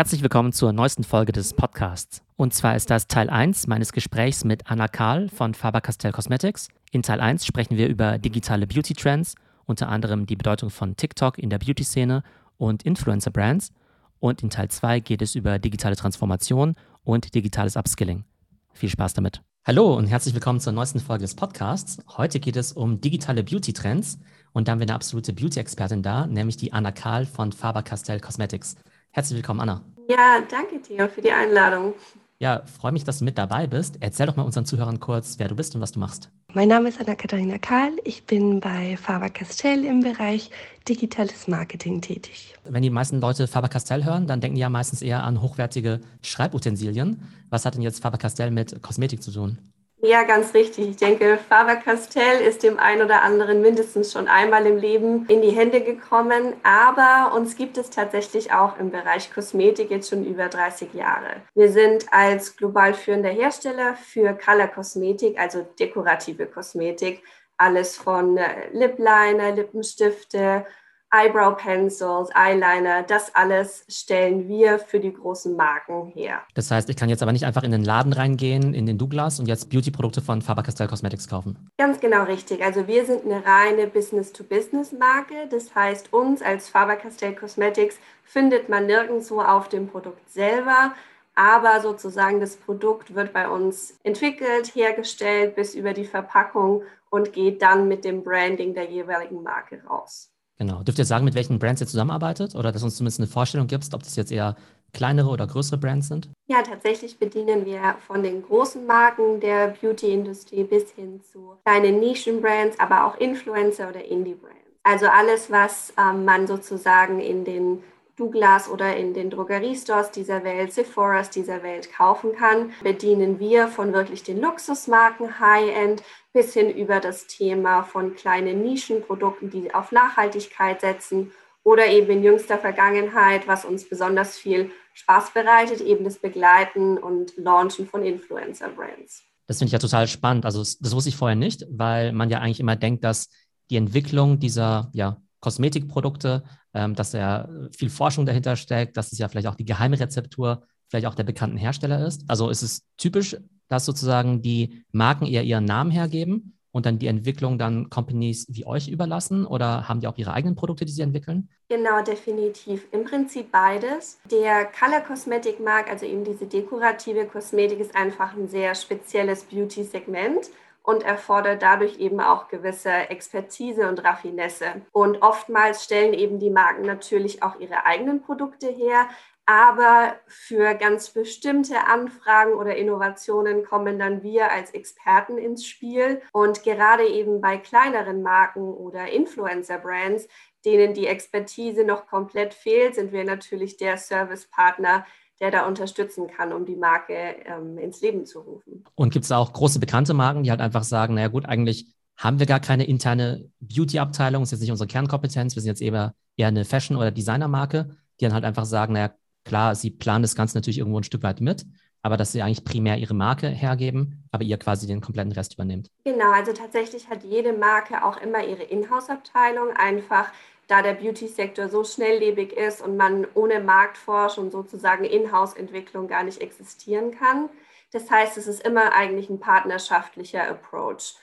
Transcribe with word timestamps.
Herzlich 0.00 0.22
willkommen 0.22 0.54
zur 0.54 0.72
neuesten 0.72 1.04
Folge 1.04 1.30
des 1.30 1.52
Podcasts. 1.52 2.22
Und 2.36 2.54
zwar 2.54 2.74
ist 2.74 2.88
das 2.88 3.06
Teil 3.06 3.28
1 3.28 3.66
meines 3.66 3.92
Gesprächs 3.92 4.44
mit 4.44 4.70
Anna 4.70 4.88
Karl 4.88 5.28
von 5.28 5.52
Faber-Castell 5.52 6.12
Cosmetics. 6.12 6.68
In 6.90 7.02
Teil 7.02 7.20
1 7.20 7.44
sprechen 7.44 7.76
wir 7.76 7.86
über 7.86 8.16
digitale 8.16 8.66
Beauty-Trends, 8.66 9.34
unter 9.66 9.90
anderem 9.90 10.24
die 10.24 10.36
Bedeutung 10.36 10.70
von 10.70 10.96
TikTok 10.96 11.36
in 11.36 11.50
der 11.50 11.58
Beauty-Szene 11.58 12.22
und 12.56 12.82
Influencer-Brands. 12.84 13.72
Und 14.20 14.42
in 14.42 14.48
Teil 14.48 14.70
2 14.70 15.00
geht 15.00 15.20
es 15.20 15.34
über 15.34 15.58
digitale 15.58 15.96
Transformation 15.96 16.76
und 17.04 17.34
digitales 17.34 17.76
Upskilling. 17.76 18.24
Viel 18.72 18.88
Spaß 18.88 19.12
damit. 19.12 19.42
Hallo 19.66 19.94
und 19.94 20.06
herzlich 20.06 20.32
willkommen 20.32 20.60
zur 20.60 20.72
neuesten 20.72 21.00
Folge 21.00 21.24
des 21.24 21.34
Podcasts. 21.34 21.98
Heute 22.16 22.40
geht 22.40 22.56
es 22.56 22.72
um 22.72 23.02
digitale 23.02 23.44
Beauty-Trends 23.44 24.18
und 24.52 24.66
da 24.66 24.72
haben 24.72 24.78
wir 24.78 24.86
eine 24.86 24.94
absolute 24.94 25.34
Beauty-Expertin 25.34 26.02
da, 26.02 26.26
nämlich 26.26 26.56
die 26.56 26.72
Anna 26.72 26.90
Karl 26.90 27.26
von 27.26 27.52
Faber-Castell 27.52 28.20
Cosmetics. 28.20 28.76
Herzlich 29.12 29.38
willkommen, 29.38 29.60
Anna. 29.60 29.82
Ja, 30.08 30.40
danke 30.48 30.80
Theo 30.80 31.08
für 31.08 31.20
die 31.20 31.32
Einladung. 31.32 31.94
Ja, 32.38 32.62
freue 32.64 32.92
mich, 32.92 33.02
dass 33.02 33.18
du 33.18 33.24
mit 33.24 33.36
dabei 33.36 33.66
bist. 33.66 33.96
Erzähl 34.00 34.26
doch 34.26 34.36
mal 34.36 34.44
unseren 34.44 34.64
Zuhörern 34.64 35.00
kurz, 35.00 35.38
wer 35.38 35.48
du 35.48 35.56
bist 35.56 35.74
und 35.74 35.80
was 35.80 35.92
du 35.92 35.98
machst. 35.98 36.30
Mein 36.54 36.68
Name 36.68 36.88
ist 36.88 37.00
Anna-Katharina 37.00 37.58
Kahl. 37.58 37.90
Ich 38.04 38.24
bin 38.24 38.60
bei 38.60 38.96
Faber-Castell 38.96 39.84
im 39.84 40.00
Bereich 40.00 40.50
digitales 40.88 41.48
Marketing 41.48 42.00
tätig. 42.00 42.54
Wenn 42.64 42.82
die 42.82 42.90
meisten 42.90 43.20
Leute 43.20 43.48
Faber-Castell 43.48 44.04
hören, 44.04 44.28
dann 44.28 44.40
denken 44.40 44.54
die 44.54 44.62
ja 44.62 44.70
meistens 44.70 45.02
eher 45.02 45.24
an 45.24 45.42
hochwertige 45.42 46.00
Schreibutensilien. 46.22 47.20
Was 47.50 47.66
hat 47.66 47.74
denn 47.74 47.82
jetzt 47.82 48.00
Faber-Castell 48.00 48.52
mit 48.52 48.80
Kosmetik 48.80 49.22
zu 49.22 49.32
tun? 49.32 49.58
Ja, 50.02 50.22
ganz 50.22 50.54
richtig. 50.54 50.88
Ich 50.88 50.96
denke, 50.96 51.36
Faber-Castell 51.36 52.40
ist 52.40 52.62
dem 52.62 52.78
einen 52.78 53.02
oder 53.02 53.20
anderen 53.22 53.60
mindestens 53.60 54.12
schon 54.12 54.28
einmal 54.28 54.64
im 54.64 54.78
Leben 54.78 55.26
in 55.26 55.42
die 55.42 55.50
Hände 55.50 55.82
gekommen. 55.82 56.54
Aber 56.62 57.34
uns 57.34 57.54
gibt 57.54 57.76
es 57.76 57.90
tatsächlich 57.90 58.50
auch 58.50 58.78
im 58.78 58.90
Bereich 58.90 59.32
Kosmetik 59.32 59.90
jetzt 59.90 60.08
schon 60.08 60.24
über 60.24 60.48
30 60.48 60.94
Jahre. 60.94 61.42
Wir 61.54 61.70
sind 61.70 62.06
als 62.12 62.56
global 62.56 62.94
führender 62.94 63.28
Hersteller 63.28 63.94
für 63.94 64.32
Color 64.32 64.68
Kosmetik, 64.68 65.38
also 65.38 65.66
dekorative 65.78 66.46
Kosmetik, 66.46 67.22
alles 67.58 67.98
von 67.98 68.38
äh, 68.38 68.70
Lip 68.72 68.98
Liner, 68.98 69.52
Lippenstifte, 69.52 70.64
Eyebrow 71.12 71.56
Pencils, 71.56 72.30
Eyeliner, 72.36 73.02
das 73.02 73.34
alles 73.34 73.84
stellen 73.88 74.46
wir 74.46 74.78
für 74.78 75.00
die 75.00 75.12
großen 75.12 75.56
Marken 75.56 76.06
her. 76.14 76.42
Das 76.54 76.70
heißt, 76.70 76.88
ich 76.88 76.96
kann 76.96 77.08
jetzt 77.08 77.20
aber 77.20 77.32
nicht 77.32 77.44
einfach 77.44 77.64
in 77.64 77.72
den 77.72 77.84
Laden 77.84 78.12
reingehen, 78.12 78.74
in 78.74 78.86
den 78.86 78.96
Douglas 78.96 79.40
und 79.40 79.46
jetzt 79.46 79.70
Beauty-Produkte 79.70 80.20
von 80.20 80.40
Faber-Castell 80.40 80.86
Cosmetics 80.86 81.26
kaufen. 81.28 81.70
Ganz 81.78 81.98
genau 81.98 82.22
richtig. 82.22 82.62
Also 82.62 82.86
wir 82.86 83.04
sind 83.04 83.24
eine 83.24 83.44
reine 83.44 83.88
Business-to-Business-Marke. 83.88 85.48
Das 85.50 85.74
heißt, 85.74 86.12
uns 86.12 86.42
als 86.42 86.68
Faber-Castell 86.68 87.34
Cosmetics 87.34 87.98
findet 88.22 88.68
man 88.68 88.86
nirgendwo 88.86 89.40
auf 89.40 89.68
dem 89.68 89.88
Produkt 89.88 90.30
selber. 90.30 90.94
Aber 91.34 91.80
sozusagen 91.80 92.38
das 92.38 92.56
Produkt 92.56 93.16
wird 93.16 93.32
bei 93.32 93.48
uns 93.48 93.98
entwickelt, 94.04 94.76
hergestellt 94.76 95.56
bis 95.56 95.74
über 95.74 95.92
die 95.92 96.04
Verpackung 96.04 96.82
und 97.08 97.32
geht 97.32 97.62
dann 97.62 97.88
mit 97.88 98.04
dem 98.04 98.22
Branding 98.22 98.74
der 98.74 98.84
jeweiligen 98.84 99.42
Marke 99.42 99.82
raus. 99.88 100.29
Genau. 100.60 100.82
Dürft 100.82 100.98
ihr 100.98 101.06
sagen, 101.06 101.24
mit 101.24 101.34
welchen 101.34 101.58
Brands 101.58 101.80
ihr 101.80 101.86
zusammenarbeitet 101.86 102.54
oder 102.54 102.70
dass 102.70 102.82
uns 102.82 102.96
zumindest 102.96 103.18
eine 103.18 103.28
Vorstellung 103.28 103.66
gibst, 103.66 103.94
ob 103.94 104.02
das 104.02 104.14
jetzt 104.16 104.30
eher 104.30 104.56
kleinere 104.92 105.30
oder 105.30 105.46
größere 105.46 105.78
Brands 105.78 106.08
sind? 106.08 106.28
Ja, 106.48 106.60
tatsächlich 106.60 107.18
bedienen 107.18 107.64
wir 107.64 107.96
von 108.06 108.22
den 108.22 108.42
großen 108.42 108.86
Marken 108.86 109.40
der 109.40 109.68
Beauty-Industrie 109.68 110.64
bis 110.64 110.90
hin 110.90 111.22
zu 111.22 111.56
kleinen 111.64 111.98
Nischenbrands, 111.98 112.78
aber 112.78 113.06
auch 113.06 113.16
Influencer 113.16 113.88
oder 113.88 114.04
Indie-Brands. 114.04 114.58
Also 114.82 115.06
alles, 115.06 115.50
was 115.50 115.94
ähm, 115.96 116.26
man 116.26 116.46
sozusagen 116.46 117.20
in 117.20 117.46
den 117.46 117.82
Douglas 118.20 118.68
oder 118.68 118.94
in 118.96 119.14
den 119.14 119.30
Drogeriestores 119.30 120.10
dieser 120.10 120.44
Welt, 120.44 120.74
Sephoras 120.74 121.30
dieser 121.30 121.62
Welt 121.62 121.90
kaufen 121.90 122.36
kann, 122.36 122.72
bedienen 122.82 123.38
wir 123.38 123.66
von 123.68 123.94
wirklich 123.94 124.22
den 124.22 124.42
Luxusmarken 124.42 125.40
High-End 125.40 126.02
bis 126.32 126.54
hin 126.54 126.70
über 126.70 127.00
das 127.00 127.26
Thema 127.26 127.82
von 127.82 128.14
kleinen 128.14 128.62
Nischenprodukten, 128.62 129.50
die 129.50 129.74
auf 129.74 129.92
Nachhaltigkeit 129.92 130.80
setzen 130.80 131.32
oder 131.62 131.86
eben 131.88 132.10
in 132.10 132.22
jüngster 132.22 132.58
Vergangenheit, 132.58 133.46
was 133.46 133.64
uns 133.64 133.88
besonders 133.88 134.38
viel 134.38 134.70
Spaß 134.94 135.32
bereitet, 135.32 135.80
eben 135.80 136.04
das 136.04 136.18
Begleiten 136.18 136.98
und 136.98 137.36
Launchen 137.36 137.86
von 137.86 138.04
Influencer-Brands. 138.04 139.24
Das 139.46 139.58
finde 139.58 139.66
ich 139.68 139.72
ja 139.72 139.78
total 139.78 140.06
spannend. 140.06 140.46
Also 140.46 140.60
das 140.60 140.94
wusste 140.94 141.08
ich 141.08 141.16
vorher 141.16 141.36
nicht, 141.36 141.66
weil 141.70 142.12
man 142.12 142.30
ja 142.30 142.38
eigentlich 142.38 142.60
immer 142.60 142.76
denkt, 142.76 143.04
dass 143.04 143.28
die 143.68 143.76
Entwicklung 143.76 144.38
dieser 144.38 144.90
ja, 144.92 145.20
Kosmetikprodukte, 145.40 146.44
ähm, 146.74 146.94
dass 146.94 147.12
ja 147.12 147.48
viel 147.76 147.90
Forschung 147.90 148.26
dahinter 148.26 148.56
steckt, 148.56 148.96
dass 148.96 149.12
es 149.12 149.18
ja 149.18 149.28
vielleicht 149.28 149.48
auch 149.48 149.56
die 149.56 149.64
geheime 149.64 149.98
Rezeptur 149.98 150.62
vielleicht 150.88 151.06
auch 151.06 151.14
der 151.14 151.24
bekannten 151.24 151.56
Hersteller 151.56 152.04
ist. 152.06 152.24
Also 152.28 152.50
ist 152.50 152.62
es 152.62 152.84
typisch, 152.96 153.36
dass 153.70 153.86
sozusagen 153.86 154.42
die 154.42 154.84
Marken 154.92 155.24
eher 155.24 155.44
ihren 155.44 155.64
Namen 155.64 155.90
hergeben 155.90 156.58
und 156.72 156.86
dann 156.86 156.98
die 156.98 157.06
Entwicklung 157.06 157.58
dann 157.58 157.88
Companies 157.88 158.46
wie 158.50 158.66
euch 158.66 158.88
überlassen 158.88 159.46
oder 159.46 159.88
haben 159.88 160.00
die 160.00 160.06
auch 160.06 160.18
ihre 160.18 160.32
eigenen 160.32 160.56
Produkte, 160.56 160.84
die 160.84 160.92
sie 160.92 161.02
entwickeln? 161.02 161.48
Genau, 161.68 162.02
definitiv. 162.02 162.86
Im 162.92 163.04
Prinzip 163.04 163.50
beides. 163.50 164.18
Der 164.30 164.66
Color 164.66 165.00
Cosmetic 165.00 165.60
Markt, 165.60 165.88
also 165.88 166.04
eben 166.04 166.24
diese 166.24 166.46
dekorative 166.46 167.26
Kosmetik, 167.26 167.80
ist 167.80 167.96
einfach 167.96 168.36
ein 168.36 168.48
sehr 168.48 168.74
spezielles 168.74 169.44
Beauty-Segment 169.44 170.50
und 170.82 171.02
erfordert 171.02 171.62
dadurch 171.62 171.98
eben 171.98 172.20
auch 172.20 172.48
gewisse 172.48 172.90
Expertise 172.90 173.88
und 173.88 174.02
Raffinesse. 174.02 174.82
Und 174.92 175.22
oftmals 175.22 175.84
stellen 175.84 176.14
eben 176.14 176.38
die 176.38 176.50
Marken 176.50 176.82
natürlich 176.82 177.42
auch 177.42 177.60
ihre 177.60 177.84
eigenen 177.86 178.22
Produkte 178.22 178.68
her, 178.68 179.06
aber 179.50 180.14
für 180.28 180.74
ganz 180.74 181.10
bestimmte 181.10 181.84
Anfragen 181.88 182.52
oder 182.52 182.76
Innovationen 182.76 183.64
kommen 183.64 183.98
dann 183.98 184.22
wir 184.22 184.52
als 184.52 184.70
Experten 184.70 185.38
ins 185.38 185.66
Spiel. 185.66 186.22
Und 186.32 186.62
gerade 186.62 187.04
eben 187.08 187.40
bei 187.40 187.56
kleineren 187.56 188.22
Marken 188.22 188.72
oder 188.72 189.10
Influencer-Brands, 189.10 190.28
denen 190.64 190.94
die 190.94 191.08
Expertise 191.08 191.82
noch 191.82 192.06
komplett 192.06 192.54
fehlt, 192.54 192.94
sind 192.94 193.10
wir 193.10 193.24
natürlich 193.24 193.76
der 193.76 193.96
Servicepartner, 193.96 195.04
der 195.40 195.50
da 195.50 195.66
unterstützen 195.66 196.28
kann, 196.28 196.52
um 196.52 196.64
die 196.64 196.76
Marke 196.76 197.34
ähm, 197.44 197.76
ins 197.76 198.00
Leben 198.02 198.26
zu 198.26 198.38
rufen. 198.38 198.84
Und 198.94 199.12
gibt 199.12 199.24
es 199.24 199.32
auch 199.32 199.52
große 199.52 199.80
bekannte 199.80 200.14
Marken, 200.14 200.44
die 200.44 200.52
halt 200.52 200.60
einfach 200.60 200.84
sagen, 200.84 201.14
naja 201.14 201.26
gut, 201.26 201.46
eigentlich 201.46 201.92
haben 202.16 202.38
wir 202.38 202.46
gar 202.46 202.60
keine 202.60 202.84
interne 202.84 203.50
Beauty-Abteilung, 203.58 204.44
ist 204.44 204.52
jetzt 204.52 204.60
nicht 204.60 204.70
unsere 204.70 204.86
Kernkompetenz, 204.86 205.56
wir 205.56 205.62
sind 205.62 205.70
jetzt 205.70 205.82
eher, 205.82 206.14
eher 206.36 206.48
eine 206.48 206.64
Fashion- 206.64 206.96
oder 206.96 207.10
Designer-Marke, 207.10 207.96
die 208.20 208.26
dann 208.26 208.34
halt 208.34 208.44
einfach 208.44 208.66
sagen, 208.66 208.92
naja, 208.92 209.10
klar, 209.44 209.74
sie 209.74 209.90
planen 209.90 210.22
das 210.22 210.34
Ganze 210.34 210.56
natürlich 210.56 210.78
irgendwo 210.78 210.98
ein 210.98 211.04
Stück 211.04 211.22
weit 211.22 211.40
mit, 211.40 211.64
aber 212.02 212.16
dass 212.16 212.32
sie 212.32 212.42
eigentlich 212.42 212.64
primär 212.64 212.98
ihre 212.98 213.14
Marke 213.14 213.48
hergeben, 213.48 214.24
aber 214.30 214.44
ihr 214.44 214.58
quasi 214.58 214.86
den 214.86 215.00
kompletten 215.00 215.32
Rest 215.32 215.54
übernehmt. 215.54 215.88
Genau, 216.04 216.32
also 216.32 216.52
tatsächlich 216.52 217.08
hat 217.08 217.24
jede 217.24 217.52
Marke 217.52 218.04
auch 218.04 218.20
immer 218.20 218.44
ihre 218.44 218.62
Inhouse-Abteilung, 218.62 219.76
einfach 219.76 220.32
da 220.66 220.82
der 220.82 220.94
Beauty-Sektor 220.94 221.68
so 221.68 221.82
schnelllebig 221.82 222.52
ist 222.52 222.80
und 222.80 222.96
man 222.96 223.26
ohne 223.34 223.60
Marktforschung 223.60 224.50
sozusagen 224.50 225.04
Inhouse-Entwicklung 225.04 226.06
gar 226.06 226.22
nicht 226.22 226.40
existieren 226.40 227.10
kann. 227.10 227.48
Das 227.92 228.08
heißt, 228.08 228.38
es 228.38 228.46
ist 228.46 228.64
immer 228.64 228.92
eigentlich 228.92 229.28
ein 229.28 229.40
partnerschaftlicher 229.40 230.48
Approach. 230.48 231.16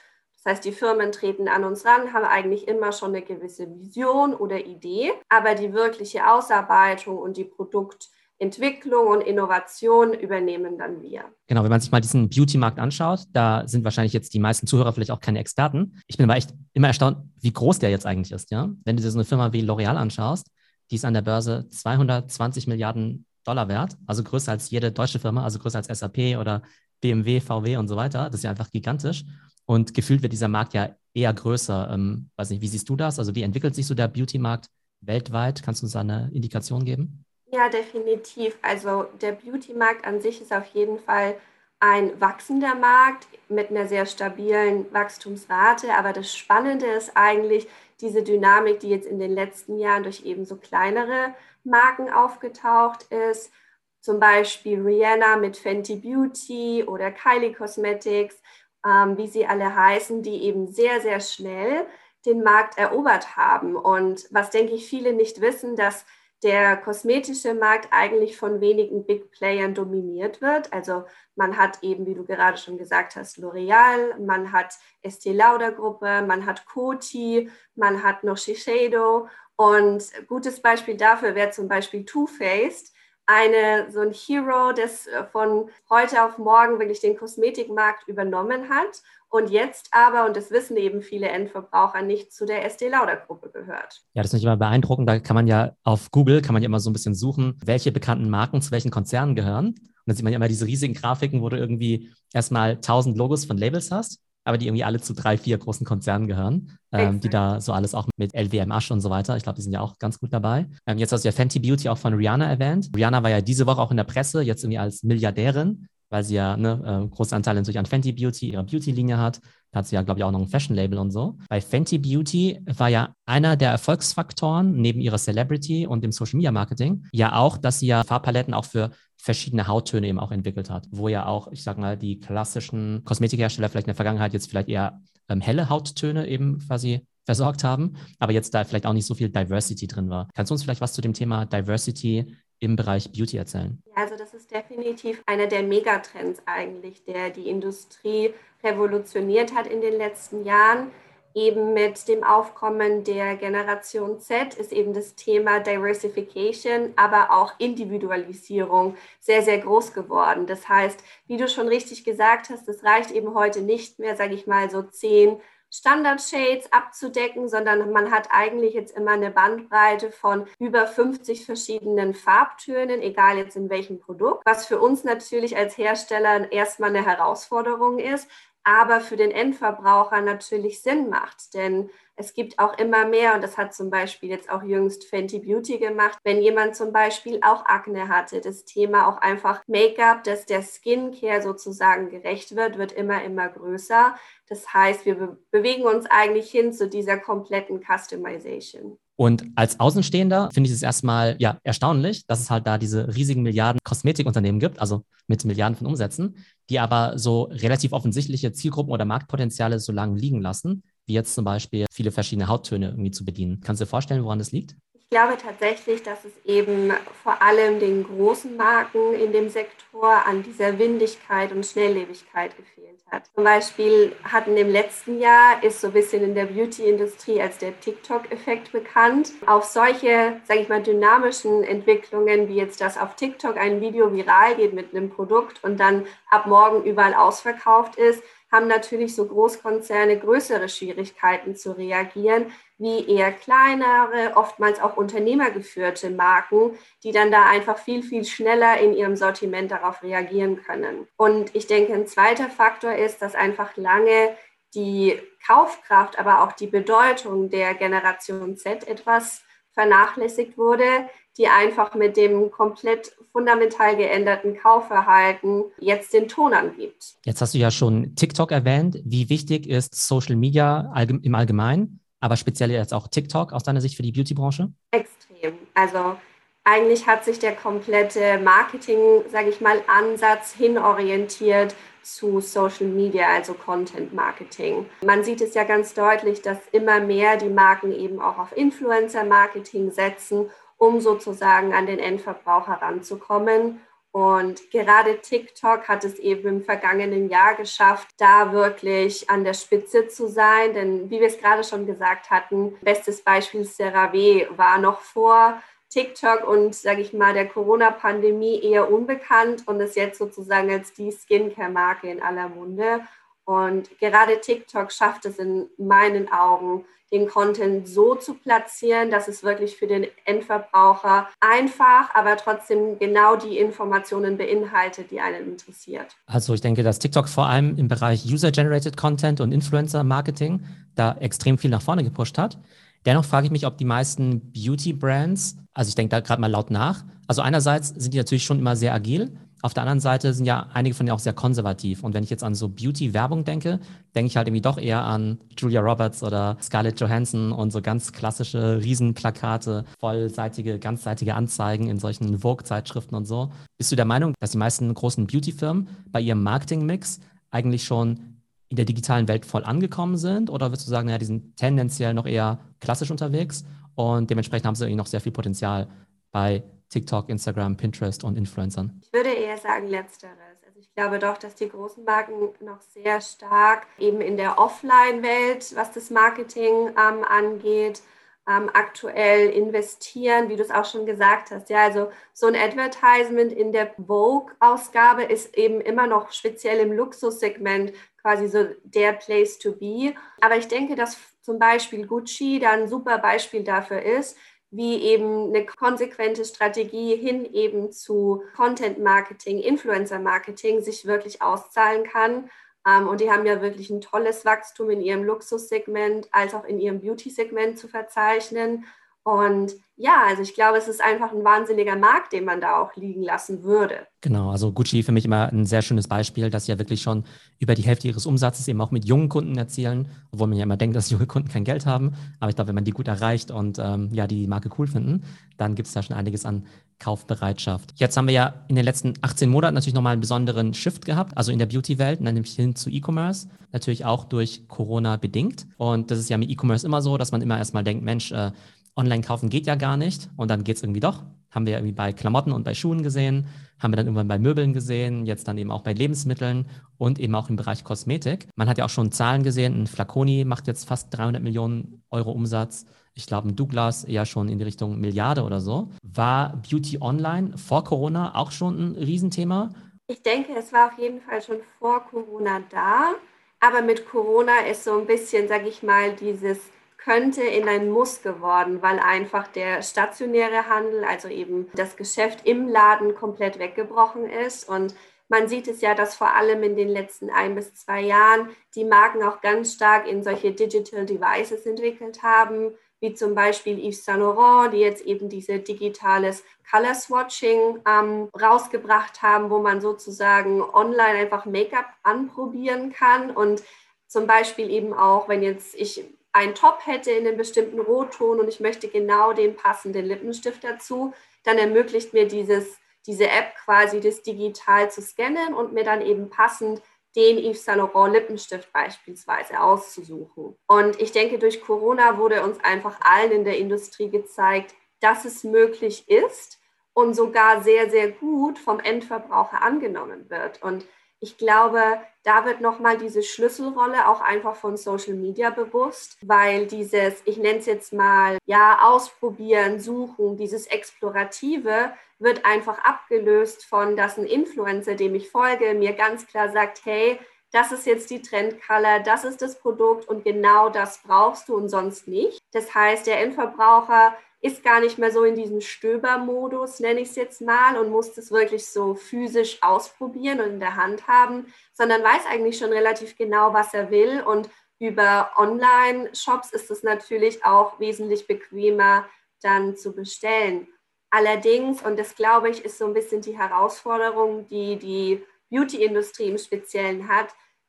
Das 0.48 0.54
heißt, 0.60 0.66
die 0.66 0.72
Firmen 0.72 1.12
treten 1.12 1.50
an 1.50 1.66
uns 1.66 1.84
ran, 1.84 2.14
haben 2.14 2.24
eigentlich 2.24 2.70
immer 2.70 2.94
schon 2.94 3.10
eine 3.10 3.22
gewisse 3.22 3.68
Vision 3.70 4.34
oder 4.34 4.66
Idee, 4.66 5.12
aber 5.28 5.56
die 5.56 5.74
wirkliche 5.74 6.32
Ausarbeitung 6.32 7.18
und 7.18 7.36
die 7.36 7.44
Produkt- 7.44 8.08
Entwicklung 8.40 9.08
und 9.08 9.22
Innovation 9.22 10.14
übernehmen 10.14 10.78
dann 10.78 11.02
wir. 11.02 11.24
Genau, 11.48 11.64
wenn 11.64 11.72
man 11.72 11.82
sich 11.82 11.92
mal 11.92 12.02
diesen 12.02 12.30
Beauty-Markt 12.30 12.78
anschaut, 12.78 13.22
da 13.34 13.68
sind 13.68 13.84
wahrscheinlich 13.84 14.14
jetzt 14.14 14.32
die 14.36 14.40
meisten 14.40 14.68
Zuhörer 14.68 14.94
vielleicht 14.94 15.10
auch 15.10 15.20
keine 15.20 15.40
Experten. 15.40 16.00
Ich 16.06 16.18
bin 16.18 16.30
aber 16.30 16.38
echt 16.38 16.54
immer 16.74 16.88
erstaunt, 16.88 17.18
wie 17.42 17.52
groß 17.52 17.80
der 17.80 17.90
jetzt 17.90 18.06
eigentlich 18.06 18.32
ist. 18.32 18.52
Ja? 18.52 18.70
Wenn 18.86 18.96
du 18.96 19.02
dir 19.02 19.10
so 19.10 19.18
eine 19.18 19.26
Firma 19.26 19.54
wie 19.54 19.64
L'Oreal 19.64 19.96
anschaust, 19.96 20.52
die 20.92 20.96
ist 20.96 21.04
an 21.04 21.16
der 21.16 21.24
Börse 21.24 21.68
220 21.68 22.68
Milliarden 22.68 23.26
Dollar 23.44 23.68
wert, 23.70 23.98
also 24.06 24.24
größer 24.24 24.52
als 24.52 24.70
jede 24.70 24.92
deutsche 24.92 25.18
Firma, 25.18 25.44
also 25.44 25.58
größer 25.58 25.80
als 25.80 25.88
SAP 25.88 26.38
oder 26.40 26.62
BMW, 27.02 27.40
VW 27.40 27.78
und 27.78 27.88
so 27.88 27.96
weiter. 27.96 28.30
Das 28.30 28.36
ist 28.36 28.44
ja 28.44 28.52
einfach 28.52 28.70
gigantisch. 28.72 29.26
Und 29.68 29.94
gefühlt 29.94 30.24
wird 30.24 30.34
dieser 30.34 30.48
Markt 30.48 30.74
ja 30.74 30.96
eher 31.14 31.34
größer. 31.34 31.92
Ähm, 31.94 32.30
weiß 32.38 32.50
nicht, 32.50 32.62
wie 32.62 32.68
siehst 32.68 32.88
du 32.90 32.96
das? 32.96 33.20
Also 33.20 33.36
wie 33.36 33.44
entwickelt 33.44 33.76
sich 33.76 33.86
so 33.86 33.94
der 33.94 34.08
Beauty-Markt 34.08 34.68
weltweit? 35.02 35.62
Kannst 35.62 35.82
du 35.82 35.86
uns 35.86 35.94
da 35.94 36.00
eine 36.00 36.32
Indikation 36.34 36.86
geben? 36.86 37.26
Ja, 37.52 37.70
definitiv. 37.70 38.58
Also 38.62 39.06
der 39.22 39.34
Beauty-Markt 39.34 40.08
an 40.08 40.22
sich 40.22 40.42
ist 40.42 40.54
auf 40.54 40.66
jeden 40.74 41.00
Fall 41.00 41.36
ein 41.80 42.20
wachsender 42.20 42.76
Markt 42.76 43.28
mit 43.50 43.70
einer 43.70 43.88
sehr 43.88 44.06
stabilen 44.06 44.92
Wachstumsrate. 44.94 45.94
Aber 45.94 46.14
das 46.14 46.36
Spannende 46.36 46.86
ist 46.86 47.12
eigentlich 47.16 47.68
diese 48.00 48.24
Dynamik, 48.24 48.80
die 48.80 48.90
jetzt 48.90 49.08
in 49.08 49.20
den 49.20 49.34
letzten 49.34 49.78
Jahren 49.80 50.04
durch 50.04 50.24
eben 50.24 50.46
so 50.46 50.56
kleinere 50.56 51.34
Marken 51.66 52.10
aufgetaucht 52.10 53.04
ist. 53.12 53.52
Zum 54.00 54.20
Beispiel 54.20 54.82
Rihanna 54.82 55.36
mit 55.36 55.58
Fenty 55.58 55.98
Beauty 55.98 56.84
oder 56.86 57.12
Kylie 57.12 57.52
Cosmetics, 57.52 58.42
ähm, 58.86 59.18
wie 59.18 59.28
sie 59.28 59.46
alle 59.46 59.76
heißen, 59.76 60.24
die 60.24 60.44
eben 60.44 60.68
sehr, 60.68 61.02
sehr 61.02 61.20
schnell 61.20 61.88
den 62.26 62.44
Markt 62.44 62.78
erobert 62.78 63.38
haben. 63.38 63.76
Und 63.76 64.28
was, 64.32 64.50
denke 64.50 64.74
ich, 64.74 64.88
viele 64.88 65.14
nicht 65.14 65.42
wissen, 65.42 65.76
dass 65.76 66.06
der 66.44 66.78
kosmetische 66.78 67.56
Markt 67.56 67.88
eigentlich 67.92 68.38
von 68.38 68.62
wenigen 68.62 69.06
Big 69.06 69.32
Playern 69.32 69.74
dominiert 69.74 70.42
wird. 70.42 70.72
Also 70.72 71.06
man 71.36 71.58
hat 71.58 71.82
eben, 71.82 72.06
wie 72.06 72.14
du 72.14 72.26
gerade 72.26 72.58
schon 72.58 72.78
gesagt 72.78 73.16
hast, 73.16 73.38
L'Oreal, 73.40 74.20
man 74.20 74.52
hat 74.52 74.76
Estee 75.02 75.34
Lauder 75.34 75.72
Gruppe, 75.72 76.24
man 76.28 76.46
hat 76.46 76.66
Coty, 76.68 77.50
man 77.76 78.04
hat 78.04 78.24
noch 78.24 78.38
Shiseido. 78.38 79.28
Und 79.56 80.12
gutes 80.28 80.62
Beispiel 80.62 80.96
dafür 80.96 81.34
wäre 81.34 81.50
zum 81.50 81.68
Beispiel 81.68 82.06
Too 82.06 82.28
Faced, 82.28 82.94
eine, 83.28 83.92
so 83.92 84.00
ein 84.00 84.12
Hero, 84.12 84.72
das 84.74 85.08
von 85.32 85.70
heute 85.90 86.24
auf 86.24 86.38
morgen 86.38 86.80
wirklich 86.80 87.02
den 87.02 87.18
Kosmetikmarkt 87.18 88.08
übernommen 88.08 88.70
hat 88.70 89.02
und 89.30 89.50
jetzt 89.50 89.90
aber, 89.92 90.26
und 90.26 90.38
das 90.38 90.52
wissen 90.52 90.78
eben 90.78 91.02
viele 91.02 91.28
Endverbraucher, 91.28 92.02
nicht 92.02 92.32
zu 92.32 92.46
der 92.46 92.66
Estee 92.66 92.88
Lauder 92.88 93.18
Gruppe 93.18 93.50
gehört. 93.50 94.02
Ja, 94.14 94.22
das 94.22 94.28
ist 94.28 94.34
nicht 94.34 94.44
immer 94.44 94.56
beeindruckend. 94.56 95.08
Da 95.10 95.20
kann 95.20 95.36
man 95.36 95.48
ja 95.48 95.76
auf 95.84 96.12
Google, 96.12 96.42
kann 96.42 96.54
man 96.54 96.64
ja 96.64 96.68
immer 96.68 96.80
so 96.80 96.90
ein 96.90 96.94
bisschen 96.94 97.14
suchen, 97.14 97.60
welche 97.66 97.92
bekannten 97.92 98.30
Marken 98.30 98.62
zu 98.62 98.72
welchen 98.72 98.90
Konzernen 98.90 99.36
gehören. 99.36 99.68
Und 99.68 99.78
dann 100.06 100.16
sieht 100.16 100.24
man 100.24 100.32
ja 100.32 100.38
immer 100.38 100.48
diese 100.48 100.66
riesigen 100.66 100.94
Grafiken, 100.94 101.42
wo 101.42 101.50
du 101.50 101.58
irgendwie 101.58 102.14
erstmal 102.34 102.76
1000 102.76 103.18
Logos 103.18 103.44
von 103.44 103.58
Labels 103.58 103.92
hast, 103.92 104.22
aber 104.48 104.58
die 104.58 104.68
irgendwie 104.68 104.84
alle 104.84 105.00
zu 105.00 105.14
drei, 105.14 105.38
vier 105.38 105.58
großen 105.58 105.86
Konzernen 105.86 106.28
gehören, 106.28 106.78
ähm, 106.92 107.20
die 107.20 107.30
da 107.30 107.62
so 107.62 107.74
alles 107.74 107.94
auch 107.94 108.08
mit 108.18 108.34
LWMH 108.34 108.92
und 108.92 109.02
so 109.02 109.10
weiter. 109.10 109.38
Ich 109.38 109.44
glaube, 109.44 109.58
die 109.58 109.62
sind 109.62 109.74
ja 109.74 109.82
auch 109.82 110.00
ganz 110.00 110.20
gut 110.20 110.34
dabei. 110.34 110.68
Ähm, 110.86 110.98
jetzt 110.98 111.12
hast 111.12 111.24
du 111.24 111.28
ja 111.28 111.34
Fenty 111.34 111.60
Beauty 111.60 111.90
auch 111.90 111.98
von 111.98 112.14
Rihanna 112.14 112.46
erwähnt. 112.46 112.90
Rihanna 112.96 113.24
war 113.24 113.30
ja 113.30 113.42
diese 113.42 113.66
Woche 113.66 113.82
auch 113.82 113.92
in 113.92 113.98
der 113.98 114.06
Presse, 114.06 114.42
jetzt 114.42 114.64
irgendwie 114.64 114.80
als 114.80 115.04
Milliardärin 115.04 115.88
weil 116.10 116.24
sie 116.24 116.36
ja 116.36 116.56
ne, 116.56 117.04
äh, 117.06 117.08
großen 117.08 117.36
Anteil 117.36 117.56
natürlich 117.56 117.80
an 117.80 117.86
Fenty 117.86 118.14
Beauty, 118.14 118.52
ihrer 118.52 118.64
Beauty-Linie 118.64 119.18
hat. 119.18 119.42
Da 119.72 119.80
hat 119.80 119.88
sie 119.88 119.96
ja, 119.96 120.02
glaube 120.02 120.20
ich, 120.20 120.24
auch 120.24 120.32
noch 120.32 120.40
ein 120.40 120.48
Fashion-Label 120.48 120.98
und 120.98 121.12
so. 121.12 121.38
Bei 121.50 121.62
Fenty 121.62 121.98
Beauty 121.98 122.60
war 122.66 122.90
ja 122.90 123.14
einer 123.26 123.56
der 123.56 123.72
Erfolgsfaktoren 123.72 124.74
neben 124.74 125.02
ihrer 125.02 125.18
Celebrity 125.18 125.88
und 125.88 126.04
dem 126.04 126.12
Social-Media-Marketing 126.12 127.06
ja 127.12 127.36
auch, 127.36 127.58
dass 127.58 127.80
sie 127.80 127.88
ja 127.88 128.04
Farbpaletten 128.04 128.54
auch 128.54 128.66
für 128.66 128.92
verschiedene 129.18 129.68
Hauttöne 129.68 130.08
eben 130.08 130.20
auch 130.20 130.32
entwickelt 130.32 130.70
hat, 130.70 130.88
wo 130.92 131.08
ja 131.08 131.26
auch, 131.26 131.52
ich 131.52 131.64
sag 131.64 131.78
mal, 131.78 131.98
die 131.98 132.20
klassischen 132.20 133.04
Kosmetikhersteller 133.04 133.70
vielleicht 133.70 133.88
in 133.88 133.92
der 133.92 133.96
Vergangenheit 133.96 134.34
jetzt 134.34 134.50
vielleicht 134.50 134.70
eher 134.70 135.02
ähm, 135.28 135.42
helle 135.42 135.70
Hauttöne 135.70 136.28
eben 136.28 136.60
quasi 136.60 137.06
versorgt 137.26 137.66
haben, 137.66 137.98
aber 138.20 138.32
jetzt 138.32 138.54
da 138.54 138.64
vielleicht 138.64 138.86
auch 138.86 138.94
nicht 138.94 139.06
so 139.06 139.14
viel 139.14 139.30
Diversity 139.30 139.86
drin 139.86 140.10
war. 140.10 140.30
Kannst 140.34 140.50
du 140.50 140.54
uns 140.54 140.64
vielleicht 140.64 140.80
was 140.80 140.94
zu 140.94 141.02
dem 141.02 141.14
Thema 141.14 141.46
Diversity 141.46 142.38
im 142.60 142.76
Bereich 142.76 143.12
Beauty 143.12 143.38
erzählen? 143.38 143.82
Also 143.96 144.16
das 144.16 144.34
ist 144.34 144.52
definitiv 144.52 145.22
einer 145.26 145.48
der 145.48 145.64
Megatrends 145.64 146.42
eigentlich, 146.46 147.04
der 147.06 147.30
die 147.30 147.50
Industrie 147.50 148.34
revolutioniert 148.64 149.54
hat 149.54 149.68
in 149.68 149.82
den 149.82 149.94
letzten 149.94 150.46
Jahren. 150.46 150.92
Eben 151.34 151.76
mit 151.76 152.08
dem 152.08 152.24
Aufkommen 152.24 153.04
der 153.04 153.36
Generation 153.36 154.20
Z 154.20 154.56
ist 154.56 154.72
eben 154.72 154.94
das 154.94 155.14
Thema 155.14 155.60
Diversification, 155.60 156.94
aber 156.96 157.30
auch 157.30 157.54
Individualisierung 157.60 158.96
sehr, 159.20 159.44
sehr 159.44 159.60
groß 159.60 159.94
geworden. 159.94 160.48
Das 160.48 160.68
heißt, 160.68 161.04
wie 161.28 161.38
du 161.38 161.48
schon 161.48 161.68
richtig 161.68 162.04
gesagt 162.04 162.50
hast, 162.50 162.68
es 162.68 162.84
reicht 162.84 163.12
eben 163.12 163.36
heute 163.36 163.62
nicht 163.62 164.00
mehr, 164.00 164.16
sage 164.16 164.34
ich 164.34 164.48
mal, 164.48 164.72
so 164.72 164.82
zehn 164.82 165.40
Standard-Shades 165.78 166.72
abzudecken, 166.74 167.50
sondern 167.50 167.92
man 167.92 168.12
hat 168.12 168.30
eigentlich 168.32 168.74
jetzt 168.74 168.96
immer 168.96 169.12
eine 169.12 169.32
Bandbreite 169.32 170.12
von 170.12 170.48
über 170.60 170.88
50 170.88 171.46
verschiedenen 171.46 172.14
Farbtönen, 172.14 173.02
egal 173.02 173.38
jetzt 173.38 173.56
in 173.56 173.70
welchem 173.70 174.00
Produkt, 174.00 174.44
was 174.46 174.66
für 174.66 174.80
uns 174.80 175.04
natürlich 175.04 175.56
als 175.56 175.78
Hersteller 175.78 176.52
erstmal 176.52 176.90
eine 176.90 177.06
Herausforderung 177.06 178.00
ist, 178.00 178.30
aber 178.64 179.00
für 179.00 179.16
den 179.16 179.32
Endverbraucher 179.32 180.22
natürlich 180.22 180.82
Sinn 180.82 181.10
macht. 181.10 181.54
Denn 181.54 181.90
es 182.18 182.34
gibt 182.34 182.58
auch 182.58 182.78
immer 182.78 183.08
mehr, 183.08 183.36
und 183.36 183.44
das 183.44 183.58
hat 183.58 183.74
zum 183.74 183.92
Beispiel 183.92 184.30
jetzt 184.30 184.50
auch 184.50 184.64
jüngst 184.64 185.06
Fenty 185.06 185.40
Beauty 185.40 185.78
gemacht, 185.78 186.18
wenn 186.24 186.42
jemand 186.42 186.76
zum 186.76 186.92
Beispiel 186.92 187.40
auch 187.44 187.66
Akne 187.66 188.10
hatte, 188.10 188.42
das 188.42 188.66
Thema 188.66 189.08
auch 189.08 189.22
einfach 189.22 189.62
Make-up, 189.68 190.24
das 190.24 190.46
der 190.46 190.64
Skincare 190.64 191.44
sozusagen 191.44 192.10
gerecht 192.10 192.56
wird, 192.56 192.80
wird 192.80 192.92
immer, 192.92 193.24
immer 193.24 193.48
größer. 193.48 194.16
Das 194.50 194.74
heißt, 194.74 195.06
wir 195.06 195.16
be 195.16 195.38
bewegen 195.52 195.84
uns 195.84 196.06
eigentlich 196.10 196.50
hin 196.50 196.74
zu 196.74 196.90
dieser 196.90 197.18
kompletten 197.18 197.82
Customization. 197.82 198.98
Und 199.16 199.46
als 199.56 199.80
Außenstehender 199.80 200.50
finde 200.54 200.70
ich 200.70 200.76
es 200.76 200.84
erstmal 200.84 201.36
ja 201.40 201.60
erstaunlich, 201.64 202.26
dass 202.28 202.40
es 202.40 202.52
halt 202.52 202.68
da 202.68 202.78
diese 202.78 203.16
riesigen 203.16 203.42
Milliarden 203.42 203.80
Kosmetikunternehmen 203.84 204.60
gibt, 204.60 204.80
also 204.80 205.04
mit 205.26 205.44
Milliarden 205.44 205.76
von 205.76 205.88
Umsätzen, 205.88 206.38
die 206.70 206.80
aber 206.80 207.18
so 207.18 207.44
relativ 207.44 207.94
offensichtliche 207.94 208.52
Zielgruppen 208.52 208.94
oder 208.94 209.06
Marktpotenziale 209.06 209.80
so 209.80 209.92
lange 209.92 210.20
liegen 210.20 210.42
lassen, 210.42 210.84
wie 211.08 211.14
jetzt 211.14 211.34
zum 211.34 211.46
Beispiel 211.46 211.86
viele 211.92 212.12
verschiedene 212.12 212.48
Hauttöne 212.48 212.90
irgendwie 212.90 213.12
zu 213.12 213.26
bedienen. 213.26 213.62
Kannst 213.66 213.82
du 213.82 213.86
dir 213.86 213.90
vorstellen, 213.90 214.24
woran 214.24 214.40
das 214.40 214.52
liegt? 214.52 214.76
Ich 214.94 215.10
glaube 215.10 215.38
tatsächlich, 215.38 216.04
dass 216.04 216.26
es 216.26 216.34
eben 216.44 216.92
vor 217.24 217.42
allem 217.42 217.80
den 217.80 218.04
großen 218.04 218.58
Marken 218.58 219.14
in 219.14 219.32
dem 219.32 219.48
Sektor 219.48 220.26
an 220.28 220.44
dieser 220.44 220.78
Windigkeit 220.78 221.54
und 221.54 221.66
Schnelllebigkeit 221.66 222.58
gefehlt 222.58 223.00
hat. 223.10 223.24
Zum 223.34 223.46
Beispiel 223.46 224.14
hatten 224.26 224.58
im 224.58 224.70
letzten 224.70 225.18
Jahr, 225.22 225.64
ist 225.64 225.80
so 225.80 225.88
ein 225.88 225.94
bisschen 225.94 226.24
in 226.24 226.36
der 226.36 226.48
Beauty-Industrie 226.48 227.42
als 227.42 227.58
der 227.58 227.80
TikTok-Effekt 227.80 228.74
bekannt, 228.74 229.32
auf 229.46 229.64
solche, 229.64 230.42
sage 230.44 230.60
ich 230.60 230.68
mal, 230.68 230.84
dynamischen 230.84 231.64
Entwicklungen, 231.64 232.50
wie 232.50 232.56
jetzt, 232.56 232.82
dass 232.82 232.98
auf 232.98 233.16
TikTok 233.16 233.56
ein 233.56 233.80
Video 233.80 234.14
viral 234.14 234.58
geht 234.58 234.74
mit 234.74 234.94
einem 234.94 235.10
Produkt 235.10 235.64
und 235.64 235.80
dann 235.80 236.06
ab 236.30 236.48
morgen 236.48 236.84
überall 236.84 237.14
ausverkauft 237.14 237.96
ist, 237.96 238.22
haben 238.52 238.68
natürlich 238.68 239.16
so 239.16 239.26
Großkonzerne 239.26 240.18
größere 240.20 240.70
Schwierigkeiten 240.70 241.56
zu 241.56 241.78
reagieren, 241.78 242.52
wie 242.78 243.08
eher 243.08 243.32
kleinere, 243.32 244.36
oftmals 244.36 244.80
auch 244.80 244.98
unternehmergeführte 244.98 246.10
Marken, 246.12 246.78
die 247.04 247.12
dann 247.12 247.32
da 247.32 247.46
einfach 247.48 247.78
viel, 247.78 248.04
viel 248.04 248.24
schneller 248.24 248.80
in 248.80 248.94
ihrem 248.94 249.16
Sortiment 249.16 249.72
darauf 249.72 250.04
reagieren 250.04 250.64
können. 250.64 251.08
Und 251.18 251.54
ich 251.56 251.68
denke, 251.68 251.94
ein 251.94 252.08
zweiter 252.08 252.50
Faktor 252.50 252.94
ist, 252.94 253.22
dass 253.22 253.36
einfach 253.36 253.76
lange 253.76 254.36
die 254.76 255.20
Kaufkraft, 255.46 256.20
aber 256.20 256.44
auch 256.44 256.52
die 256.52 256.68
Bedeutung 256.68 257.50
der 257.50 257.74
Generation 257.74 258.58
Z 258.58 258.88
etwas 258.88 259.44
vernachlässigt 259.72 260.58
wurde, 260.58 261.10
die 261.38 261.48
einfach 261.48 261.94
mit 261.94 262.18
dem 262.18 262.52
komplett 262.52 263.16
fundamental 263.32 263.96
geänderten 263.96 264.58
Kaufverhalten 264.58 265.66
jetzt 265.80 266.14
den 266.14 266.28
Ton 266.28 266.54
angibt. 266.54 267.18
Jetzt 267.26 267.42
hast 267.42 267.54
du 267.54 267.60
ja 267.60 267.72
schon 267.72 268.16
TikTok 268.16 268.52
erwähnt. 268.52 269.00
Wie 269.06 269.30
wichtig 269.30 269.68
ist 269.68 269.96
Social 269.96 270.36
Media 270.36 270.92
im 271.08 271.36
Allgemeinen, 271.36 272.00
aber 272.20 272.36
speziell 272.36 272.72
jetzt 272.72 272.94
auch 272.94 273.08
TikTok 273.08 273.54
aus 273.54 273.64
deiner 273.64 273.82
Sicht 273.82 273.96
für 273.96 274.04
die 274.04 274.12
Beautybranche? 274.12 274.72
Extrem. 274.92 275.54
Also 275.76 276.18
eigentlich 276.64 277.08
hat 277.08 277.24
sich 277.24 277.40
der 277.40 277.56
komplette 277.56 278.40
Marketing, 278.40 279.24
sage 279.32 279.50
ich 279.50 279.62
mal, 279.62 279.78
Ansatz 279.88 280.54
hinorientiert 280.54 281.76
zu 282.02 282.40
Social 282.40 282.88
Media, 282.88 283.28
also 283.36 283.54
Content 283.54 284.14
Marketing. 284.14 284.86
Man 285.06 285.24
sieht 285.24 285.42
es 285.42 285.54
ja 285.54 285.64
ganz 285.66 285.94
deutlich, 285.94 286.42
dass 286.42 286.58
immer 286.72 287.00
mehr 287.00 287.38
die 287.38 287.50
Marken 287.50 287.92
eben 287.92 288.20
auch 288.20 288.38
auf 288.38 288.56
Influencer 288.56 289.26
Marketing 289.26 289.92
setzen 289.92 290.50
um 290.78 291.02
sozusagen 291.02 291.74
an 291.74 291.86
den 291.86 292.00
Endverbraucher 292.00 292.82
ranzukommen. 292.82 293.82
Und 294.12 294.72
gerade 294.72 295.20
TikTok 295.22 295.88
hat 295.88 296.04
es 296.04 296.18
eben 296.18 296.48
im 296.48 296.64
vergangenen 296.64 297.30
Jahr 297.30 297.56
geschafft, 297.56 298.08
da 298.18 298.52
wirklich 298.52 299.30
an 299.30 299.44
der 299.44 299.54
Spitze 299.54 300.08
zu 300.08 300.28
sein. 300.28 300.74
Denn 300.74 301.10
wie 301.10 301.20
wir 301.20 301.28
es 301.28 301.40
gerade 301.40 301.64
schon 301.64 301.86
gesagt 301.86 302.32
hatten, 302.32 302.76
bestes 302.82 303.22
Beispiel 303.22 303.64
CeraVe 303.64 304.48
war 304.56 304.80
noch 304.80 305.02
vor 305.02 305.62
TikTok 305.90 306.48
und, 306.48 306.76
sage 306.76 307.02
ich 307.02 307.14
mal, 307.14 307.34
der 307.34 307.48
Corona-Pandemie 307.48 308.62
eher 308.62 308.92
unbekannt 308.92 309.68
und 309.68 309.80
ist 309.80 309.96
jetzt 309.96 310.18
sozusagen 310.18 310.70
als 310.72 310.94
die 310.94 311.12
Skincare-Marke 311.12 312.10
in 312.10 312.22
aller 312.22 312.50
Munde. 312.50 313.02
Und 313.46 313.98
gerade 314.00 314.42
TikTok 314.42 314.92
schafft 314.92 315.26
es 315.26 315.40
in 315.40 315.70
meinen 315.78 316.32
Augen, 316.32 316.86
den 317.12 317.28
Content 317.28 317.88
so 317.88 318.16
zu 318.16 318.34
platzieren, 318.34 319.10
dass 319.12 319.28
es 319.28 319.44
wirklich 319.44 319.78
für 319.78 319.88
den 319.88 320.08
Endverbraucher 320.26 321.28
einfach, 321.40 322.14
aber 322.14 322.38
trotzdem 322.38 323.00
genau 323.00 323.36
die 323.36 323.58
Informationen 323.58 324.38
beinhaltet, 324.38 325.12
die 325.12 325.20
einen 325.20 325.48
interessiert. 325.48 326.16
Also 326.26 326.54
ich 326.54 326.62
denke, 326.62 326.84
dass 326.84 327.00
TikTok 327.00 327.30
vor 327.30 327.48
allem 327.48 327.78
im 327.78 327.88
Bereich 327.88 328.26
User-Generated 328.26 328.98
Content 328.98 329.40
und 329.42 329.52
Influencer-Marketing 329.52 330.66
da 330.96 331.16
extrem 331.20 331.58
viel 331.58 331.70
nach 331.70 331.82
vorne 331.82 332.04
gepusht 332.04 332.38
hat. 332.38 332.58
Dennoch 333.06 333.24
frage 333.24 333.46
ich 333.46 333.52
mich, 333.52 333.66
ob 333.66 333.78
die 333.78 333.86
meisten 333.86 334.52
Beauty-Brands, 334.52 335.58
also 335.74 335.90
ich 335.90 335.96
denke 335.96 336.10
da 336.10 336.20
gerade 336.20 336.42
mal 336.42 336.52
laut 336.52 336.72
nach, 336.72 337.06
also 337.28 337.42
einerseits 337.42 337.90
sind 337.90 338.14
die 338.14 338.18
natürlich 338.18 338.44
schon 338.44 338.60
immer 338.60 338.76
sehr 338.76 338.94
agil, 338.94 339.38
auf 339.62 339.74
der 339.74 339.84
anderen 339.84 340.00
Seite 340.00 340.34
sind 340.34 340.46
ja 340.46 340.68
einige 340.74 340.94
von 340.94 341.06
denen 341.06 341.16
auch 341.16 341.20
sehr 341.20 341.34
konservativ. 341.34 342.04
Und 342.04 342.14
wenn 342.14 342.24
ich 342.24 342.30
jetzt 342.30 342.44
an 342.44 342.54
so 342.54 342.70
Beauty-Werbung 342.70 343.44
denke, 343.44 343.80
denke 344.16 344.28
ich 344.28 344.38
halt 344.38 344.48
irgendwie 344.48 344.62
doch 344.62 344.78
eher 344.78 345.04
an 345.04 345.40
Julia 345.58 345.82
Roberts 345.82 346.22
oder 346.22 346.58
Scarlett 346.62 347.00
Johansson 347.00 347.52
und 347.52 347.72
so 347.72 347.82
ganz 347.82 348.12
klassische 348.12 348.82
Riesenplakate, 348.84 349.86
vollseitige, 350.00 350.78
ganzseitige 350.78 351.34
Anzeigen 351.34 351.88
in 351.88 351.98
solchen 351.98 352.38
Vogue-Zeitschriften 352.38 353.16
und 353.16 353.26
so. 353.26 353.52
Bist 353.78 353.92
du 353.92 353.96
der 353.96 354.06
Meinung, 354.06 354.34
dass 354.40 354.52
die 354.52 354.58
meisten 354.58 354.94
großen 354.94 355.26
Beauty-Firmen 355.26 355.88
bei 356.12 356.22
ihrem 356.22 356.44
Marketing-Mix 356.44 357.20
eigentlich 357.50 357.84
schon 357.84 358.38
in 358.70 358.76
der 358.76 358.86
digitalen 358.86 359.28
Welt 359.28 359.46
voll 359.46 359.64
angekommen 359.64 360.18
sind? 360.18 360.50
Oder 360.50 360.72
würdest 360.72 360.88
du 360.88 360.92
sagen, 360.92 361.08
naja, 361.08 361.18
die 361.18 361.26
sind 361.26 361.56
tendenziell 361.58 362.14
noch 362.14 362.28
eher 362.28 362.60
klassisch 362.80 363.10
unterwegs 363.10 363.66
und 363.96 364.30
dementsprechend 364.30 364.68
haben 364.68 364.76
sie 364.76 364.84
irgendwie 364.84 364.98
noch 364.98 365.08
sehr 365.08 365.22
viel 365.22 365.32
Potenzial, 365.32 365.88
bei 366.32 366.64
TikTok, 366.90 367.30
Instagram, 367.30 367.78
Pinterest 367.78 368.24
und 368.24 368.38
Influencern? 368.38 369.02
Ich 369.04 369.14
würde 369.14 369.30
eher 369.30 369.58
sagen 369.58 369.88
letzteres. 369.88 370.64
Also 370.66 370.80
ich 370.80 370.94
glaube 370.94 371.20
doch, 371.20 371.38
dass 371.38 371.56
die 371.56 371.70
großen 371.70 372.04
Marken 372.04 372.50
noch 372.62 372.82
sehr 372.82 373.22
stark 373.22 373.88
eben 373.98 374.22
in 374.22 374.38
der 374.38 374.58
Offline-Welt, 374.58 375.76
was 375.76 375.92
das 375.92 376.10
Marketing 376.10 376.90
ähm, 376.90 377.24
angeht, 377.24 378.02
ähm, 378.48 378.70
aktuell 378.74 379.50
investieren, 379.50 380.48
wie 380.48 380.56
du 380.56 380.64
es 380.64 380.72
auch 380.72 380.86
schon 380.86 381.06
gesagt 381.06 381.52
hast. 381.52 381.70
Ja, 381.70 381.84
also 381.84 382.10
so 382.34 382.48
ein 382.48 382.56
Advertisement 382.56 383.52
in 383.52 383.74
der 383.74 383.94
Vogue-Ausgabe 383.98 385.24
ist 385.24 385.58
eben 385.58 385.82
immer 385.82 386.08
noch 386.08 386.32
speziell 386.32 386.80
im 386.80 386.94
Luxussegment 386.94 387.92
quasi 388.22 388.48
so 388.48 388.66
der 388.84 389.14
Place 389.14 389.60
to 389.60 389.74
be. 389.74 390.14
Aber 390.40 390.58
ich 390.58 390.68
denke, 390.70 390.96
dass 390.96 391.18
zum 391.42 391.60
Beispiel 391.60 392.08
Gucci 392.08 392.60
da 392.60 392.72
ein 392.72 392.88
super 392.88 393.18
Beispiel 393.18 393.64
dafür 393.64 394.02
ist, 394.02 394.38
wie 394.70 395.02
eben 395.02 395.48
eine 395.48 395.66
konsequente 395.66 396.44
Strategie 396.44 397.16
hin 397.16 397.46
eben 397.54 397.92
zu 397.92 398.44
Content 398.56 399.00
Marketing, 399.00 399.60
Influencer 399.60 400.20
Marketing 400.20 400.82
sich 400.82 401.06
wirklich 401.06 401.42
auszahlen 401.42 402.04
kann 402.04 402.50
ähm, 402.88 403.08
und 403.08 403.22
die 403.22 403.30
haben 403.32 403.46
ja 403.46 403.62
wirklich 403.62 403.90
ein 403.90 404.02
tolles 404.02 404.46
Wachstum 404.46 404.90
in 404.90 405.02
ihrem 405.02 405.24
Luxussegment 405.24 406.30
als 406.32 406.54
auch 406.54 406.64
in 406.64 406.80
ihrem 406.80 407.02
Beauty-Segment 407.02 407.78
zu 407.78 407.88
verzeichnen. 407.88 408.86
Und 409.28 409.74
ja, 409.98 410.24
also 410.26 410.42
ich 410.42 410.54
glaube, 410.54 410.78
es 410.78 410.88
ist 410.88 411.04
einfach 411.04 411.34
ein 411.34 411.44
wahnsinniger 411.44 411.98
Markt, 411.98 412.32
den 412.32 412.46
man 412.46 412.62
da 412.62 412.80
auch 412.80 412.96
liegen 412.96 413.24
lassen 413.24 413.62
würde. 413.62 414.08
Genau, 414.22 414.52
also 414.52 414.72
Gucci 414.72 415.04
für 415.04 415.12
mich 415.12 415.26
immer 415.26 415.52
ein 415.52 415.66
sehr 415.66 415.82
schönes 415.82 416.08
Beispiel, 416.08 416.50
dass 416.50 416.66
sie 416.66 416.72
ja 416.72 416.80
wirklich 416.80 417.02
schon 417.02 417.26
über 417.60 417.76
die 417.76 417.82
Hälfte 417.82 418.08
ihres 418.08 418.26
Umsatzes 418.26 418.70
eben 418.70 418.80
auch 418.80 418.92
mit 418.92 419.04
jungen 419.04 419.28
Kunden 419.28 419.58
erzielen, 419.58 420.08
obwohl 420.32 420.48
man 420.48 420.58
ja 420.58 420.64
immer 420.64 420.78
denkt, 420.78 420.96
dass 420.96 421.10
junge 421.10 421.28
Kunden 421.28 421.50
kein 421.50 421.66
Geld 421.66 421.86
haben. 421.86 422.14
Aber 422.40 422.50
ich 422.50 422.56
glaube, 422.56 422.70
wenn 422.70 422.76
man 422.76 422.86
die 422.86 422.92
gut 422.92 423.10
erreicht 423.10 423.52
und 423.52 423.80
ähm, 423.80 424.08
ja, 424.14 424.28
die 424.28 424.48
Marke 424.48 424.70
cool 424.78 424.88
finden, 424.88 425.26
dann 425.58 425.76
gibt 425.76 425.88
es 425.88 425.94
da 425.94 426.02
schon 426.02 426.16
einiges 426.16 426.46
an 426.46 426.66
Kaufbereitschaft. 427.00 427.94
Jetzt 427.96 428.18
haben 428.18 428.28
wir 428.28 428.34
ja 428.34 428.66
in 428.70 428.76
den 428.76 428.86
letzten 428.86 429.14
18 429.22 429.50
Monaten 429.50 429.76
natürlich 429.76 429.94
nochmal 429.94 430.14
einen 430.14 430.22
besonderen 430.22 430.74
Shift 430.74 431.06
gehabt, 431.06 431.38
also 431.38 431.52
in 431.52 431.60
der 431.60 431.68
Beauty-Welt, 431.68 432.22
nämlich 432.22 432.54
hin 432.54 432.76
zu 432.76 432.90
E-Commerce, 432.90 433.50
natürlich 433.72 434.06
auch 434.06 434.26
durch 434.26 434.68
Corona 434.68 435.18
bedingt. 435.18 435.68
Und 435.78 436.12
das 436.12 436.18
ist 436.18 436.30
ja 436.30 436.38
mit 436.38 436.50
E-Commerce 436.50 436.86
immer 436.86 437.02
so, 437.02 437.18
dass 437.18 437.32
man 437.32 437.42
immer 437.42 437.58
erstmal 437.58 437.84
denkt, 437.84 438.04
Mensch, 438.04 438.32
äh, 438.32 438.52
online 438.98 439.22
kaufen 439.22 439.50
geht 439.50 439.68
ja 439.68 439.76
gar 439.76 439.98
nicht 439.98 440.30
und 440.36 440.50
dann 440.50 440.64
geht 440.64 440.78
es 440.78 440.84
irgendwie 440.84 441.00
doch. 441.00 441.24
Haben 441.50 441.66
wir 441.66 441.74
irgendwie 441.76 441.94
bei 441.94 442.12
Klamotten 442.12 442.52
und 442.52 442.64
bei 442.64 442.74
Schuhen 442.74 443.04
gesehen, 443.04 443.48
haben 443.80 443.92
wir 443.92 443.98
dann 443.98 444.06
irgendwann 444.06 444.28
bei 444.28 444.40
Möbeln 444.40 444.74
gesehen, 444.74 445.26
jetzt 445.26 445.48
dann 445.48 445.58
eben 445.58 445.72
auch 445.72 445.82
bei 445.82 445.94
Lebensmitteln 445.94 446.68
und 446.98 447.20
eben 447.20 447.36
auch 447.36 447.50
im 447.50 447.56
Bereich 447.56 447.84
Kosmetik. 447.84 448.48
Man 448.56 448.68
hat 448.68 448.78
ja 448.78 448.86
auch 448.86 448.90
schon 448.90 449.12
Zahlen 449.12 449.44
gesehen, 449.44 449.82
ein 449.82 449.88
Flaconi 449.88 450.46
macht 450.46 450.68
jetzt 450.68 450.88
fast 450.88 451.16
300 451.18 451.42
Millionen 451.42 452.04
Euro 452.10 452.32
Umsatz. 452.32 452.86
Ich 453.14 453.26
glaube, 453.26 453.48
ein 453.48 453.56
Douglas 453.56 454.04
eher 454.04 454.26
schon 454.26 454.50
in 454.50 454.60
die 454.60 454.66
Richtung 454.66 455.00
Milliarde 455.00 455.44
oder 455.44 455.62
so. 455.62 455.90
War 456.04 456.62
Beauty 456.70 457.00
Online 457.02 457.58
vor 457.58 457.84
Corona 457.84 458.36
auch 458.36 458.52
schon 458.52 458.92
ein 458.92 458.96
Riesenthema? 458.96 459.70
Ich 460.08 460.22
denke, 460.22 460.54
es 460.58 460.72
war 460.72 460.88
auf 460.88 461.00
jeden 461.00 461.22
Fall 461.22 461.42
schon 461.42 461.58
vor 461.80 462.02
Corona 462.06 462.62
da. 462.70 463.14
Aber 463.60 463.82
mit 463.82 464.08
Corona 464.10 464.60
ist 464.70 464.84
so 464.84 465.00
ein 465.00 465.08
bisschen, 465.08 465.48
sag 465.48 465.66
ich 465.66 465.82
mal, 465.82 466.16
dieses 466.16 466.60
könnte 467.08 467.42
in 467.42 467.70
ein 467.70 467.90
Muss 467.90 468.22
geworden, 468.22 468.82
weil 468.82 469.00
einfach 469.00 469.48
der 469.48 469.82
stationäre 469.82 470.68
Handel, 470.68 471.06
also 471.06 471.30
eben 471.30 471.70
das 471.74 471.96
Geschäft 471.96 472.46
im 472.46 472.68
Laden 472.68 473.16
komplett 473.16 473.60
weggebrochen 473.60 474.30
ist. 474.30 474.68
Und 474.68 474.94
man 475.30 475.48
sieht 475.48 475.70
es 475.70 475.80
ja, 475.80 475.96
dass 475.96 476.16
vor 476.16 476.36
allem 476.36 476.64
in 476.64 476.76
den 476.76 476.90
letzten 476.90 477.30
ein 477.30 477.56
bis 477.56 477.74
zwei 477.76 478.02
Jahren 478.02 478.50
die 478.76 478.84
Marken 478.84 479.24
auch 479.24 479.40
ganz 479.40 479.74
stark 479.74 480.06
in 480.06 480.22
solche 480.22 480.52
Digital 480.52 481.06
Devices 481.06 481.66
entwickelt 481.66 482.24
haben, 482.24 482.76
wie 483.00 483.14
zum 483.14 483.36
Beispiel 483.36 483.80
Yves 483.80 484.04
Saint 484.04 484.20
Laurent, 484.20 484.74
die 484.74 484.80
jetzt 484.80 485.06
eben 485.06 485.30
diese 485.30 485.60
digitales 485.60 486.44
Color 486.70 486.94
Swatching 486.94 487.80
ähm, 487.88 488.28
rausgebracht 488.38 489.22
haben, 489.22 489.50
wo 489.50 489.60
man 489.60 489.80
sozusagen 489.80 490.62
online 490.62 491.20
einfach 491.20 491.46
Make-up 491.46 491.86
anprobieren 492.04 492.92
kann 492.92 493.32
und 493.32 493.64
zum 494.08 494.28
Beispiel 494.28 494.70
eben 494.70 494.94
auch, 494.94 495.30
wenn 495.30 495.42
jetzt 495.42 495.74
ich 495.76 496.04
einen 496.34 496.56
Top 496.56 496.86
hätte 496.86 497.12
in 497.12 497.28
einem 497.28 497.38
bestimmten 497.38 497.80
Rotton 497.80 498.40
und 498.40 498.48
ich 498.48 498.60
möchte 498.60 498.88
genau 498.88 499.34
den 499.34 499.56
passenden 499.56 500.06
Lippenstift 500.06 500.64
dazu, 500.64 501.14
dann 501.44 501.58
ermöglicht 501.58 502.14
mir 502.14 502.28
dieses, 502.28 502.78
diese 503.06 503.28
App 503.28 503.56
quasi 503.64 504.00
das 504.00 504.22
digital 504.22 504.92
zu 504.92 505.02
scannen 505.02 505.54
und 505.54 505.74
mir 505.74 505.84
dann 505.84 506.02
eben 506.02 506.30
passend 506.30 506.82
den 507.16 507.38
Yves 507.40 507.66
Saint 507.66 507.80
Laurent 507.80 508.14
Lippenstift 508.14 508.72
beispielsweise 508.72 509.60
auszusuchen. 509.60 510.56
Und 510.68 511.02
ich 511.02 511.12
denke, 511.12 511.40
durch 511.40 511.62
Corona 511.62 512.18
wurde 512.18 512.44
uns 512.44 512.64
einfach 512.64 513.00
allen 513.02 513.32
in 513.32 513.44
der 513.44 513.58
Industrie 513.58 514.10
gezeigt, 514.10 514.76
dass 515.00 515.26
es 515.26 515.44
möglich 515.44 516.08
ist 516.10 516.60
und 516.94 517.16
sogar 517.16 517.64
sehr, 517.64 517.90
sehr 517.90 518.12
gut 518.12 518.60
vom 518.60 518.80
Endverbraucher 518.80 519.62
angenommen 519.62 520.30
wird. 520.30 520.62
Und 520.62 520.86
ich 521.20 521.38
glaube, 521.38 521.82
da 522.24 522.46
wird 522.46 522.62
nochmal 522.62 522.98
diese 522.98 523.24
Schlüsselrolle 523.24 524.08
auch 524.08 524.22
einfach 524.22 524.56
von 524.56 524.78
Social 524.78 525.14
Media 525.14 525.50
bewusst, 525.50 526.18
weil 526.22 526.68
dieses, 526.68 527.22
ich 527.26 527.38
nenne 527.38 527.60
es 527.60 527.66
jetzt 527.66 527.94
mal, 527.94 528.38
ja, 528.46 528.80
ausprobieren, 528.82 529.80
suchen, 529.80 530.38
dieses 530.38 530.68
Explorative 530.68 531.94
wird 532.20 532.46
einfach 532.46 532.84
abgelöst 532.84 533.66
von, 533.66 533.96
dass 533.96 534.18
ein 534.18 534.26
Influencer, 534.26 534.96
dem 534.96 535.16
ich 535.16 535.30
folge, 535.30 535.74
mir 535.74 535.94
ganz 535.94 536.28
klar 536.28 536.50
sagt, 536.52 536.82
hey, 536.86 537.20
das 537.52 537.72
ist 537.72 537.86
jetzt 537.86 538.10
die 538.10 538.22
Trendcolor, 538.22 539.00
das 539.00 539.24
ist 539.24 539.42
das 539.42 539.60
Produkt 539.60 540.08
und 540.08 540.24
genau 540.24 540.70
das 540.70 541.02
brauchst 541.04 541.48
du 541.48 541.56
und 541.56 541.70
sonst 541.70 542.08
nicht. 542.08 542.40
Das 542.58 542.74
heißt, 542.74 543.06
der 543.06 543.22
Endverbraucher 543.22 544.18
ist 544.42 544.64
gar 544.64 544.80
nicht 544.80 544.98
mehr 544.98 545.12
so 545.12 545.24
in 545.24 545.36
diesem 545.36 545.62
Stöbermodus, 545.62 546.80
nenne 546.80 547.02
ich 547.02 547.10
es 547.10 547.16
jetzt 547.16 547.40
mal, 547.40 547.78
und 547.78 547.92
muss 547.92 548.16
das 548.16 548.32
wirklich 548.32 548.66
so 548.66 548.96
physisch 548.96 549.62
ausprobieren 549.62 550.42
und 550.42 550.48
in 550.48 550.60
der 550.60 550.76
Hand 550.76 551.08
haben, 551.08 551.54
sondern 551.74 552.04
weiß 552.04 552.26
eigentlich 552.28 552.58
schon 552.58 552.72
relativ 552.72 553.16
genau, 553.16 553.54
was 553.54 553.76
er 553.76 553.92
will. 553.92 554.22
Und 554.22 554.50
über 554.80 555.32
Online-Shops 555.36 556.52
ist 556.52 556.72
es 556.72 556.82
natürlich 556.82 557.46
auch 557.46 557.80
wesentlich 557.80 558.26
bequemer 558.26 559.08
dann 559.44 559.76
zu 559.76 559.94
bestellen. 559.94 560.68
Allerdings, 561.12 561.84
und 561.84 562.00
das 562.00 562.16
glaube 562.16 562.50
ich, 562.50 562.66
ist 562.66 562.80
so 562.80 562.86
ein 562.86 562.96
bisschen 562.96 563.22
die 563.22 563.38
Herausforderung, 563.38 564.48
die 564.48 564.78
die 564.78 565.24
Beauty-Industrie 565.52 566.30
im 566.30 566.40
Speziellen 566.40 567.08
hat, 567.08 567.28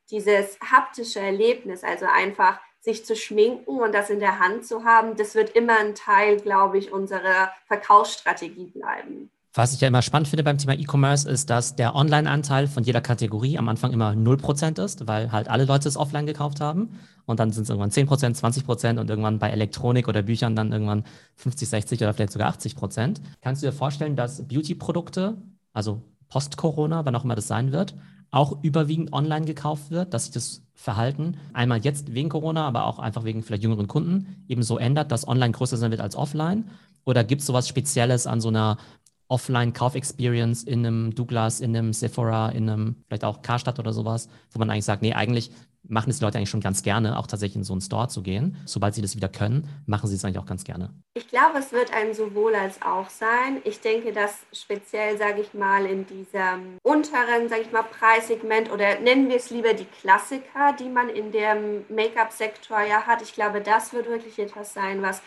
dieses 0.09 0.59
haptische 0.59 1.19
Erlebnis, 1.19 1.83
also 1.83 2.07
einfach 2.07 2.59
sich 2.89 3.05
zu 3.05 3.15
schminken 3.15 3.79
und 3.79 3.93
das 3.93 4.09
in 4.09 4.19
der 4.19 4.39
Hand 4.39 4.65
zu 4.65 4.83
haben, 4.83 5.15
das 5.15 5.35
wird 5.35 5.51
immer 5.51 5.77
ein 5.79 5.95
Teil, 5.95 6.37
glaube 6.37 6.77
ich, 6.77 6.91
unserer 6.91 7.51
Verkaufsstrategie 7.67 8.67
bleiben. 8.67 9.29
Was 9.53 9.73
ich 9.73 9.81
ja 9.81 9.87
immer 9.87 10.03
spannend 10.03 10.27
finde 10.27 10.43
beim 10.43 10.59
Thema 10.59 10.77
E-Commerce 10.77 11.27
ist, 11.27 11.49
dass 11.49 11.75
der 11.75 11.95
Online-Anteil 11.95 12.67
von 12.67 12.83
jeder 12.83 13.01
Kategorie 13.01 13.57
am 13.57 13.67
Anfang 13.67 13.91
immer 13.91 14.11
0% 14.11 14.83
ist, 14.83 15.07
weil 15.07 15.31
halt 15.31 15.49
alle 15.49 15.65
Leute 15.65 15.87
es 15.87 15.97
offline 15.97 16.27
gekauft 16.27 16.61
haben. 16.61 16.99
Und 17.25 17.39
dann 17.39 17.51
sind 17.51 17.63
es 17.63 17.69
irgendwann 17.69 17.89
10%, 17.89 18.39
20% 18.39 18.99
und 18.99 19.09
irgendwann 19.09 19.39
bei 19.39 19.49
Elektronik 19.49 20.07
oder 20.07 20.21
Büchern 20.21 20.55
dann 20.55 20.71
irgendwann 20.71 21.03
50, 21.35 21.67
60 21.67 22.01
oder 22.01 22.13
vielleicht 22.13 22.31
sogar 22.31 22.53
80%. 22.53 23.17
Kannst 23.41 23.63
du 23.63 23.67
dir 23.67 23.73
vorstellen, 23.73 24.15
dass 24.15 24.47
Beauty-Produkte, 24.47 25.37
also 25.73 26.03
post-Corona, 26.29 27.05
wann 27.05 27.15
auch 27.15 27.23
immer 27.23 27.35
das 27.35 27.47
sein 27.47 27.71
wird, 27.71 27.95
auch 28.31 28.63
überwiegend 28.63 29.13
online 29.13 29.45
gekauft 29.45 29.91
wird, 29.91 30.13
dass 30.13 30.25
sich 30.25 30.33
das 30.33 30.63
Verhalten 30.73 31.37
einmal 31.53 31.79
jetzt 31.79 32.13
wegen 32.13 32.29
Corona, 32.29 32.65
aber 32.65 32.85
auch 32.85 32.99
einfach 32.99 33.23
wegen 33.23 33.43
vielleicht 33.43 33.63
jüngeren 33.63 33.87
Kunden 33.87 34.45
eben 34.47 34.63
so 34.63 34.77
ändert, 34.77 35.11
dass 35.11 35.27
online 35.27 35.51
größer 35.51 35.77
sein 35.77 35.91
wird 35.91 36.01
als 36.01 36.15
offline? 36.15 36.69
Oder 37.05 37.23
gibt 37.23 37.41
es 37.41 37.47
sowas 37.47 37.67
Spezielles 37.67 38.27
an 38.27 38.39
so 38.39 38.49
einer 38.49 38.77
Offline-Kauf-Experience 39.29 40.63
in 40.63 40.85
einem 40.85 41.15
Douglas, 41.15 41.61
in 41.61 41.75
einem 41.75 41.93
Sephora, 41.93 42.49
in 42.49 42.69
einem 42.69 42.95
vielleicht 43.07 43.23
auch 43.23 43.41
Karstadt 43.41 43.79
oder 43.79 43.93
sowas, 43.93 44.27
wo 44.51 44.59
man 44.59 44.69
eigentlich 44.69 44.85
sagt, 44.85 45.01
nee, 45.01 45.13
eigentlich 45.13 45.51
machen 45.87 46.09
es 46.09 46.19
die 46.19 46.25
Leute 46.25 46.37
eigentlich 46.37 46.49
schon 46.49 46.61
ganz 46.61 46.83
gerne, 46.83 47.17
auch 47.17 47.27
tatsächlich 47.27 47.57
in 47.57 47.63
so 47.63 47.73
einen 47.73 47.81
Store 47.81 48.07
zu 48.07 48.21
gehen. 48.21 48.57
Sobald 48.65 48.93
sie 48.93 49.01
das 49.01 49.15
wieder 49.15 49.29
können, 49.29 49.67
machen 49.85 50.07
sie 50.07 50.15
es 50.15 50.25
eigentlich 50.25 50.39
auch 50.39 50.45
ganz 50.45 50.63
gerne. 50.63 50.93
Ich 51.13 51.27
glaube, 51.27 51.59
es 51.59 51.71
wird 51.71 51.93
ein 51.93 52.13
sowohl 52.13 52.53
als 52.55 52.81
auch 52.81 53.09
sein. 53.09 53.61
Ich 53.63 53.79
denke, 53.79 54.11
dass 54.11 54.35
speziell, 54.51 55.17
sage 55.17 55.41
ich 55.41 55.53
mal, 55.53 55.85
in 55.85 56.05
diesem 56.05 56.77
unteren, 56.83 57.49
sage 57.49 57.61
ich 57.61 57.71
mal, 57.71 57.83
Preissegment 57.83 58.71
oder 58.71 58.99
nennen 58.99 59.29
wir 59.29 59.37
es 59.37 59.49
lieber 59.49 59.73
die 59.73 59.85
Klassiker, 59.85 60.73
die 60.79 60.89
man 60.89 61.09
in 61.09 61.31
dem 61.31 61.85
Make-up-Sektor 61.89 62.81
ja 62.81 63.03
hat. 63.07 63.21
Ich 63.21 63.33
glaube, 63.33 63.61
das 63.61 63.93
wird 63.93 64.07
wirklich 64.07 64.37
etwas 64.39 64.73
sein, 64.73 65.01
was 65.01 65.21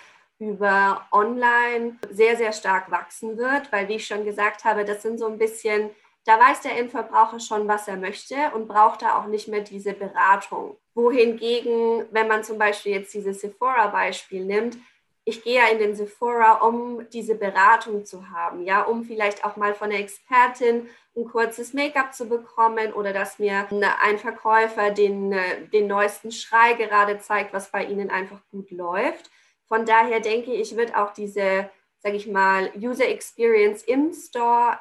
über 0.50 1.06
Online 1.12 1.96
sehr, 2.10 2.36
sehr 2.36 2.52
stark 2.52 2.90
wachsen 2.90 3.38
wird, 3.38 3.70
weil, 3.72 3.88
wie 3.88 3.96
ich 3.96 4.06
schon 4.06 4.24
gesagt 4.24 4.64
habe, 4.64 4.84
das 4.84 5.02
sind 5.02 5.18
so 5.18 5.26
ein 5.26 5.38
bisschen 5.38 5.90
da 6.24 6.38
weiß 6.38 6.60
der 6.60 6.78
Endverbraucher 6.78 7.40
schon, 7.40 7.66
was 7.66 7.88
er 7.88 7.96
möchte 7.96 8.36
und 8.54 8.68
braucht 8.68 9.02
da 9.02 9.18
auch 9.18 9.26
nicht 9.26 9.48
mehr 9.48 9.62
diese 9.62 9.92
Beratung. 9.92 10.76
Wohingegen, 10.94 12.06
wenn 12.10 12.28
man 12.28 12.44
zum 12.44 12.58
Beispiel 12.58 12.92
jetzt 12.92 13.14
dieses 13.14 13.40
Sephora-Beispiel 13.40 14.44
nimmt, 14.44 14.76
ich 15.24 15.42
gehe 15.44 15.56
ja 15.56 15.68
in 15.68 15.78
den 15.78 15.94
Sephora, 15.94 16.66
um 16.66 17.08
diese 17.10 17.36
Beratung 17.36 18.04
zu 18.04 18.30
haben, 18.30 18.64
ja, 18.64 18.82
um 18.82 19.04
vielleicht 19.04 19.44
auch 19.44 19.56
mal 19.56 19.74
von 19.74 19.90
der 19.90 20.00
Expertin 20.00 20.88
ein 21.16 21.24
kurzes 21.24 21.74
Make-up 21.74 22.12
zu 22.12 22.28
bekommen 22.28 22.92
oder 22.92 23.12
dass 23.12 23.38
mir 23.38 23.68
ein 24.02 24.18
Verkäufer 24.18 24.90
den, 24.90 25.34
den 25.72 25.86
neuesten 25.86 26.32
Schrei 26.32 26.72
gerade 26.72 27.18
zeigt, 27.20 27.52
was 27.52 27.70
bei 27.70 27.84
ihnen 27.84 28.10
einfach 28.10 28.40
gut 28.50 28.70
läuft. 28.72 29.30
Von 29.68 29.86
daher 29.86 30.20
denke 30.20 30.52
ich, 30.52 30.76
wird 30.76 30.94
auch 30.94 31.12
diese 31.12 31.70
sage 32.02 32.16
ich 32.16 32.26
mal, 32.26 32.70
User 32.76 33.08
Experience 33.08 33.82
im 33.82 34.12
Store 34.12 34.78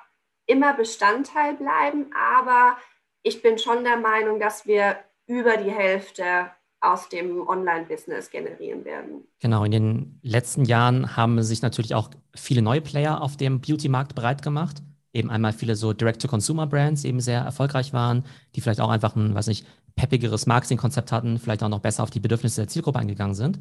immer 0.48 0.74
Bestandteil 0.74 1.56
bleiben, 1.56 2.08
aber 2.16 2.78
ich 3.24 3.42
bin 3.42 3.58
schon 3.58 3.84
der 3.84 3.98
Meinung, 3.98 4.40
dass 4.40 4.66
wir 4.66 4.98
über 5.28 5.58
die 5.58 5.72
Hälfte 5.72 6.50
aus 6.82 7.10
dem 7.10 7.48
Online-Business 7.48 8.32
generieren 8.32 8.84
werden. 8.84 9.24
Genau, 9.40 9.64
in 9.64 9.72
den 9.72 10.20
letzten 10.24 10.66
Jahren 10.66 11.16
haben 11.16 11.42
sich 11.44 11.62
natürlich 11.62 11.94
auch 11.94 12.10
viele 12.36 12.64
neue 12.64 12.82
Player 12.82 13.22
auf 13.22 13.38
dem 13.38 13.62
Beauty-Markt 13.62 14.16
bereit 14.16 14.42
gemacht. 14.42 14.82
Eben 15.14 15.30
einmal 15.30 15.54
viele 15.54 15.76
so 15.76 15.94
Direct-to-Consumer-Brands, 15.94 17.04
eben 17.04 17.20
sehr 17.20 17.42
erfolgreich 17.42 17.94
waren, 17.94 18.26
die 18.56 18.62
vielleicht 18.62 18.82
auch 18.82 18.90
einfach 18.90 19.16
ein, 19.16 19.36
weiß 19.36 19.46
nicht, 19.46 19.68
peppigeres 19.96 20.48
Marketing-Konzept 20.48 21.12
hatten, 21.12 21.38
vielleicht 21.38 21.62
auch 21.62 21.70
noch 21.70 21.82
besser 21.82 22.02
auf 22.02 22.10
die 22.10 22.20
Bedürfnisse 22.20 22.62
der 22.62 22.70
Zielgruppe 22.70 22.98
eingegangen 22.98 23.36
sind. 23.36 23.60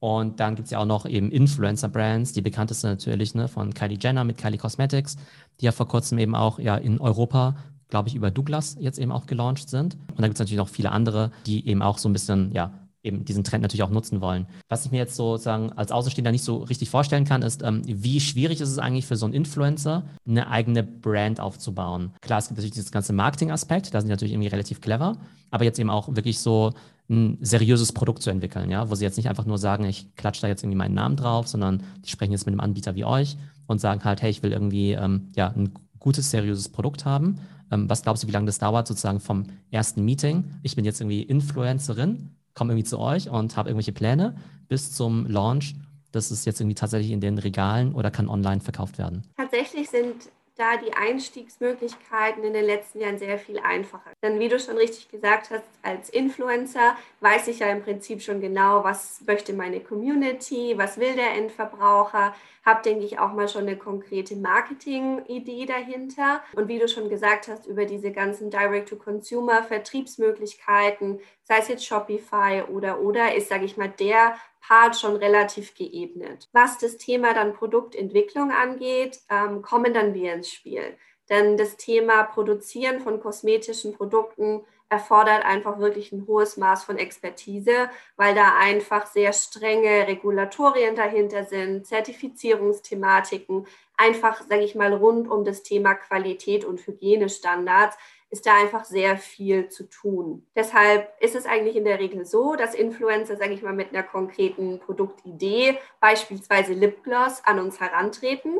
Und 0.00 0.38
dann 0.40 0.54
gibt 0.54 0.66
es 0.66 0.70
ja 0.70 0.78
auch 0.78 0.86
noch 0.86 1.06
eben 1.06 1.30
Influencer-Brands, 1.30 2.32
die 2.32 2.42
bekannteste 2.42 2.86
natürlich 2.86 3.34
ne, 3.34 3.48
von 3.48 3.74
Kylie 3.74 3.98
Jenner 4.00 4.24
mit 4.24 4.38
Kylie 4.38 4.58
Cosmetics, 4.58 5.16
die 5.60 5.64
ja 5.64 5.72
vor 5.72 5.88
kurzem 5.88 6.18
eben 6.18 6.34
auch 6.34 6.58
ja 6.58 6.76
in 6.76 7.00
Europa, 7.00 7.56
glaube 7.88 8.08
ich, 8.08 8.14
über 8.14 8.30
Douglas 8.30 8.76
jetzt 8.78 8.98
eben 8.98 9.10
auch 9.10 9.26
gelauncht 9.26 9.68
sind. 9.68 9.94
Und 9.94 10.18
dann 10.18 10.26
gibt 10.26 10.34
es 10.34 10.40
natürlich 10.40 10.58
noch 10.58 10.68
viele 10.68 10.92
andere, 10.92 11.32
die 11.46 11.66
eben 11.66 11.82
auch 11.82 11.98
so 11.98 12.08
ein 12.08 12.12
bisschen, 12.12 12.52
ja, 12.52 12.72
eben 13.02 13.24
diesen 13.24 13.44
Trend 13.44 13.62
natürlich 13.62 13.82
auch 13.82 13.90
nutzen 13.90 14.20
wollen. 14.20 14.46
Was 14.68 14.84
ich 14.84 14.90
mir 14.90 14.98
jetzt 14.98 15.16
sozusagen 15.16 15.72
als 15.72 15.92
Außenstehender 15.92 16.32
nicht 16.32 16.44
so 16.44 16.58
richtig 16.58 16.90
vorstellen 16.90 17.24
kann, 17.24 17.42
ist, 17.42 17.62
ähm, 17.62 17.82
wie 17.84 18.20
schwierig 18.20 18.60
ist 18.60 18.70
es 18.70 18.78
eigentlich 18.78 19.06
für 19.06 19.16
so 19.16 19.26
einen 19.26 19.34
Influencer, 19.34 20.04
eine 20.26 20.48
eigene 20.48 20.82
Brand 20.82 21.40
aufzubauen. 21.40 22.12
Klar, 22.20 22.40
es 22.40 22.48
gibt 22.48 22.58
natürlich 22.58 22.74
dieses 22.74 22.92
ganze 22.92 23.12
Marketing-Aspekt, 23.12 23.94
da 23.94 24.00
sind 24.00 24.08
die 24.08 24.12
natürlich 24.12 24.32
irgendwie 24.32 24.48
relativ 24.48 24.80
clever, 24.80 25.16
aber 25.50 25.64
jetzt 25.64 25.78
eben 25.78 25.90
auch 25.90 26.14
wirklich 26.14 26.38
so 26.40 26.72
ein 27.10 27.38
seriöses 27.40 27.92
Produkt 27.92 28.22
zu 28.22 28.30
entwickeln, 28.30 28.70
ja, 28.70 28.90
wo 28.90 28.94
sie 28.94 29.04
jetzt 29.04 29.16
nicht 29.16 29.28
einfach 29.28 29.46
nur 29.46 29.58
sagen, 29.58 29.84
ich 29.84 30.14
klatsche 30.16 30.42
da 30.42 30.48
jetzt 30.48 30.62
irgendwie 30.62 30.78
meinen 30.78 30.94
Namen 30.94 31.16
drauf, 31.16 31.48
sondern 31.48 31.82
die 32.04 32.10
sprechen 32.10 32.32
jetzt 32.32 32.46
mit 32.46 32.52
einem 32.52 32.60
Anbieter 32.60 32.94
wie 32.94 33.04
euch 33.04 33.36
und 33.66 33.80
sagen 33.80 34.04
halt, 34.04 34.22
hey, 34.22 34.30
ich 34.30 34.42
will 34.42 34.52
irgendwie 34.52 34.92
ähm, 34.92 35.28
ja, 35.34 35.48
ein 35.48 35.72
gutes, 35.98 36.30
seriöses 36.30 36.68
Produkt 36.68 37.04
haben. 37.04 37.38
Ähm, 37.70 37.88
was 37.88 38.02
glaubst 38.02 38.22
du, 38.22 38.28
wie 38.28 38.32
lange 38.32 38.46
das 38.46 38.58
dauert, 38.58 38.86
sozusagen 38.86 39.20
vom 39.20 39.46
ersten 39.70 40.04
Meeting? 40.04 40.44
Ich 40.62 40.76
bin 40.76 40.84
jetzt 40.84 41.00
irgendwie 41.00 41.22
Influencerin, 41.22 42.30
komme 42.54 42.72
irgendwie 42.72 42.88
zu 42.88 42.98
euch 42.98 43.30
und 43.30 43.56
habe 43.56 43.70
irgendwelche 43.70 43.92
Pläne 43.92 44.36
bis 44.68 44.92
zum 44.92 45.26
Launch. 45.26 45.76
Das 46.12 46.30
ist 46.30 46.44
jetzt 46.46 46.60
irgendwie 46.60 46.74
tatsächlich 46.74 47.12
in 47.12 47.20
den 47.20 47.38
Regalen 47.38 47.94
oder 47.94 48.10
kann 48.10 48.28
online 48.28 48.60
verkauft 48.60 48.98
werden? 48.98 49.22
Tatsächlich 49.36 49.88
sind 49.90 50.14
da 50.58 50.76
die 50.76 50.92
Einstiegsmöglichkeiten 50.92 52.42
in 52.42 52.52
den 52.52 52.64
letzten 52.64 53.00
Jahren 53.00 53.18
sehr 53.18 53.38
viel 53.38 53.60
einfacher. 53.60 54.10
Denn 54.22 54.40
wie 54.40 54.48
du 54.48 54.58
schon 54.58 54.76
richtig 54.76 55.08
gesagt 55.08 55.50
hast, 55.50 55.62
als 55.82 56.10
Influencer 56.10 56.96
weiß 57.20 57.46
ich 57.48 57.60
ja 57.60 57.68
im 57.68 57.82
Prinzip 57.82 58.20
schon 58.20 58.40
genau, 58.40 58.82
was 58.82 59.20
möchte 59.26 59.52
meine 59.52 59.78
Community, 59.80 60.74
was 60.76 60.98
will 60.98 61.14
der 61.14 61.34
Endverbraucher, 61.34 62.34
habe, 62.64 62.82
denke 62.82 63.04
ich, 63.04 63.18
auch 63.18 63.32
mal 63.32 63.48
schon 63.48 63.62
eine 63.62 63.76
konkrete 63.76 64.36
Marketing-Idee 64.36 65.66
dahinter. 65.66 66.42
Und 66.54 66.68
wie 66.68 66.78
du 66.78 66.86
schon 66.88 67.08
gesagt 67.08 67.48
hast, 67.48 67.66
über 67.66 67.86
diese 67.86 68.12
ganzen 68.12 68.50
Direct-to-Consumer-Vertriebsmöglichkeiten, 68.50 71.18
sei 71.44 71.58
es 71.58 71.68
jetzt 71.68 71.86
Shopify 71.86 72.64
oder 72.70 73.00
oder, 73.00 73.34
ist, 73.34 73.48
sage 73.48 73.64
ich 73.64 73.78
mal, 73.78 73.88
der 73.88 74.36
Part 74.68 74.96
schon 74.96 75.16
relativ 75.16 75.74
geebnet. 75.74 76.50
Was 76.52 76.76
das 76.76 76.98
Thema 76.98 77.32
dann 77.32 77.54
Produktentwicklung 77.54 78.50
angeht, 78.50 79.20
ähm, 79.30 79.62
kommen 79.62 79.94
dann 79.94 80.12
wir 80.12 80.34
ins 80.34 80.52
Spiel. 80.52 80.98
Denn 81.30 81.56
das 81.56 81.78
Thema 81.78 82.22
Produzieren 82.24 83.00
von 83.00 83.18
kosmetischen 83.20 83.94
Produkten 83.94 84.62
erfordert 84.90 85.44
einfach 85.44 85.78
wirklich 85.78 86.12
ein 86.12 86.26
hohes 86.26 86.56
Maß 86.56 86.84
von 86.84 86.98
Expertise, 86.98 87.90
weil 88.16 88.34
da 88.34 88.56
einfach 88.58 89.06
sehr 89.06 89.32
strenge 89.32 90.06
Regulatorien 90.06 90.96
dahinter 90.96 91.44
sind, 91.44 91.86
Zertifizierungsthematiken, 91.86 93.66
einfach, 93.96 94.42
sage 94.48 94.64
ich 94.64 94.74
mal, 94.74 94.92
rund 94.92 95.30
um 95.30 95.44
das 95.44 95.62
Thema 95.62 95.94
Qualität 95.94 96.64
und 96.64 96.86
Hygienestandards 96.86 97.96
ist 98.30 98.46
da 98.46 98.54
einfach 98.54 98.84
sehr 98.84 99.16
viel 99.16 99.68
zu 99.68 99.88
tun. 99.88 100.46
Deshalb 100.54 101.10
ist 101.20 101.34
es 101.34 101.46
eigentlich 101.46 101.76
in 101.76 101.84
der 101.84 101.98
Regel 101.98 102.24
so, 102.26 102.56
dass 102.56 102.74
Influencer, 102.74 103.36
sage 103.36 103.54
ich 103.54 103.62
mal, 103.62 103.72
mit 103.72 103.90
einer 103.90 104.02
konkreten 104.02 104.80
Produktidee, 104.80 105.78
beispielsweise 106.00 106.74
Lipgloss, 106.74 107.42
an 107.44 107.58
uns 107.58 107.80
herantreten 107.80 108.58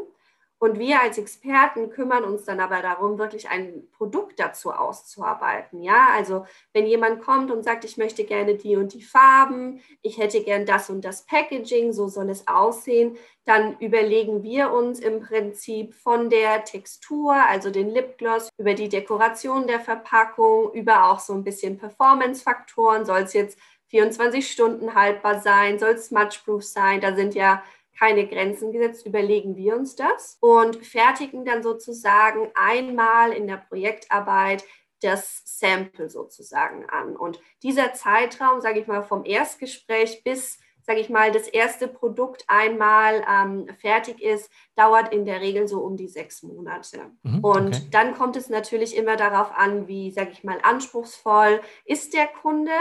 und 0.61 0.79
wir 0.79 1.01
als 1.01 1.18
Experten 1.18 1.90
kümmern 1.90 2.25
uns 2.25 2.44
dann 2.44 2.59
aber 2.59 2.83
darum, 2.83 3.18
wirklich 3.18 3.49
ein 3.49 3.88
Produkt 3.97 4.40
dazu 4.40 4.73
auszuarbeiten. 4.73 5.83
Ja, 5.83 6.09
also 6.14 6.47
wenn 6.73 6.87
jemand 6.87 7.23
kommt 7.23 7.51
und 7.51 7.62
sagt, 7.62 7.85
ich 7.85 7.97
möchte 7.97 8.25
gerne 8.25 8.57
die 8.57 8.77
und 8.77 8.92
die 8.92 9.03
Farben, 9.03 9.81
ich 10.03 10.18
hätte 10.18 10.42
gern 10.42 10.66
das 10.66 10.90
und 10.90 11.05
das 11.05 11.25
Packaging, 11.27 11.92
so 11.92 12.09
soll 12.09 12.29
es 12.31 12.49
aussehen, 12.49 13.16
dann 13.44 13.79
überlegen 13.79 14.42
wir 14.42 14.73
uns 14.73 14.99
im 14.99 15.21
Prinzip 15.21 15.94
von 15.94 16.29
der 16.29 16.64
Textur, 16.64 17.35
also 17.35 17.71
den 17.71 17.88
Lipgloss, 17.88 18.49
über 18.59 18.75
die 18.75 18.88
Dekoration 18.88 19.66
der 19.66 19.81
Verpackung, 19.81 20.73
über 20.73 21.11
auch 21.11 21.21
so 21.21 21.35
ein 21.35 21.44
bisschen 21.44 21.79
Performance-Faktoren, 21.79 23.07
soll 23.07 23.21
es 23.21 23.33
jetzt 23.33 23.59
24 23.87 24.51
Stunden 24.51 24.94
haltbar 24.94 25.40
sein, 25.40 25.79
soll 25.79 25.92
es 25.92 26.07
smudge-proof 26.07 26.62
sein, 26.62 27.01
da 27.01 27.14
sind 27.14 27.35
ja 27.35 27.62
keine 27.99 28.27
Grenzen 28.27 28.73
gesetzt, 28.73 29.07
überlegen 29.07 29.57
wir 29.57 29.77
uns 29.77 29.97
das 29.97 30.39
und 30.41 30.77
fertigen 30.85 31.45
dann 31.45 31.63
sozusagen 31.63 32.51
einmal 32.55 33.33
in 33.33 33.47
der 33.47 33.57
Projektarbeit 33.57 34.65
das 35.01 35.43
Sample 35.45 36.09
sozusagen 36.09 36.89
an. 36.89 37.17
Und 37.17 37.41
dieser 37.63 37.95
Zeitraum, 37.95 38.61
sage 38.61 38.81
ich 38.81 38.87
mal, 38.87 39.03
vom 39.03 39.25
Erstgespräch 39.25 40.23
bis, 40.25 40.59
sage 40.83 41.01
ich 41.01 41.09
mal, 41.09 41.31
das 41.31 41.47
erste 41.49 41.87
Produkt 41.87 42.45
einmal 42.49 43.25
ähm, 43.29 43.69
fertig 43.79 44.23
ist, 44.23 44.51
dauert 44.75 45.13
in 45.13 45.25
der 45.25 45.41
Regel 45.41 45.69
so 45.69 45.81
um 45.81 45.97
die 45.97 46.09
sechs 46.09 46.43
Monate. 46.43 47.11
Mhm, 47.23 47.45
und 47.45 47.77
okay. 47.77 47.89
dann 47.91 48.15
kommt 48.15 48.37
es 48.37 48.49
natürlich 48.49 48.97
immer 48.97 49.17
darauf 49.17 49.53
an, 49.57 49.87
wie, 49.87 50.11
sage 50.11 50.31
ich 50.33 50.45
mal, 50.45 50.59
anspruchsvoll 50.63 51.61
ist 51.85 52.15
der 52.15 52.27
Kunde 52.27 52.73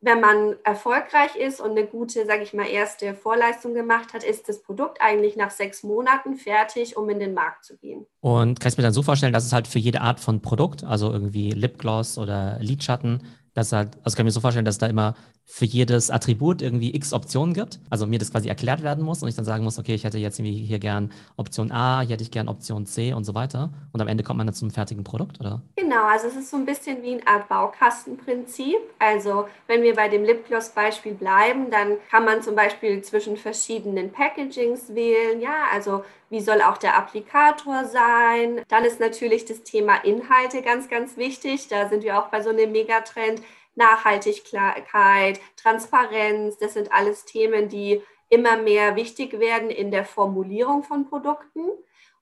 wenn 0.00 0.20
man 0.20 0.54
erfolgreich 0.62 1.34
ist 1.34 1.60
und 1.60 1.72
eine 1.72 1.84
gute, 1.84 2.24
sage 2.24 2.42
ich 2.42 2.54
mal, 2.54 2.68
erste 2.68 3.14
Vorleistung 3.14 3.74
gemacht 3.74 4.14
hat, 4.14 4.22
ist 4.22 4.48
das 4.48 4.62
Produkt 4.62 4.98
eigentlich 5.00 5.36
nach 5.36 5.50
sechs 5.50 5.82
Monaten 5.82 6.36
fertig, 6.36 6.96
um 6.96 7.08
in 7.08 7.18
den 7.18 7.34
Markt 7.34 7.64
zu 7.64 7.76
gehen. 7.76 8.06
Und 8.20 8.60
kannst 8.60 8.78
du 8.78 8.80
mir 8.80 8.86
dann 8.86 8.92
so 8.92 9.02
vorstellen, 9.02 9.32
dass 9.32 9.44
es 9.44 9.52
halt 9.52 9.66
für 9.66 9.80
jede 9.80 10.00
Art 10.00 10.20
von 10.20 10.40
Produkt, 10.40 10.84
also 10.84 11.10
irgendwie 11.12 11.50
Lipgloss 11.50 12.16
oder 12.16 12.58
Lidschatten, 12.60 13.24
dass 13.58 13.72
halt, 13.72 13.98
also 14.04 14.16
kann 14.16 14.24
ich 14.24 14.30
mir 14.30 14.32
so 14.32 14.40
vorstellen, 14.40 14.64
dass 14.64 14.78
da 14.78 14.86
immer 14.86 15.14
für 15.44 15.64
jedes 15.64 16.10
Attribut 16.10 16.62
irgendwie 16.62 16.94
x 16.94 17.12
Optionen 17.12 17.54
gibt. 17.54 17.80
Also 17.90 18.06
mir 18.06 18.18
das 18.18 18.30
quasi 18.30 18.48
erklärt 18.48 18.82
werden 18.82 19.02
muss 19.02 19.22
und 19.22 19.28
ich 19.28 19.34
dann 19.34 19.44
sagen 19.44 19.64
muss, 19.64 19.78
okay, 19.78 19.94
ich 19.94 20.04
hätte 20.04 20.18
jetzt 20.18 20.38
irgendwie 20.38 20.64
hier 20.64 20.78
gern 20.78 21.10
Option 21.36 21.72
A, 21.72 22.02
hier 22.02 22.10
hätte 22.10 22.22
ich 22.22 22.30
gern 22.30 22.48
Option 22.48 22.86
C 22.86 23.14
und 23.14 23.24
so 23.24 23.34
weiter. 23.34 23.70
Und 23.92 24.00
am 24.00 24.08
Ende 24.08 24.22
kommt 24.22 24.36
man 24.36 24.46
dann 24.46 24.54
zum 24.54 24.70
fertigen 24.70 25.04
Produkt, 25.04 25.40
oder? 25.40 25.62
Genau, 25.76 26.06
also 26.06 26.28
es 26.28 26.36
ist 26.36 26.50
so 26.50 26.58
ein 26.58 26.66
bisschen 26.66 27.02
wie 27.02 27.14
eine 27.14 27.26
Art 27.26 27.48
Baukastenprinzip. 27.48 28.76
Also 28.98 29.48
wenn 29.66 29.82
wir 29.82 29.94
bei 29.94 30.08
dem 30.08 30.22
Lipgloss-Beispiel 30.22 31.14
bleiben, 31.14 31.70
dann 31.70 31.96
kann 32.10 32.24
man 32.24 32.42
zum 32.42 32.54
Beispiel 32.54 33.02
zwischen 33.02 33.36
verschiedenen 33.36 34.12
Packagings 34.12 34.94
wählen. 34.94 35.40
Ja, 35.40 35.64
also 35.72 36.04
wie 36.30 36.40
soll 36.40 36.62
auch 36.62 36.78
der 36.78 36.96
Applikator 36.96 37.84
sein? 37.84 38.62
Dann 38.68 38.84
ist 38.84 39.00
natürlich 39.00 39.44
das 39.44 39.62
Thema 39.62 39.96
Inhalte 40.04 40.62
ganz, 40.62 40.88
ganz 40.88 41.16
wichtig. 41.16 41.68
Da 41.68 41.88
sind 41.88 42.04
wir 42.04 42.18
auch 42.18 42.28
bei 42.28 42.42
so 42.42 42.50
einem 42.50 42.72
Megatrend. 42.72 43.42
Nachhaltigkeit, 43.78 45.40
Transparenz, 45.56 46.58
das 46.58 46.74
sind 46.74 46.92
alles 46.92 47.24
Themen, 47.24 47.68
die 47.68 48.02
immer 48.28 48.58
mehr 48.58 48.96
wichtig 48.96 49.38
werden 49.38 49.70
in 49.70 49.90
der 49.90 50.04
Formulierung 50.04 50.82
von 50.82 51.08
Produkten. 51.08 51.64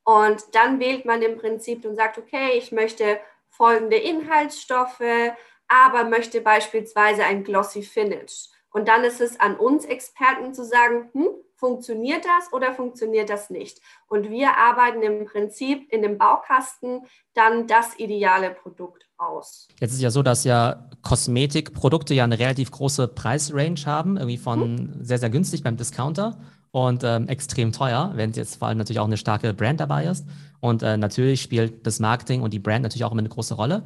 Und 0.05 0.55
dann 0.55 0.79
wählt 0.79 1.05
man 1.05 1.23
im 1.23 1.37
Prinzip 1.37 1.85
und 1.85 1.97
sagt, 1.97 2.19
okay, 2.19 2.53
ich 2.57 2.71
möchte 2.71 3.19
folgende 3.49 3.97
Inhaltsstoffe, 3.97 5.33
aber 5.67 6.05
möchte 6.05 6.41
beispielsweise 6.41 7.25
ein 7.25 7.43
glossy 7.43 7.83
Finish. 7.83 8.51
Und 8.71 8.87
dann 8.87 9.03
ist 9.03 9.21
es 9.21 9.41
an 9.41 9.57
uns 9.57 9.85
Experten 9.85 10.55
zu 10.55 10.65
sagen, 10.65 11.09
hm, 11.13 11.29
funktioniert 11.57 12.25
das 12.25 12.53
oder 12.53 12.75
funktioniert 12.75 13.31
das 13.31 13.51
nicht? 13.51 13.81
Und 14.09 14.31
wir 14.31 14.57
arbeiten 14.57 15.03
im 15.03 15.25
Prinzip 15.27 15.91
in 15.93 16.03
dem 16.03 16.19
Baukasten 16.19 17.03
dann 17.35 17.67
das 17.67 17.99
ideale 17.99 18.51
Produkt 18.51 19.07
aus. 19.19 19.69
Jetzt 19.81 19.93
ist 19.93 20.01
ja 20.01 20.11
so, 20.11 20.23
dass 20.23 20.45
ja 20.45 20.89
Kosmetikprodukte 21.03 22.15
ja 22.15 22.25
eine 22.25 22.39
relativ 22.39 22.71
große 22.71 23.09
Preisrange 23.09 23.87
haben, 23.87 24.17
irgendwie 24.17 24.37
von 24.37 24.61
hm. 24.61 25.05
sehr, 25.05 25.19
sehr 25.19 25.31
günstig 25.31 25.63
beim 25.63 25.77
Discounter 25.77 26.39
und 26.71 27.05
ähm, 27.05 27.29
extrem 27.29 27.73
teuer, 27.73 28.13
wenn 28.15 28.33
jetzt 28.33 28.57
vor 28.57 28.69
allem 28.69 28.79
natürlich 28.79 29.01
auch 29.01 29.07
eine 29.07 29.17
starke 29.17 29.55
Brand 29.55 29.81
dabei 29.81 30.05
ist. 30.05 30.27
Und 30.61 30.83
äh, 30.83 30.97
natürlich 30.97 31.41
spielt 31.41 31.87
das 31.87 32.01
Marketing 32.01 32.43
und 32.43 32.53
die 32.53 32.59
Brand 32.59 32.83
natürlich 32.83 33.05
auch 33.05 33.13
immer 33.13 33.21
eine 33.21 33.29
große 33.29 33.55
Rolle. 33.55 33.83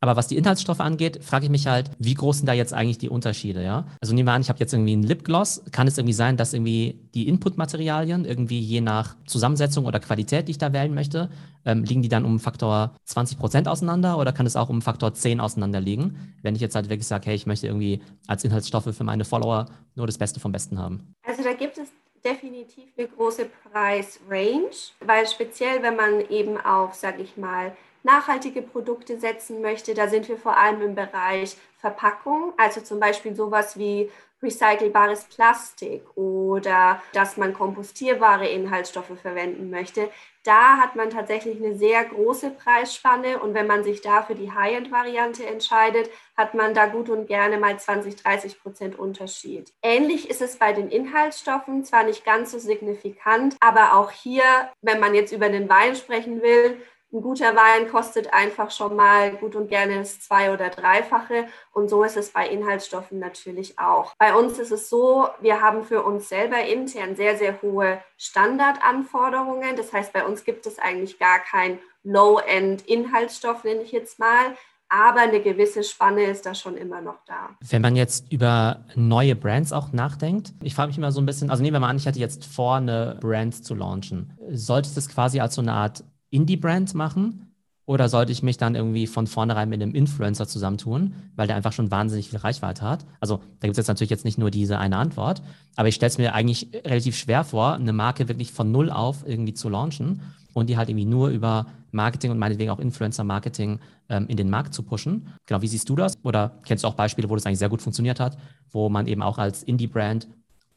Aber 0.00 0.16
was 0.16 0.28
die 0.28 0.36
Inhaltsstoffe 0.38 0.80
angeht, 0.80 1.22
frage 1.22 1.44
ich 1.44 1.50
mich 1.50 1.66
halt, 1.66 1.90
wie 1.98 2.14
groß 2.14 2.38
sind 2.38 2.46
da 2.46 2.54
jetzt 2.54 2.72
eigentlich 2.72 2.96
die 2.96 3.10
Unterschiede, 3.10 3.62
ja? 3.62 3.86
Also 4.00 4.14
nehmen 4.14 4.26
wir 4.26 4.32
an, 4.32 4.40
ich 4.40 4.48
habe 4.48 4.58
jetzt 4.58 4.72
irgendwie 4.72 4.94
einen 4.94 5.02
Lipgloss. 5.02 5.62
Kann 5.72 5.86
es 5.86 5.98
irgendwie 5.98 6.14
sein, 6.14 6.38
dass 6.38 6.54
irgendwie 6.54 6.98
die 7.14 7.28
Inputmaterialien 7.28 8.24
irgendwie 8.24 8.60
je 8.60 8.80
nach 8.80 9.14
Zusammensetzung 9.26 9.84
oder 9.84 10.00
Qualität, 10.00 10.48
die 10.48 10.52
ich 10.52 10.58
da 10.58 10.72
wählen 10.72 10.94
möchte, 10.94 11.28
ähm, 11.66 11.84
liegen 11.84 12.00
die 12.00 12.08
dann 12.08 12.24
um 12.24 12.40
Faktor 12.40 12.94
20 13.04 13.38
Prozent 13.38 13.68
auseinander 13.68 14.16
oder 14.16 14.32
kann 14.32 14.46
es 14.46 14.56
auch 14.56 14.70
um 14.70 14.80
Faktor 14.80 15.12
10 15.12 15.38
auseinander 15.38 15.80
liegen, 15.80 16.34
wenn 16.40 16.54
ich 16.54 16.62
jetzt 16.62 16.74
halt 16.74 16.88
wirklich 16.88 17.06
sage, 17.06 17.26
hey, 17.26 17.34
ich 17.34 17.44
möchte 17.44 17.66
irgendwie 17.66 18.00
als 18.26 18.42
Inhaltsstoffe 18.42 18.96
für 18.96 19.04
meine 19.04 19.26
Follower 19.26 19.66
nur 19.96 20.06
das 20.06 20.16
Beste 20.16 20.40
vom 20.40 20.52
Besten 20.52 20.78
haben? 20.78 21.12
Also 21.26 21.42
da 21.42 21.52
gibt 21.52 21.76
es 21.76 21.88
definitiv 22.24 22.84
eine 22.96 23.08
große 23.08 23.46
Preisrange, 23.70 24.70
weil 25.04 25.26
speziell, 25.26 25.82
wenn 25.82 25.96
man 25.96 26.20
eben 26.30 26.58
auf, 26.58 26.94
sage 26.94 27.22
ich 27.22 27.36
mal, 27.36 27.72
nachhaltige 28.02 28.62
Produkte 28.62 29.18
setzen 29.18 29.60
möchte, 29.60 29.94
da 29.94 30.08
sind 30.08 30.28
wir 30.28 30.36
vor 30.36 30.56
allem 30.56 30.82
im 30.82 30.94
Bereich 30.94 31.56
Verpackung, 31.78 32.52
also 32.56 32.80
zum 32.80 33.00
Beispiel 33.00 33.34
sowas 33.34 33.78
wie 33.78 34.10
recycelbares 34.42 35.24
Plastik 35.24 36.02
oder 36.16 37.02
dass 37.12 37.36
man 37.36 37.52
kompostierbare 37.52 38.48
Inhaltsstoffe 38.48 39.18
verwenden 39.20 39.70
möchte. 39.70 40.10
Da 40.44 40.78
hat 40.78 40.96
man 40.96 41.10
tatsächlich 41.10 41.62
eine 41.62 41.76
sehr 41.76 42.02
große 42.02 42.50
Preisspanne 42.50 43.40
und 43.40 43.52
wenn 43.52 43.66
man 43.66 43.84
sich 43.84 44.00
da 44.00 44.22
für 44.22 44.34
die 44.34 44.50
High-End-Variante 44.50 45.44
entscheidet, 45.44 46.08
hat 46.34 46.54
man 46.54 46.72
da 46.72 46.86
gut 46.86 47.10
und 47.10 47.26
gerne 47.26 47.58
mal 47.58 47.78
20, 47.78 48.16
30 48.16 48.62
Prozent 48.62 48.98
Unterschied. 48.98 49.70
Ähnlich 49.82 50.30
ist 50.30 50.40
es 50.40 50.56
bei 50.56 50.72
den 50.72 50.88
Inhaltsstoffen, 50.88 51.84
zwar 51.84 52.04
nicht 52.04 52.24
ganz 52.24 52.52
so 52.52 52.58
signifikant, 52.58 53.56
aber 53.60 53.94
auch 53.94 54.10
hier, 54.10 54.42
wenn 54.80 55.00
man 55.00 55.14
jetzt 55.14 55.32
über 55.32 55.50
den 55.50 55.68
Wein 55.68 55.94
sprechen 55.94 56.40
will, 56.40 56.80
ein 57.12 57.22
guter 57.22 57.56
Wein 57.56 57.90
kostet 57.90 58.32
einfach 58.32 58.70
schon 58.70 58.94
mal 58.96 59.32
gut 59.32 59.56
und 59.56 59.68
gerne 59.68 59.98
das 59.98 60.20
zwei- 60.20 60.52
oder 60.52 60.68
dreifache. 60.68 61.46
Und 61.72 61.90
so 61.90 62.04
ist 62.04 62.16
es 62.16 62.30
bei 62.30 62.48
Inhaltsstoffen 62.48 63.18
natürlich 63.18 63.78
auch. 63.78 64.14
Bei 64.18 64.34
uns 64.34 64.58
ist 64.58 64.70
es 64.70 64.88
so, 64.88 65.28
wir 65.40 65.60
haben 65.60 65.84
für 65.84 66.02
uns 66.02 66.28
selber 66.28 66.64
intern 66.64 67.16
sehr, 67.16 67.36
sehr 67.36 67.60
hohe 67.62 67.98
Standardanforderungen. 68.16 69.76
Das 69.76 69.92
heißt, 69.92 70.12
bei 70.12 70.24
uns 70.24 70.44
gibt 70.44 70.66
es 70.66 70.78
eigentlich 70.78 71.18
gar 71.18 71.40
kein 71.40 71.78
Low-End-Inhaltsstoff, 72.04 73.64
nenne 73.64 73.82
ich 73.82 73.92
jetzt 73.92 74.18
mal. 74.18 74.54
Aber 74.92 75.20
eine 75.20 75.40
gewisse 75.40 75.84
Spanne 75.84 76.24
ist 76.24 76.46
da 76.46 76.54
schon 76.54 76.76
immer 76.76 77.00
noch 77.00 77.18
da. 77.24 77.50
Wenn 77.60 77.80
man 77.80 77.94
jetzt 77.94 78.30
über 78.32 78.84
neue 78.96 79.36
Brands 79.36 79.72
auch 79.72 79.92
nachdenkt, 79.92 80.52
ich 80.64 80.74
frage 80.74 80.88
mich 80.88 80.98
immer 80.98 81.12
so 81.12 81.20
ein 81.20 81.26
bisschen, 81.26 81.48
also 81.48 81.62
nehmen 81.62 81.76
wir 81.76 81.80
mal 81.80 81.90
an, 81.90 81.96
ich 81.96 82.08
hatte 82.08 82.18
jetzt 82.18 82.44
vor, 82.44 82.76
eine 82.76 83.16
Brand 83.20 83.64
zu 83.64 83.76
launchen. 83.76 84.36
Sollte 84.50 84.88
es 84.96 85.08
quasi 85.08 85.38
als 85.38 85.54
so 85.54 85.62
eine 85.62 85.74
Art 85.74 86.02
Indie-Brand 86.30 86.94
machen? 86.94 87.46
Oder 87.86 88.08
sollte 88.08 88.30
ich 88.30 88.44
mich 88.44 88.56
dann 88.56 88.76
irgendwie 88.76 89.08
von 89.08 89.26
vornherein 89.26 89.68
mit 89.68 89.82
einem 89.82 89.94
Influencer 89.96 90.46
zusammentun, 90.46 91.14
weil 91.34 91.48
der 91.48 91.56
einfach 91.56 91.72
schon 91.72 91.90
wahnsinnig 91.90 92.30
viel 92.30 92.38
Reichweite 92.38 92.82
hat? 92.82 93.04
Also 93.18 93.38
da 93.58 93.66
gibt 93.66 93.72
es 93.72 93.78
jetzt 93.78 93.88
natürlich 93.88 94.10
jetzt 94.10 94.24
nicht 94.24 94.38
nur 94.38 94.52
diese 94.52 94.78
eine 94.78 94.96
Antwort, 94.96 95.42
aber 95.74 95.88
ich 95.88 95.96
stelle 95.96 96.10
es 96.10 96.18
mir 96.18 96.32
eigentlich 96.32 96.68
relativ 96.72 97.16
schwer 97.16 97.42
vor, 97.42 97.74
eine 97.74 97.92
Marke 97.92 98.28
wirklich 98.28 98.52
von 98.52 98.70
null 98.70 98.90
auf 98.90 99.26
irgendwie 99.26 99.54
zu 99.54 99.68
launchen 99.68 100.22
und 100.52 100.68
die 100.68 100.76
halt 100.76 100.88
irgendwie 100.88 101.06
nur 101.06 101.30
über 101.30 101.66
Marketing 101.90 102.30
und 102.30 102.38
meinetwegen 102.38 102.70
auch 102.70 102.78
Influencer-Marketing 102.78 103.80
ähm, 104.08 104.26
in 104.28 104.36
den 104.36 104.50
Markt 104.50 104.72
zu 104.72 104.84
pushen. 104.84 105.28
Genau, 105.46 105.60
wie 105.62 105.66
siehst 105.66 105.88
du 105.88 105.96
das? 105.96 106.14
Oder 106.22 106.60
kennst 106.64 106.84
du 106.84 106.88
auch 106.88 106.94
Beispiele, 106.94 107.28
wo 107.28 107.34
das 107.34 107.46
eigentlich 107.46 107.58
sehr 107.58 107.68
gut 107.68 107.82
funktioniert 107.82 108.20
hat, 108.20 108.38
wo 108.70 108.88
man 108.88 109.06
eben 109.08 109.22
auch 109.22 109.38
als 109.38 109.62
Indie-Brand 109.62 110.28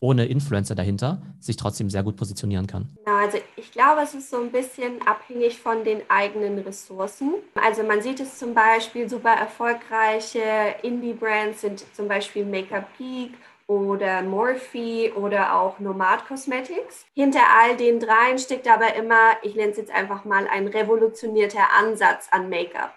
ohne 0.03 0.25
Influencer 0.25 0.75
dahinter 0.75 1.21
sich 1.39 1.55
trotzdem 1.55 1.89
sehr 1.89 2.03
gut 2.03 2.17
positionieren 2.17 2.67
kann? 2.67 2.89
Genau, 3.05 3.17
also 3.17 3.37
ich 3.55 3.71
glaube, 3.71 4.01
es 4.01 4.13
ist 4.13 4.29
so 4.29 4.37
ein 4.37 4.51
bisschen 4.51 5.01
abhängig 5.07 5.57
von 5.57 5.85
den 5.85 6.01
eigenen 6.09 6.59
Ressourcen. 6.59 7.35
Also 7.55 7.83
man 7.83 8.01
sieht 8.01 8.19
es 8.19 8.37
zum 8.37 8.53
Beispiel, 8.53 9.07
super 9.07 9.31
erfolgreiche 9.31 10.75
Indie-Brands 10.81 11.61
sind 11.61 11.85
zum 11.95 12.09
Beispiel 12.09 12.43
Makeup 12.43 12.85
Geek 12.97 13.31
oder 13.67 14.21
Morphe 14.23 15.13
oder 15.15 15.55
auch 15.55 15.79
Nomad 15.79 16.27
Cosmetics. 16.27 17.05
Hinter 17.13 17.39
all 17.61 17.77
den 17.77 18.01
dreien 18.01 18.37
steckt 18.37 18.67
aber 18.67 18.93
immer, 18.95 19.37
ich 19.41 19.55
nenne 19.55 19.71
es 19.71 19.77
jetzt 19.77 19.91
einfach 19.91 20.25
mal, 20.25 20.45
ein 20.51 20.67
revolutionierter 20.67 21.71
Ansatz 21.79 22.27
an 22.31 22.49
Make-up. 22.49 22.93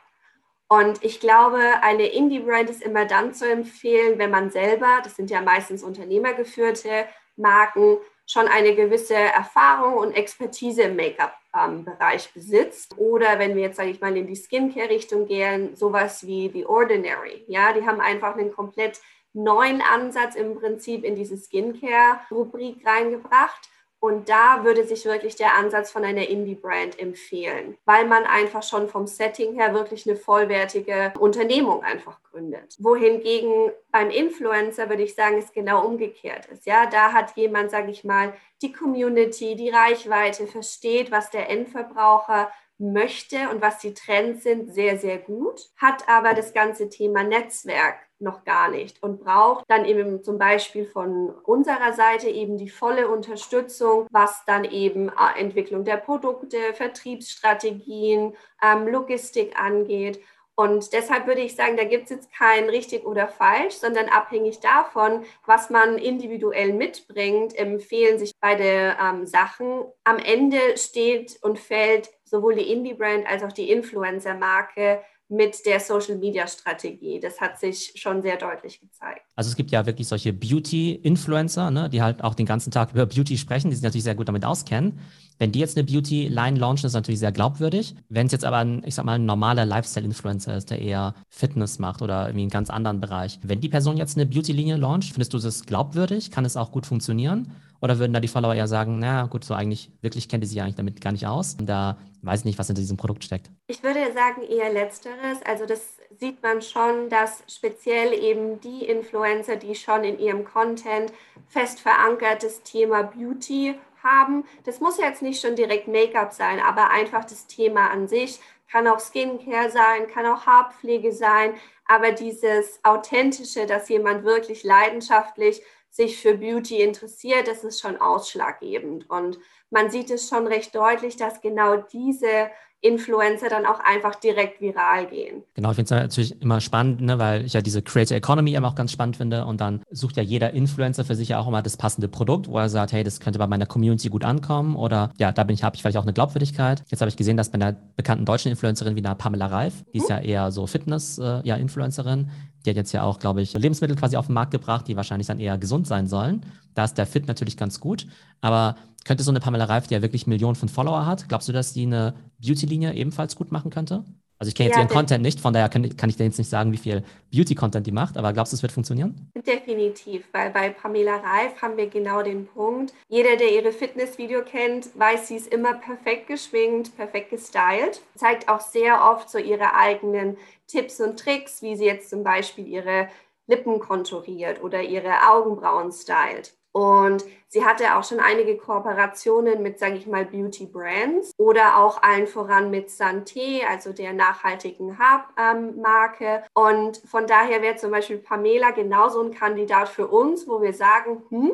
Und 0.68 1.04
ich 1.04 1.20
glaube, 1.20 1.60
eine 1.82 2.06
Indie-Brand 2.06 2.70
ist 2.70 2.82
immer 2.82 3.04
dann 3.04 3.34
zu 3.34 3.48
empfehlen, 3.48 4.18
wenn 4.18 4.30
man 4.30 4.50
selber, 4.50 5.00
das 5.04 5.14
sind 5.14 5.30
ja 5.30 5.40
meistens 5.40 5.84
unternehmergeführte 5.84 7.06
Marken, 7.36 7.98
schon 8.28 8.48
eine 8.48 8.74
gewisse 8.74 9.14
Erfahrung 9.14 9.94
und 9.94 10.12
Expertise 10.12 10.82
im 10.82 10.96
Make-up-Bereich 10.96 12.32
besitzt. 12.34 12.98
Oder 12.98 13.38
wenn 13.38 13.54
wir 13.54 13.62
jetzt, 13.62 13.76
sage 13.76 13.90
ich 13.90 14.00
mal, 14.00 14.16
in 14.16 14.26
die 14.26 14.34
Skincare-Richtung 14.34 15.26
gehen, 15.26 15.76
sowas 15.76 16.26
wie 16.26 16.50
The 16.52 16.66
Ordinary. 16.66 17.44
Ja, 17.46 17.72
die 17.72 17.86
haben 17.86 18.00
einfach 18.00 18.36
einen 18.36 18.52
komplett 18.52 19.00
neuen 19.32 19.80
Ansatz 19.82 20.34
im 20.34 20.58
Prinzip 20.58 21.04
in 21.04 21.14
diese 21.14 21.36
Skincare-Rubrik 21.36 22.84
reingebracht 22.84 23.68
und 23.98 24.28
da 24.28 24.62
würde 24.62 24.84
sich 24.84 25.04
wirklich 25.04 25.36
der 25.36 25.54
Ansatz 25.54 25.90
von 25.90 26.04
einer 26.04 26.28
Indie-Brand 26.28 26.98
empfehlen, 26.98 27.76
weil 27.84 28.06
man 28.06 28.24
einfach 28.24 28.62
schon 28.62 28.88
vom 28.88 29.06
Setting 29.06 29.54
her 29.54 29.74
wirklich 29.74 30.06
eine 30.06 30.16
vollwertige 30.16 31.12
Unternehmung 31.18 31.82
einfach 31.82 32.22
gründet. 32.22 32.76
Wohingegen 32.78 33.70
beim 33.90 34.10
Influencer 34.10 34.88
würde 34.88 35.02
ich 35.02 35.14
sagen, 35.14 35.38
es 35.38 35.52
genau 35.52 35.86
umgekehrt 35.86 36.46
ist. 36.46 36.66
Ja, 36.66 36.86
da 36.86 37.12
hat 37.12 37.36
jemand, 37.36 37.70
sage 37.70 37.90
ich 37.90 38.04
mal, 38.04 38.34
die 38.62 38.72
Community, 38.72 39.56
die 39.56 39.70
Reichweite, 39.70 40.46
versteht, 40.46 41.10
was 41.10 41.30
der 41.30 41.48
Endverbraucher 41.48 42.50
möchte 42.78 43.48
und 43.50 43.62
was 43.62 43.78
die 43.78 43.94
Trends 43.94 44.42
sind, 44.42 44.72
sehr, 44.74 44.98
sehr 44.98 45.18
gut, 45.18 45.70
hat 45.76 46.08
aber 46.08 46.34
das 46.34 46.52
ganze 46.52 46.90
Thema 46.90 47.22
Netzwerk 47.22 48.05
noch 48.18 48.44
gar 48.44 48.70
nicht 48.70 49.02
und 49.02 49.20
braucht 49.22 49.64
dann 49.68 49.84
eben 49.84 50.22
zum 50.22 50.38
Beispiel 50.38 50.86
von 50.86 51.30
unserer 51.42 51.92
Seite 51.92 52.28
eben 52.28 52.56
die 52.56 52.70
volle 52.70 53.08
Unterstützung, 53.08 54.06
was 54.10 54.44
dann 54.46 54.64
eben 54.64 55.08
äh, 55.08 55.38
Entwicklung 55.38 55.84
der 55.84 55.98
Produkte, 55.98 56.56
Vertriebsstrategien, 56.74 58.34
ähm, 58.62 58.88
Logistik 58.88 59.60
angeht. 59.60 60.20
Und 60.58 60.94
deshalb 60.94 61.26
würde 61.26 61.42
ich 61.42 61.54
sagen, 61.54 61.76
da 61.76 61.84
gibt 61.84 62.04
es 62.04 62.10
jetzt 62.10 62.32
kein 62.32 62.70
richtig 62.70 63.04
oder 63.04 63.28
falsch, 63.28 63.74
sondern 63.74 64.08
abhängig 64.08 64.60
davon, 64.60 65.22
was 65.44 65.68
man 65.68 65.98
individuell 65.98 66.72
mitbringt, 66.72 67.54
empfehlen 67.54 68.18
sich 68.18 68.32
beide 68.40 68.96
ähm, 68.98 69.26
Sachen. 69.26 69.84
Am 70.04 70.18
Ende 70.18 70.78
steht 70.78 71.38
und 71.42 71.58
fällt 71.58 72.08
sowohl 72.24 72.54
die 72.54 72.72
Indie-Brand 72.72 73.26
als 73.26 73.42
auch 73.42 73.52
die 73.52 73.70
Influencer-Marke 73.70 75.02
mit 75.28 75.66
der 75.66 75.80
Social-Media-Strategie. 75.80 77.18
Das 77.20 77.40
hat 77.40 77.58
sich 77.58 77.92
schon 77.96 78.22
sehr 78.22 78.36
deutlich 78.36 78.80
gezeigt. 78.80 79.22
Also 79.34 79.50
es 79.50 79.56
gibt 79.56 79.70
ja 79.72 79.84
wirklich 79.84 80.06
solche 80.06 80.32
Beauty-Influencer, 80.32 81.70
ne, 81.70 81.90
die 81.90 82.00
halt 82.00 82.22
auch 82.22 82.34
den 82.34 82.46
ganzen 82.46 82.70
Tag 82.70 82.90
über 82.94 83.06
Beauty 83.06 83.36
sprechen, 83.36 83.70
die 83.70 83.76
sich 83.76 83.82
natürlich 83.82 84.04
sehr 84.04 84.14
gut 84.14 84.28
damit 84.28 84.44
auskennen. 84.44 85.00
Wenn 85.38 85.52
die 85.52 85.58
jetzt 85.58 85.76
eine 85.76 85.84
Beauty-Line 85.84 86.58
launchen, 86.58 86.86
ist 86.86 86.94
das 86.94 87.00
natürlich 87.00 87.20
sehr 87.20 87.32
glaubwürdig. 87.32 87.94
Wenn 88.08 88.26
es 88.26 88.32
jetzt 88.32 88.44
aber 88.44 88.58
ein, 88.58 88.82
ich 88.86 88.94
sag 88.94 89.04
mal, 89.04 89.18
ein 89.18 89.26
normaler 89.26 89.66
Lifestyle-Influencer 89.66 90.56
ist, 90.56 90.70
der 90.70 90.80
eher 90.80 91.14
Fitness 91.28 91.78
macht 91.78 92.00
oder 92.02 92.28
irgendwie 92.28 92.42
einen 92.42 92.50
ganz 92.50 92.70
anderen 92.70 93.00
Bereich. 93.00 93.38
Wenn 93.42 93.60
die 93.60 93.68
Person 93.68 93.96
jetzt 93.96 94.16
eine 94.16 94.26
Beauty-Linie 94.26 94.76
launcht, 94.76 95.12
findest 95.12 95.34
du 95.34 95.38
das 95.38 95.66
glaubwürdig? 95.66 96.30
Kann 96.30 96.44
es 96.44 96.56
auch 96.56 96.70
gut 96.70 96.86
funktionieren? 96.86 97.52
Oder 97.80 97.98
würden 97.98 98.12
da 98.12 98.20
die 98.20 98.28
Follower 98.28 98.54
eher 98.54 98.68
sagen, 98.68 98.98
na 98.98 99.26
gut, 99.26 99.44
so 99.44 99.54
eigentlich, 99.54 99.90
wirklich 100.00 100.28
kennt 100.28 100.44
ihr 100.44 100.48
sich 100.48 100.60
eigentlich 100.60 100.76
damit 100.76 101.00
gar 101.00 101.12
nicht 101.12 101.26
aus. 101.26 101.56
Und 101.58 101.66
da 101.66 101.98
weiß 102.22 102.40
ich 102.40 102.44
nicht, 102.44 102.58
was 102.58 102.66
hinter 102.66 102.80
diesem 102.80 102.96
Produkt 102.96 103.24
steckt. 103.24 103.50
Ich 103.66 103.82
würde 103.82 104.12
sagen 104.12 104.42
eher 104.42 104.72
letzteres. 104.72 105.38
Also 105.44 105.66
das 105.66 105.96
sieht 106.18 106.42
man 106.42 106.62
schon, 106.62 107.08
dass 107.08 107.42
speziell 107.48 108.12
eben 108.12 108.60
die 108.60 108.84
Influencer, 108.84 109.56
die 109.56 109.74
schon 109.74 110.04
in 110.04 110.18
ihrem 110.18 110.44
Content 110.44 111.12
fest 111.48 111.80
verankertes 111.80 112.62
Thema 112.62 113.02
Beauty 113.02 113.74
haben, 114.02 114.44
das 114.64 114.80
muss 114.80 114.98
jetzt 114.98 115.22
nicht 115.22 115.40
schon 115.40 115.56
direkt 115.56 115.88
Make-up 115.88 116.32
sein, 116.32 116.60
aber 116.60 116.90
einfach 116.90 117.24
das 117.24 117.46
Thema 117.46 117.90
an 117.90 118.06
sich 118.08 118.40
kann 118.70 118.88
auch 118.88 119.00
Skincare 119.00 119.70
sein, 119.70 120.06
kann 120.12 120.26
auch 120.26 120.46
Haarpflege 120.46 121.12
sein, 121.12 121.54
aber 121.86 122.12
dieses 122.12 122.80
authentische, 122.82 123.66
dass 123.66 123.88
jemand 123.88 124.24
wirklich 124.24 124.64
leidenschaftlich 124.64 125.62
sich 125.96 126.20
für 126.20 126.36
Beauty 126.36 126.82
interessiert, 126.82 127.48
das 127.48 127.64
ist 127.64 127.80
schon 127.80 127.96
ausschlaggebend. 127.96 129.08
Und 129.10 129.38
man 129.70 129.90
sieht 129.90 130.10
es 130.10 130.28
schon 130.28 130.46
recht 130.46 130.74
deutlich, 130.74 131.16
dass 131.16 131.40
genau 131.40 131.76
diese 131.78 132.50
Influencer 132.82 133.48
dann 133.48 133.66
auch 133.66 133.80
einfach 133.80 134.14
direkt 134.16 134.60
viral 134.60 135.06
gehen. 135.06 135.42
Genau, 135.54 135.70
ich 135.70 135.76
finde 135.76 135.94
es 135.94 136.02
natürlich 136.02 136.40
immer 136.42 136.60
spannend, 136.60 137.00
ne, 137.00 137.18
weil 137.18 137.44
ich 137.44 137.54
ja 137.54 137.62
diese 137.62 137.82
Creator 137.82 138.16
Economy 138.16 138.54
immer 138.54 138.68
auch 138.68 138.74
ganz 138.74 138.92
spannend 138.92 139.16
finde 139.16 139.44
und 139.46 139.60
dann 139.60 139.82
sucht 139.90 140.16
ja 140.16 140.22
jeder 140.22 140.52
Influencer 140.52 141.04
für 141.04 141.14
sich 141.14 141.30
ja 141.30 141.38
auch 141.38 141.48
immer 141.48 141.62
das 141.62 141.76
passende 141.76 142.08
Produkt, 142.08 142.48
wo 142.48 142.58
er 142.58 142.68
sagt, 142.68 142.92
hey, 142.92 143.02
das 143.02 143.20
könnte 143.20 143.38
bei 143.38 143.46
meiner 143.46 143.66
Community 143.66 144.08
gut 144.08 144.24
ankommen 144.24 144.76
oder 144.76 145.10
ja, 145.18 145.32
da 145.32 145.44
bin 145.44 145.54
ich, 145.54 145.62
habe 145.62 145.74
ich 145.74 145.82
vielleicht 145.82 145.96
auch 145.96 146.02
eine 146.02 146.12
Glaubwürdigkeit. 146.12 146.84
Jetzt 146.88 147.00
habe 147.00 147.08
ich 147.08 147.16
gesehen, 147.16 147.36
dass 147.36 147.50
bei 147.50 147.54
einer 147.54 147.72
bekannten 147.96 148.24
deutschen 148.24 148.50
Influencerin 148.50 148.94
wie 148.94 149.00
einer 149.00 149.14
Pamela 149.14 149.46
Reif, 149.46 149.84
die 149.92 149.98
ist 149.98 150.10
mhm. 150.10 150.16
ja 150.16 150.20
eher 150.20 150.52
so 150.52 150.66
Fitness-Influencerin, 150.66 152.20
äh, 152.20 152.22
ja, 152.22 152.28
die 152.66 152.70
hat 152.70 152.76
jetzt 152.76 152.92
ja 152.92 153.02
auch, 153.04 153.18
glaube 153.18 153.40
ich, 153.40 153.54
Lebensmittel 153.54 153.96
quasi 153.96 154.16
auf 154.16 154.26
den 154.26 154.34
Markt 154.34 154.50
gebracht, 154.50 154.88
die 154.88 154.96
wahrscheinlich 154.96 155.28
dann 155.28 155.38
eher 155.38 155.56
gesund 155.56 155.86
sein 155.86 156.06
sollen. 156.06 156.44
Da 156.74 156.84
ist 156.84 156.98
der 156.98 157.06
Fit 157.06 157.26
natürlich 157.26 157.56
ganz 157.56 157.80
gut, 157.80 158.06
aber 158.40 158.76
könnte 159.06 159.22
so 159.22 159.30
eine 159.30 159.40
Pamela 159.40 159.64
Reif, 159.64 159.86
die 159.86 159.94
ja 159.94 160.02
wirklich 160.02 160.26
Millionen 160.26 160.56
von 160.56 160.68
Follower 160.68 161.06
hat, 161.06 161.28
glaubst 161.28 161.48
du, 161.48 161.52
dass 161.52 161.72
die 161.72 161.86
eine 161.86 162.14
Beauty-Linie 162.44 162.92
ebenfalls 162.94 163.36
gut 163.36 163.52
machen 163.52 163.70
könnte? 163.70 164.04
Also 164.38 164.50
ich 164.50 164.54
kenne 164.54 164.68
jetzt 164.68 164.76
ja, 164.76 164.82
ihren 164.82 164.90
Content 164.90 165.22
nicht, 165.22 165.40
von 165.40 165.54
daher 165.54 165.70
kann, 165.70 165.96
kann 165.96 166.10
ich 166.10 166.16
dir 166.16 166.24
jetzt 166.24 166.36
nicht 166.36 166.50
sagen, 166.50 166.70
wie 166.70 166.76
viel 166.76 167.02
Beauty-Content 167.32 167.86
die 167.86 167.92
macht, 167.92 168.18
aber 168.18 168.34
glaubst 168.34 168.52
du, 168.52 168.56
es 168.56 168.62
wird 168.62 168.72
funktionieren? 168.72 169.30
Definitiv, 169.46 170.28
weil 170.32 170.50
bei 170.50 170.68
Pamela 170.68 171.16
Reif 171.16 171.62
haben 171.62 171.78
wir 171.78 171.86
genau 171.86 172.22
den 172.22 172.46
Punkt. 172.46 172.92
Jeder, 173.08 173.36
der 173.36 173.50
ihre 173.50 173.72
Fitnessvideo 173.72 174.42
kennt, 174.42 174.88
weiß, 174.98 175.28
sie 175.28 175.36
ist 175.36 175.46
immer 175.46 175.74
perfekt 175.74 176.26
geschminkt, 176.26 176.94
perfekt 176.96 177.30
gestylt, 177.30 178.02
zeigt 178.14 178.50
auch 178.50 178.60
sehr 178.60 179.10
oft 179.10 179.30
so 179.30 179.38
ihre 179.38 179.74
eigenen 179.74 180.36
Tipps 180.66 181.00
und 181.00 181.18
Tricks, 181.18 181.62
wie 181.62 181.76
sie 181.76 181.86
jetzt 181.86 182.10
zum 182.10 182.22
Beispiel 182.22 182.66
ihre 182.66 183.08
Lippen 183.46 183.78
konturiert 183.78 184.62
oder 184.62 184.82
ihre 184.82 185.30
Augenbrauen 185.30 185.92
stylt. 185.92 186.52
Und 186.76 187.24
sie 187.48 187.64
hatte 187.64 187.96
auch 187.96 188.04
schon 188.04 188.20
einige 188.20 188.58
Kooperationen 188.58 189.62
mit, 189.62 189.78
sage 189.78 189.94
ich 189.94 190.06
mal, 190.06 190.26
Beauty 190.26 190.66
Brands 190.66 191.32
oder 191.38 191.78
auch 191.78 192.02
allen 192.02 192.26
voran 192.26 192.70
mit 192.70 192.90
Santé, 192.90 193.64
also 193.66 193.94
der 193.94 194.12
nachhaltigen 194.12 194.98
Haarmarke. 194.98 196.44
Und 196.52 196.98
von 196.98 197.26
daher 197.26 197.62
wäre 197.62 197.76
zum 197.76 197.92
Beispiel 197.92 198.18
Pamela 198.18 198.72
genauso 198.72 199.22
ein 199.22 199.32
Kandidat 199.32 199.88
für 199.88 200.06
uns, 200.06 200.46
wo 200.46 200.60
wir 200.60 200.74
sagen, 200.74 201.22
hm, 201.30 201.52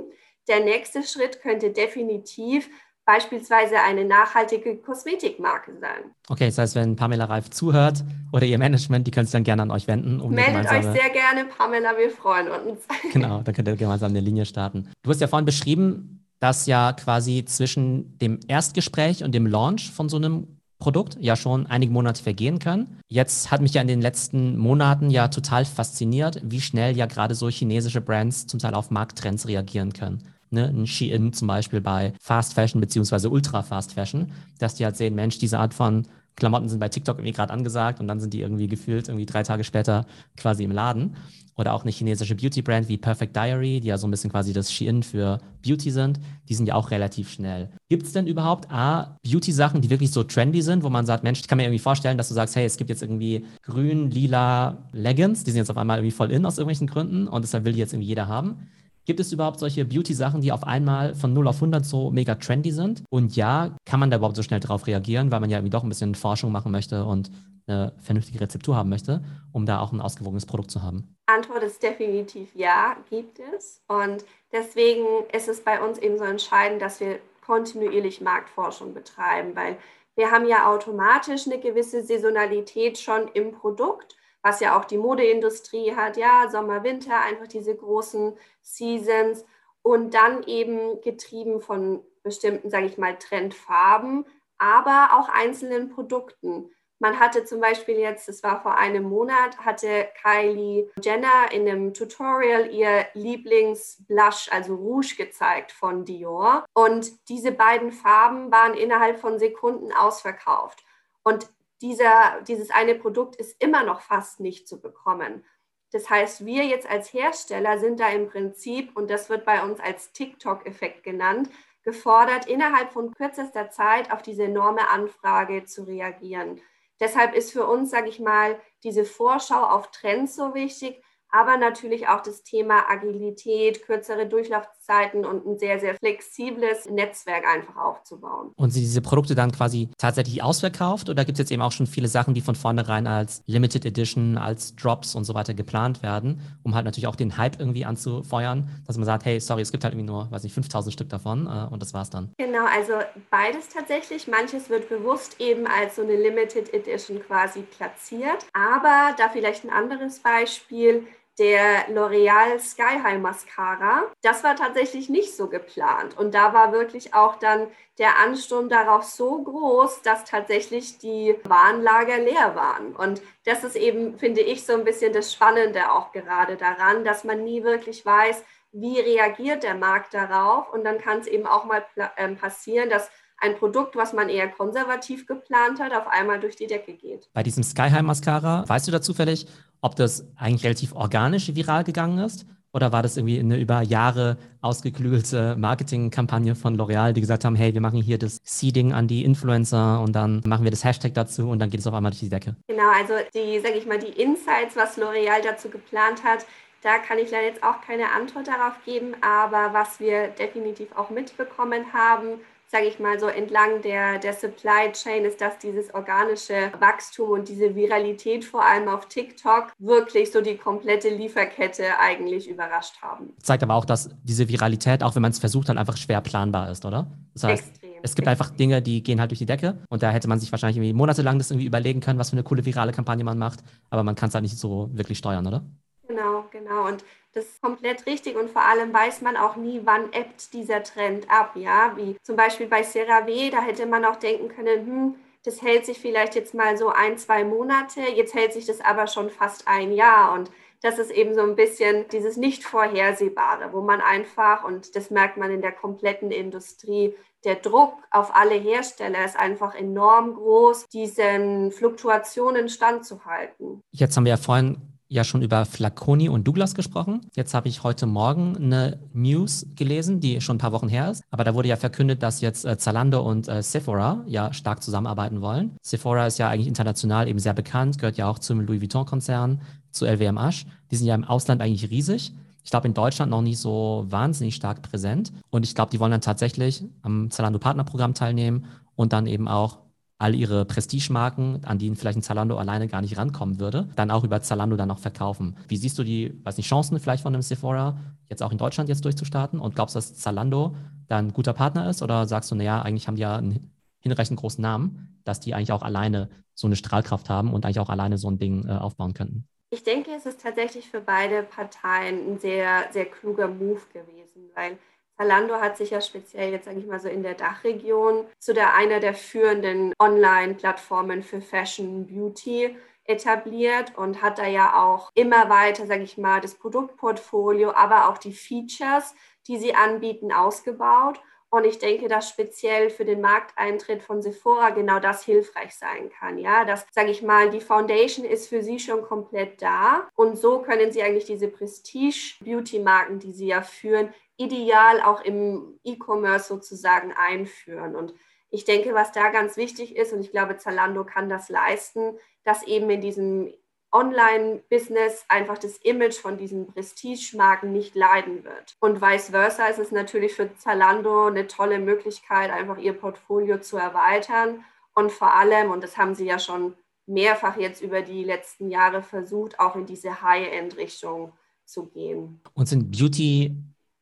der 0.49 0.59
nächste 0.59 1.05
Schritt 1.05 1.41
könnte 1.41 1.71
definitiv 1.71 2.69
beispielsweise 3.05 3.77
eine 3.81 4.05
nachhaltige 4.05 4.77
Kosmetikmarke 4.77 5.73
sein. 5.81 6.13
Okay, 6.29 6.47
das 6.47 6.59
heißt, 6.59 6.75
wenn 6.77 6.97
Pamela 6.97 7.25
Reif 7.25 7.51
zuhört 7.51 8.05
oder 8.33 8.47
ihr 8.47 8.59
Management, 8.59 9.07
die 9.07 9.11
können 9.11 9.27
sich 9.27 9.33
dann 9.33 9.45
gerne 9.45 9.63
an 9.63 9.71
euch 9.71 9.89
wenden. 9.89 10.21
Um 10.21 10.33
Meldet 10.33 10.71
euch 10.71 10.85
sehr 10.85 11.11
gerne, 11.11 11.47
Pamela, 11.57 11.97
wir 11.99 12.11
freuen 12.11 12.49
uns. 12.49 12.81
Genau, 13.13 13.43
dann 13.43 13.55
könnt 13.55 13.69
ihr 13.69 13.77
gemeinsam 13.77 14.11
eine 14.11 14.21
Linie 14.21 14.47
starten. 14.47 14.89
Du 15.03 15.11
hast 15.11 15.21
ja 15.21 15.27
vorhin 15.27 15.45
beschrieben, 15.45 16.25
dass 16.39 16.67
ja 16.67 16.93
quasi 16.93 17.45
zwischen 17.45 18.19
dem 18.19 18.41
Erstgespräch 18.49 19.23
und 19.23 19.33
dem 19.33 19.47
Launch 19.47 19.91
von 19.91 20.09
so 20.09 20.17
einem 20.17 20.61
Produkt 20.79 21.17
ja 21.21 21.37
schon 21.37 21.67
einige 21.67 21.93
Monate 21.93 22.23
vergehen 22.23 22.59
können. 22.59 22.99
Jetzt 23.09 23.51
hat 23.51 23.61
mich 23.61 23.75
ja 23.75 23.83
in 23.83 23.89
den 23.89 24.01
letzten 24.01 24.57
Monaten 24.59 25.11
ja 25.11 25.29
total 25.29 25.65
fasziniert, 25.65 26.41
wie 26.43 26.61
schnell 26.61 26.97
ja 26.97 27.07
gerade 27.07 27.35
so 27.35 27.49
chinesische 27.49 28.01
Brands 28.01 28.47
zum 28.47 28.59
Teil 28.59 28.75
auf 28.75 28.91
Markttrends 28.91 29.47
reagieren 29.47 29.93
können 29.93 30.32
ne, 30.53 30.69
ein 30.69 30.87
Shein 30.87 31.33
zum 31.33 31.49
Beispiel 31.49 31.81
bei 31.81 32.13
Fast 32.21 32.55
Fashion 32.55 32.81
beziehungsweise 32.81 33.31
Ultra 33.31 33.63
Fast 33.63 33.93
Fashion, 33.95 34.33
dass 34.59 34.75
die 34.75 34.85
halt 34.85 34.97
sehen, 34.97 35.15
Mensch, 35.15 35.39
diese 35.39 35.59
Art 35.59 35.75
von 35.75 36.07
Klamotten 36.37 36.69
sind 36.69 36.79
bei 36.79 36.89
TikTok 36.89 37.19
irgendwie 37.19 37.33
gerade 37.33 37.53
angesagt 37.53 38.01
und 38.01 38.09
dann 38.09 38.21
sind 38.21 38.33
die 38.33 38.41
irgendwie 38.41 38.69
gefühlt 38.69 39.09
irgendwie 39.09 39.27
drei 39.27 39.43
Tage 39.43 39.65
später 39.65 40.07
quasi 40.37 40.65
im 40.65 40.71
Laden. 40.71 41.17
Oder 41.55 41.75
auch 41.75 41.83
eine 41.83 41.91
chinesische 41.91 42.35
Beauty-Brand 42.35 42.89
wie 42.89 42.97
Perfect 42.97 43.37
Diary, 43.37 43.81
die 43.81 43.89
ja 43.89 43.99
so 43.99 44.07
ein 44.07 44.11
bisschen 44.11 44.31
quasi 44.31 44.55
das 44.55 44.73
Shein 44.73 45.03
für 45.03 45.39
Beauty 45.63 45.91
sind, 45.91 46.19
die 46.49 46.55
sind 46.55 46.67
ja 46.67 46.75
auch 46.75 46.91
relativ 46.91 47.31
schnell. 47.31 47.69
Gibt 47.91 48.07
es 48.07 48.13
denn 48.13 48.27
überhaupt 48.27 48.71
A, 48.71 49.19
Beauty-Sachen, 49.23 49.83
die 49.83 49.91
wirklich 49.91 50.11
so 50.13 50.25
trendy 50.25 50.63
sind, 50.63 50.83
wo 50.83 50.89
man 50.89 51.05
sagt, 51.05 51.25
Mensch, 51.25 51.41
ich 51.41 51.49
kann 51.49 51.59
mir 51.59 51.65
irgendwie 51.65 51.79
vorstellen, 51.79 52.17
dass 52.17 52.29
du 52.29 52.35
sagst, 52.35 52.57
hey, 52.57 52.65
es 52.65 52.79
gibt 52.79 52.89
jetzt 52.89 53.03
irgendwie 53.03 53.45
grün, 53.63 54.11
lila 54.11 54.89
Leggings, 54.93 55.45
die 55.45 55.51
sind 55.51 55.59
jetzt 55.59 55.71
auf 55.71 55.77
einmal 55.77 55.99
irgendwie 55.99 56.17
voll 56.17 56.33
in 56.33 56.47
aus 56.47 56.57
irgendwelchen 56.57 56.87
Gründen 56.87 57.29
und 57.29 57.43
deshalb 57.43 57.67
will 57.67 57.75
die 57.75 57.81
jetzt 57.81 57.93
irgendwie 57.93 58.09
jeder 58.09 58.29
haben. 58.29 58.69
Gibt 59.05 59.19
es 59.19 59.33
überhaupt 59.33 59.59
solche 59.59 59.85
Beauty-Sachen, 59.85 60.43
die 60.43 60.53
auf 60.53 60.65
einmal 60.65 61.15
von 61.15 61.33
0 61.33 61.49
auf 61.49 61.57
100 61.57 61.85
so 61.85 62.11
mega 62.11 62.37
trendy 62.37 62.71
sind? 62.71 63.03
Und 63.11 63.35
ja, 63.35 63.77
kann 63.85 63.99
man 63.99 64.11
da 64.11 64.19
überhaupt 64.19 64.37
so 64.37 64.43
schnell 64.43 64.61
drauf 64.61 64.87
reagieren, 64.87 65.33
weil 65.33 65.41
man 65.41 65.51
ja 65.51 65.59
irgendwie 65.59 65.71
doch 65.71 65.83
ein 65.83 65.89
bisschen 65.89 66.15
Forschung 66.15 66.53
machen 66.53 66.71
möchte 66.71 67.05
und 67.05 67.31
eine 67.67 67.93
vernünftige 68.01 68.41
Rezeptur 68.41 68.77
haben 68.77 68.89
möchte, 68.89 69.25
um 69.53 69.67
da 69.67 69.81
auch 69.81 69.93
ein 69.93 70.01
ausgewogenes 70.01 70.47
Produkt 70.47 70.71
zu 70.71 70.83
haben? 70.83 71.17
Antwort 71.27 71.63
ist 71.63 71.83
definitiv 71.83 72.55
ja, 72.55 72.97
gibt 73.11 73.41
es. 73.55 73.83
Und 73.89 74.25
deswegen 74.53 75.05
ist 75.33 75.49
es 75.49 75.63
bei 75.63 75.81
uns 75.81 75.99
eben 75.99 76.19
so 76.19 76.25
entscheidend, 76.25 76.83
dass 76.83 77.01
wir 77.01 77.19
kontinuierlich 77.45 78.21
Marktforschung 78.21 78.95
betreiben, 78.95 79.55
weil 79.55 79.77
wir 80.15 80.31
haben 80.31 80.47
ja 80.47 80.71
automatisch 80.71 81.47
eine 81.47 81.59
gewisse 81.59 82.05
Saisonalität 82.05 82.99
schon 82.99 83.29
im 83.35 83.53
Produkt 83.53 84.17
was 84.43 84.61
ja 84.61 84.79
auch 84.79 84.85
die 84.85 84.99
Modeindustrie 84.99 85.95
hat, 85.95 86.17
ja, 86.17 86.49
Sommer, 86.51 86.83
Winter, 86.85 87.21
einfach 87.21 87.47
diese 87.47 87.75
großen 87.75 88.37
Seasons 88.61 89.45
und 89.83 90.15
dann 90.15 90.43
eben 90.45 91.01
getrieben 91.01 91.61
von 91.61 92.03
bestimmten, 92.23 92.71
sage 92.71 92.87
ich 92.87 92.99
mal, 92.99 93.17
Trendfarben, 93.19 94.27
aber 94.59 95.11
auch 95.15 95.29
einzelnen 95.29 95.91
Produkten. 95.91 96.71
Man 97.03 97.19
hatte 97.19 97.45
zum 97.45 97.61
Beispiel 97.61 97.99
jetzt, 97.99 98.29
das 98.29 98.45
war 98.45 98.63
vor 98.63 98.77
einem 98.77 99.03
Monat, 99.03 99.59
hatte 99.59 100.07
Kylie 100.23 100.89
Jenner 101.03 101.51
in 101.51 101.69
einem 101.69 101.95
Tutorial 101.95 102.71
ihr 102.73 103.07
Lieblingsblush, 103.15 104.49
also 104.53 104.77
Rouge, 104.77 105.17
gezeigt 105.17 105.73
von 105.73 106.05
Dior. 106.05 106.65
Und 106.75 107.29
diese 107.29 107.51
beiden 107.51 107.91
Farben 107.91 108.53
waren 108.53 108.75
innerhalb 108.75 109.19
von 109.19 109.41
Sekunden 109.41 109.93
ausverkauft. 109.93 110.85
Und 111.25 111.49
dieser, 111.83 112.41
dieses 112.47 112.71
eine 112.71 112.95
Produkt 112.95 113.37
ist 113.37 113.61
immer 113.61 113.85
noch 113.85 114.01
fast 114.01 114.41
nicht 114.41 114.69
zu 114.69 114.81
bekommen. 114.81 115.45
Das 115.91 116.09
heißt, 116.09 116.47
wir 116.47 116.65
jetzt 116.65 116.89
als 116.89 117.13
Hersteller 117.13 117.79
sind 117.79 118.01
da 118.01 118.09
im 118.09 118.29
Prinzip, 118.29 118.97
und 118.97 119.11
das 119.11 119.29
wird 119.29 119.45
bei 119.45 119.63
uns 119.63 119.79
als 119.81 120.13
TikTok-Effekt 120.13 121.03
genannt, 121.03 121.51
gefordert, 121.83 122.47
innerhalb 122.47 122.93
von 122.93 123.13
kürzester 123.13 123.71
Zeit 123.71 124.11
auf 124.11 124.23
diese 124.23 124.45
enorme 124.45 124.89
Anfrage 124.89 125.65
zu 125.65 125.83
reagieren. 125.83 126.61
Deshalb 127.01 127.35
ist 127.35 127.53
für 127.53 127.67
uns, 127.67 127.91
sage 127.91 128.09
ich 128.09 128.21
mal, 128.21 128.59
diese 128.85 129.05
Vorschau 129.05 129.65
auf 129.65 129.91
Trends 129.91 130.37
so 130.37 130.55
wichtig, 130.55 131.03
aber 131.33 131.57
natürlich 131.57 132.09
auch 132.09 132.21
das 132.21 132.43
Thema 132.43 132.89
Agilität, 132.89 133.83
kürzere 133.83 134.27
Durchlaufzeiten 134.27 135.25
und 135.25 135.47
ein 135.47 135.59
sehr, 135.59 135.81
sehr 135.81 135.97
flexibles 135.97 136.89
Netzwerk 136.89 137.45
einfach 137.47 137.77
aufzubauen. 137.77 138.53
Und 138.57 138.71
sind 138.71 138.83
diese 138.83 139.01
Produkte 139.01 139.35
dann 139.35 139.51
quasi 139.51 139.89
tatsächlich 139.97 140.43
ausverkauft 140.43 141.09
oder 141.09 141.25
gibt 141.25 141.37
es 141.37 141.41
jetzt 141.41 141.51
eben 141.51 141.63
auch 141.63 141.73
schon 141.73 141.87
viele 141.87 142.09
Sachen, 142.09 142.35
die 142.35 142.43
von 142.43 142.55
vornherein 142.55 143.07
als 143.07 143.43
Limited 143.47 143.87
Edition, 143.87 144.37
als 144.37 144.77
Drops 144.77 145.15
und 145.15 145.25
so 145.25 145.35
weiter 145.35 145.55
geplant 145.55 146.03
werden, 146.03 146.43
um 146.63 146.75
halt 146.75 146.85
natürlich 146.85 147.07
auch 147.07 147.17
den 147.17 147.39
Hype 147.39 147.59
irgendwie 147.59 147.87
anzufeuern, 147.87 148.69
dass 148.87 148.99
man 148.99 149.07
sagt, 149.07 149.25
hey, 149.25 149.41
sorry, 149.41 149.63
es 149.63 149.73
gibt 149.73 149.85
halt 149.85 149.95
irgendwie 149.95 150.11
nur, 150.11 150.31
weiß 150.31 150.43
nicht, 150.43 150.55
5000 150.55 150.93
Stück 150.93 151.09
davon 151.09 151.47
äh, 151.47 151.73
und 151.73 151.81
das 151.81 151.95
war's 151.95 152.11
dann. 152.11 152.31
Genau, 152.37 152.67
also 152.67 152.93
beides 153.31 153.71
tatsächlich. 153.71 154.29
Manches 154.29 154.69
wird 154.69 154.91
bewusst 154.91 155.41
eben 155.41 155.67
als 155.67 155.97
so 155.97 156.03
eine 156.03 156.17
Limited 156.17 156.75
Edition 156.75 157.21
quasi 157.23 157.63
platziert, 157.63 158.47
aber 158.53 159.15
da 159.17 159.31
vielleicht 159.31 159.65
ein 159.65 159.71
anderes 159.71 160.19
Beispiel 160.19 161.07
der 161.43 161.89
L'Oreal 161.89 162.61
Sky 162.61 163.01
High 163.03 163.21
Mascara. 163.21 164.05
Das 164.23 164.45
war 164.45 164.55
tatsächlich 164.55 165.09
nicht 165.09 165.37
so 165.37 165.49
geplant. 165.49 166.17
Und 166.17 166.35
da 166.37 166.55
war 166.55 166.73
wirklich 166.73 167.15
auch 167.15 167.35
dann 167.35 167.67
der 167.99 168.21
Ansturm 168.21 168.69
darauf 168.69 169.03
so 169.03 169.43
groß, 169.43 170.03
dass 170.03 170.25
tatsächlich 170.25 170.99
die 170.99 171.35
Warenlager 171.43 172.19
leer 172.19 172.55
waren. 172.55 172.95
Und 172.95 173.23
das 173.45 173.65
ist 173.65 173.75
eben, 173.75 174.21
finde 174.21 174.41
ich, 174.41 174.65
so 174.65 174.75
ein 174.75 174.85
bisschen 174.85 175.13
das 175.13 175.33
Spannende 175.33 175.91
auch 175.91 176.13
gerade 176.13 176.57
daran, 176.57 177.03
dass 177.03 177.25
man 177.25 177.43
nie 177.43 177.65
wirklich 177.65 178.07
weiß, 178.07 178.45
wie 178.71 179.01
reagiert 179.01 179.65
der 179.65 179.75
Markt 179.75 180.15
darauf. 180.15 180.73
Und 180.73 180.85
dann 180.85 180.99
kann 180.99 181.19
es 181.19 181.27
eben 181.27 181.49
auch 181.49 181.65
mal 181.65 181.85
ähm, 182.19 182.37
passieren, 182.37 182.89
dass 182.89 183.11
ein 183.43 183.57
Produkt, 183.57 183.97
was 183.97 184.13
man 184.13 184.29
eher 184.29 184.49
konservativ 184.49 185.27
geplant 185.27 185.81
hat, 185.81 185.93
auf 185.93 186.07
einmal 186.07 186.41
durch 186.41 186.57
die 186.57 186.67
Decke 186.67 186.95
geht. 186.95 187.29
Bei 187.35 187.43
diesem 187.43 187.63
Sky 187.63 187.91
High 187.91 188.03
Mascara, 188.03 188.65
weißt 188.69 188.87
du 188.87 188.93
da 188.93 189.03
zufällig, 189.03 189.47
ob 189.81 189.97
das 189.97 190.27
eigentlich 190.37 190.65
relativ 190.65 190.95
organisch 190.95 191.55
viral 191.55 191.85
gegangen 191.85 192.19
ist? 192.19 192.47
Oder 192.75 192.91
war 192.91 193.03
das 193.03 193.19
irgendwie 193.19 193.39
eine 193.39 193.59
über 193.59 193.83
Jahre 193.83 194.39
ausgeklügelte 194.63 195.57
Marketingkampagne 195.59 196.55
von 196.55 196.75
L'Oreal, 196.75 197.13
die 197.13 197.21
gesagt 197.21 197.45
haben, 197.45 197.55
hey, 197.55 197.75
wir 197.75 197.83
machen 197.83 198.01
hier 198.01 198.17
das 198.17 198.39
Seeding 198.45 198.95
an 198.95 199.09
die 199.09 199.25
Influencer 199.25 200.01
und 200.01 200.13
dann 200.13 200.41
machen 200.47 200.65
wir 200.65 200.71
das 200.71 200.83
Hashtag 200.83 201.13
dazu 201.13 201.51
und 201.51 201.59
dann 201.59 201.69
geht 201.69 201.81
es 201.81 201.87
auf 201.87 201.93
einmal 201.93 202.13
durch 202.13 202.21
die 202.21 202.31
Decke? 202.31 202.57
Genau, 202.69 202.89
also 202.97 203.13
die, 203.35 203.61
sage 203.61 203.75
ich 203.75 203.85
mal, 203.85 203.99
die 203.99 204.23
Insights, 204.23 204.75
was 204.75 204.97
L'Oreal 204.97 205.43
dazu 205.43 205.69
geplant 205.69 206.25
hat, 206.25 206.47
da 206.81 206.99
kann 206.99 207.19
ich 207.19 207.31
leider 207.31 207.47
jetzt 207.47 207.63
auch 207.63 207.81
keine 207.83 208.11
Antwort 208.11 208.49
darauf 208.49 208.83
geben, 208.85 209.15
aber 209.21 209.75
was 209.75 210.01
wir 210.01 210.29
definitiv 210.29 210.89
auch 210.97 211.11
mitbekommen 211.11 211.93
haben, 211.93 212.41
sage 212.73 212.87
ich 212.87 212.99
mal 212.99 213.21
so, 213.21 213.27
entlang 213.27 213.83
der, 213.83 214.19
der 214.19 214.33
Supply 214.33 214.91
Chain 214.93 215.27
ist, 215.27 215.43
dass 215.43 215.59
dieses 215.59 215.93
organische 215.93 216.73
Wachstum 216.81 217.29
und 217.29 217.49
diese 217.49 217.75
Viralität 217.75 218.47
vor 218.47 218.65
allem 218.65 218.89
auf 218.89 219.09
TikTok 219.09 219.73
wirklich 219.79 220.33
so 220.33 220.41
die 220.41 220.57
komplette 220.57 221.11
Lieferkette 221.11 221.85
eigentlich 222.01 222.49
überrascht 222.49 222.95
haben. 223.03 223.35
Zeigt 223.43 223.63
aber 223.63 223.75
auch, 223.75 223.85
dass 223.85 224.09
diese 224.23 224.49
Viralität, 224.49 225.03
auch 225.03 225.15
wenn 225.15 225.21
man 225.21 225.33
es 225.33 225.39
versucht, 225.39 225.69
dann 225.69 225.77
einfach 225.77 225.99
schwer 225.99 226.23
planbar 226.23 226.71
ist, 226.71 226.87
oder? 226.87 227.13
Das 227.35 227.45
heißt, 227.45 227.69
Extrem. 227.69 227.93
Es 228.05 228.15
gibt 228.15 228.27
einfach 228.27 228.51
Dinge, 228.51 228.81
die 228.81 229.03
gehen 229.03 229.21
halt 229.21 229.31
durch 229.31 229.39
die 229.39 229.47
Decke 229.47 229.79
und 229.91 230.03
da 230.03 230.11
hätte 230.11 230.27
man 230.27 230.41
sich 230.41 230.51
wahrscheinlich 230.51 230.79
irgendwie 230.79 230.95
monatelang 230.95 231.39
das 231.39 231.51
irgendwie 231.51 231.67
überlegen 231.67 232.01
können, 232.01 232.19
was 232.19 232.31
für 232.31 232.37
eine 232.37 232.43
coole 232.43 232.65
virale 232.65 232.93
Kampagne 232.93 233.23
man 233.23 233.39
macht, 233.39 233.61
aber 233.91 234.03
man 234.03 234.15
kann 234.15 234.31
es 234.31 234.35
halt 234.35 234.43
nicht 234.43 234.59
so 234.59 234.89
wirklich 234.93 235.19
steuern, 235.19 235.47
oder? 235.47 235.63
Genau, 236.09 236.47
genau. 236.51 236.89
Und 236.89 237.05
das 237.33 237.47
ist 237.47 237.63
komplett 237.63 238.07
richtig 238.07 238.37
und 238.37 238.51
vor 238.51 238.63
allem 238.63 238.93
weiß 238.93 239.23
man 239.23 239.37
auch 239.37 239.57
nie, 239.57 239.81
wann 239.85 240.13
ebbt 240.13 240.53
dieser 240.53 240.83
Trend 240.83 241.31
ab, 241.31 241.53
ja, 241.55 241.93
wie 241.97 242.17
zum 242.23 242.37
Beispiel 242.37 242.67
bei 242.67 242.83
CeraVe, 242.83 243.51
da 243.51 243.63
hätte 243.63 243.87
man 243.87 244.05
auch 244.05 244.17
denken 244.17 244.49
können, 244.49 244.87
hm, 244.87 245.15
das 245.45 245.63
hält 245.63 245.87
sich 245.87 245.99
vielleicht 245.99 246.35
jetzt 246.35 246.55
mal 246.55 246.77
so 246.77 246.89
ein, 246.89 247.19
zwei 247.19 247.45
Monate, 247.45 248.01
jetzt 248.01 248.35
hält 248.35 248.53
sich 248.53 248.67
das 248.67 248.81
aber 248.81 249.07
schon 249.07 249.31
fast 249.31 249.67
ein 249.67 249.93
Jahr 249.93 250.35
und 250.35 250.51
das 250.83 250.99
ist 250.99 251.11
eben 251.13 251.35
so 251.35 251.43
ein 251.43 251.57
bisschen 251.57 252.07
dieses 252.11 252.37
nicht 252.37 252.65
vorhersehbare, 252.65 253.73
wo 253.73 253.83
man 253.83 254.01
einfach, 254.01 254.65
und 254.65 254.97
das 254.97 255.11
merkt 255.11 255.37
man 255.37 255.51
in 255.51 255.63
der 255.63 255.73
kompletten 255.73 256.31
Industrie, 256.31 257.15
der 257.45 257.57
Druck 257.57 257.95
auf 258.11 258.35
alle 258.35 258.55
Hersteller 258.55 259.25
ist 259.25 259.37
einfach 259.37 259.75
enorm 259.75 260.35
groß, 260.35 260.87
diesen 260.89 261.73
Fluktuationen 261.73 262.69
standzuhalten. 262.69 263.83
Jetzt 263.91 264.17
haben 264.17 264.25
wir 264.25 264.31
ja 264.31 264.37
vorhin 264.37 264.92
ja 265.13 265.25
schon 265.25 265.43
über 265.43 265.67
Flaconi 265.67 266.29
und 266.31 266.49
Douglas 266.49 266.75
gesprochen. 266.75 267.21
Jetzt 267.35 267.53
habe 267.53 267.69
ich 267.69 267.83
heute 267.83 268.07
Morgen 268.07 268.57
eine 268.57 268.99
News 269.13 269.67
gelesen, 269.77 270.21
die 270.21 270.41
schon 270.41 270.57
ein 270.57 270.59
paar 270.59 270.73
Wochen 270.73 270.89
her 270.89 271.11
ist. 271.11 271.23
Aber 271.31 271.45
da 271.45 271.55
wurde 271.55 271.69
ja 271.69 271.77
verkündet, 271.77 272.23
dass 272.23 272.41
jetzt 272.41 272.65
äh, 272.65 272.79
Zalando 272.79 273.21
und 273.21 273.47
äh, 273.47 273.63
Sephora 273.63 274.25
ja 274.27 274.55
stark 274.55 274.83
zusammenarbeiten 274.83 275.43
wollen. 275.43 275.77
Sephora 275.83 276.27
ist 276.27 276.39
ja 276.39 276.49
eigentlich 276.49 276.67
international 276.67 277.29
eben 277.29 277.39
sehr 277.39 277.53
bekannt, 277.53 277.99
gehört 277.99 278.17
ja 278.17 278.27
auch 278.27 278.39
zum 278.39 278.61
Louis 278.61 278.81
Vuitton-Konzern, 278.81 279.61
zu 279.91 280.07
Asch. 280.07 280.65
Die 280.91 280.97
sind 280.97 281.07
ja 281.07 281.15
im 281.15 281.25
Ausland 281.25 281.61
eigentlich 281.61 281.91
riesig. 281.91 282.33
ich 282.65 282.71
glaube, 282.71 282.89
in 282.89 282.95
Deutschland 282.95 283.31
noch 283.31 283.43
nicht 283.43 283.59
so 283.59 284.07
wahnsinnig 284.09 284.55
stark 284.55 284.81
präsent. 284.81 285.31
Und 285.51 285.67
ich 285.67 285.75
glaube, 285.75 285.91
die 285.91 286.01
wollen 286.01 286.13
dann 286.13 286.23
tatsächlich 286.23 286.85
am 287.03 287.31
Zalando 287.31 287.59
Partnerprogramm 287.59 288.15
teilnehmen 288.15 288.65
und 288.97 289.13
dann 289.13 289.27
eben 289.27 289.47
auch 289.47 289.79
all 290.23 290.37
ihre 290.37 290.65
Prestigemarken, 290.65 291.65
an 291.65 291.79
die 291.79 291.93
vielleicht 291.97 292.17
ein 292.17 292.23
Zalando 292.23 292.57
alleine 292.57 292.87
gar 292.87 293.01
nicht 293.01 293.17
rankommen 293.19 293.59
würde, 293.59 293.89
dann 293.97 294.13
auch 294.13 294.23
über 294.23 294.41
Zalando 294.41 294.77
dann 294.77 294.87
noch 294.89 295.01
verkaufen. 295.01 295.57
Wie 295.67 295.77
siehst 295.77 295.99
du 295.99 296.05
die, 296.05 296.39
weiß 296.45 296.57
nicht, 296.57 296.69
Chancen 296.69 296.99
vielleicht 297.01 297.25
von 297.25 297.35
einem 297.35 297.43
Sephora, 297.43 297.99
jetzt 298.29 298.41
auch 298.43 298.53
in 298.53 298.59
Deutschland 298.59 298.89
jetzt 298.89 299.05
durchzustarten? 299.05 299.59
Und 299.59 299.75
glaubst 299.75 299.97
du, 299.97 299.99
dass 299.99 300.15
Zalando 300.15 300.77
dann 301.09 301.27
ein 301.27 301.33
guter 301.33 301.53
Partner 301.53 301.91
ist? 301.91 302.03
Oder 302.03 302.27
sagst 302.27 302.53
du, 302.53 302.55
naja, 302.55 302.83
eigentlich 302.83 303.09
haben 303.09 303.17
die 303.17 303.23
ja 303.23 303.37
einen 303.37 303.73
hinreichend 303.99 304.39
großen 304.39 304.63
Namen, 304.63 305.21
dass 305.25 305.41
die 305.41 305.55
eigentlich 305.55 305.73
auch 305.73 305.83
alleine 305.83 306.29
so 306.55 306.69
eine 306.69 306.77
Strahlkraft 306.77 307.29
haben 307.29 307.53
und 307.53 307.65
eigentlich 307.65 307.81
auch 307.81 307.91
alleine 307.91 308.17
so 308.17 308.31
ein 308.31 308.39
Ding 308.39 308.69
äh, 308.69 308.73
aufbauen 308.73 309.15
könnten? 309.15 309.49
Ich 309.71 309.83
denke, 309.83 310.13
es 310.17 310.27
ist 310.27 310.41
tatsächlich 310.41 310.89
für 310.89 311.01
beide 311.01 311.43
Parteien 311.43 312.35
ein 312.35 312.39
sehr, 312.39 312.85
sehr 312.93 313.07
kluger 313.07 313.49
Move 313.49 313.81
gewesen, 313.93 314.51
weil 314.55 314.79
Zalando 315.17 315.57
hat 315.57 315.77
sich 315.77 315.91
ja 315.91 316.01
speziell 316.01 316.53
jetzt, 316.53 316.65
sage 316.65 316.81
ich 316.81 316.87
mal 316.87 317.01
so, 317.01 317.09
in 317.09 317.23
der 317.23 317.35
Dachregion 317.35 318.27
zu 318.39 318.55
der 318.55 318.75
einer 318.75 319.01
der 319.01 319.15
führenden 319.15 319.93
Online-Plattformen 319.99 321.23
für 321.23 321.41
Fashion, 321.41 322.07
Beauty 322.07 322.77
etabliert 323.05 323.97
und 323.97 324.23
hat 324.23 324.39
da 324.39 324.47
ja 324.47 324.83
auch 324.83 325.11
immer 325.15 325.49
weiter, 325.51 325.87
sage 325.87 326.03
ich 326.03 326.19
mal, 326.19 326.41
das 326.41 326.55
Produktportfolio, 326.55 327.73
aber 327.73 328.09
auch 328.09 328.19
die 328.19 328.33
Features, 328.33 329.15
die 329.47 329.59
sie 329.59 329.75
anbieten, 329.75 330.33
ausgebaut. 330.33 331.21
Und 331.51 331.67
ich 331.67 331.79
denke, 331.79 332.09
dass 332.09 332.31
speziell 332.31 332.89
für 332.89 333.05
den 333.05 333.21
Markteintritt 333.21 334.03
von 334.03 334.23
Sephora 334.23 334.71
genau 334.71 335.01
das 335.01 335.23
hilfreich 335.23 335.75
sein 335.75 336.09
kann. 336.09 336.39
Ja, 336.39 336.65
dass, 336.65 336.87
sage 336.93 337.11
ich 337.11 337.21
mal, 337.21 337.51
die 337.51 337.61
Foundation 337.61 338.25
ist 338.25 338.49
für 338.49 338.63
sie 338.63 338.79
schon 338.79 339.03
komplett 339.03 339.61
da. 339.61 340.09
Und 340.15 340.39
so 340.39 340.61
können 340.61 340.93
sie 340.93 341.03
eigentlich 341.03 341.27
diese 341.27 341.49
Prestige-Beauty-Marken, 341.49 343.19
die 343.19 343.33
sie 343.33 343.49
ja 343.49 343.61
führen, 343.61 344.15
ideal 344.45 345.01
auch 345.03 345.23
im 345.23 345.79
E-Commerce 345.85 346.49
sozusagen 346.49 347.13
einführen. 347.13 347.97
Und 347.97 348.15
ich 348.51 348.65
denke, 348.65 348.95
was 348.95 349.13
da 349.13 349.31
ganz 349.31 349.57
wichtig 349.57 349.97
ist, 349.97 350.13
und 350.13 350.21
ich 350.21 350.31
glaube, 350.31 350.57
Zalando 350.57 351.05
kann 351.05 351.29
das 351.29 351.49
leisten, 351.49 352.19
dass 352.45 352.63
eben 352.63 352.91
in 352.91 353.01
diesem 353.01 353.53
Online-Business 353.93 355.27
einfach 355.29 355.59
das 355.59 355.77
Image 355.79 356.15
von 356.15 356.39
diesen 356.39 356.67
Prestige-Marken 356.67 357.73
nicht 357.73 357.95
leiden 357.95 358.43
wird. 358.45 358.77
Und 358.81 359.03
vice 359.03 359.31
versa 359.31 359.67
ist 359.67 359.79
es 359.79 359.93
natürlich 359.93 360.35
für 360.35 360.55
Zalando 360.57 361.27
eine 361.27 361.47
tolle 361.47 361.79
Möglichkeit, 361.79 362.51
einfach 362.51 362.79
ihr 362.79 362.95
Portfolio 362.95 363.59
zu 363.59 363.77
erweitern 363.77 364.65
und 364.95 365.13
vor 365.13 365.35
allem, 365.35 365.71
und 365.71 365.83
das 365.83 365.97
haben 365.97 366.15
sie 366.15 366.27
ja 366.27 366.39
schon 366.39 366.75
mehrfach 367.07 367.57
jetzt 367.57 367.83
über 367.83 368.03
die 368.03 368.25
letzten 368.25 368.71
Jahre 368.71 369.03
versucht, 369.03 369.59
auch 369.59 369.77
in 369.77 369.87
diese 369.87 370.23
High-End-Richtung 370.23 371.33
zu 371.65 371.87
gehen. 371.87 372.41
Und 372.55 372.69
sind 372.69 372.95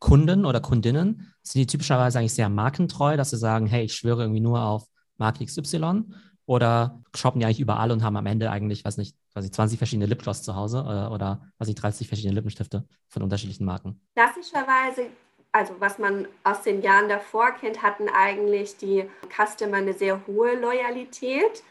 Beauty-Kunden 0.00 0.44
oder 0.44 0.60
Kundinnen, 0.60 1.32
sind 1.42 1.60
die 1.60 1.66
typischerweise 1.66 2.18
eigentlich 2.18 2.34
sehr 2.34 2.48
markentreu, 2.48 3.16
dass 3.16 3.30
sie 3.30 3.36
sagen, 3.36 3.66
hey, 3.66 3.84
ich 3.84 3.94
schwöre 3.94 4.22
irgendwie 4.22 4.40
nur 4.40 4.62
auf 4.62 4.84
Marke 5.18 5.44
XY? 5.44 6.04
Oder 6.46 7.00
shoppen 7.14 7.38
die 7.38 7.46
eigentlich 7.46 7.60
überall 7.60 7.92
und 7.92 8.02
haben 8.02 8.16
am 8.16 8.26
Ende 8.26 8.50
eigentlich, 8.50 8.84
weiß 8.84 8.96
nicht, 8.96 9.16
quasi 9.32 9.52
20 9.52 9.78
verschiedene 9.78 10.06
Lipgloss 10.06 10.42
zu 10.42 10.56
Hause 10.56 10.78
äh, 10.78 11.12
oder, 11.12 11.42
weiß 11.58 11.68
nicht, 11.68 11.80
30 11.80 12.08
verschiedene 12.08 12.34
Lippenstifte 12.34 12.88
von 13.08 13.22
unterschiedlichen 13.22 13.64
Marken? 13.64 14.00
Klassischerweise, 14.16 15.10
also 15.52 15.74
was 15.78 15.98
man 16.00 16.26
aus 16.42 16.62
den 16.62 16.82
Jahren 16.82 17.08
davor 17.08 17.52
kennt, 17.52 17.82
hatten 17.82 18.08
eigentlich 18.08 18.76
die 18.78 19.04
Customer 19.28 19.76
eine 19.76 19.92
sehr 19.92 20.26
hohe 20.26 20.58
Loyalität. 20.58 21.62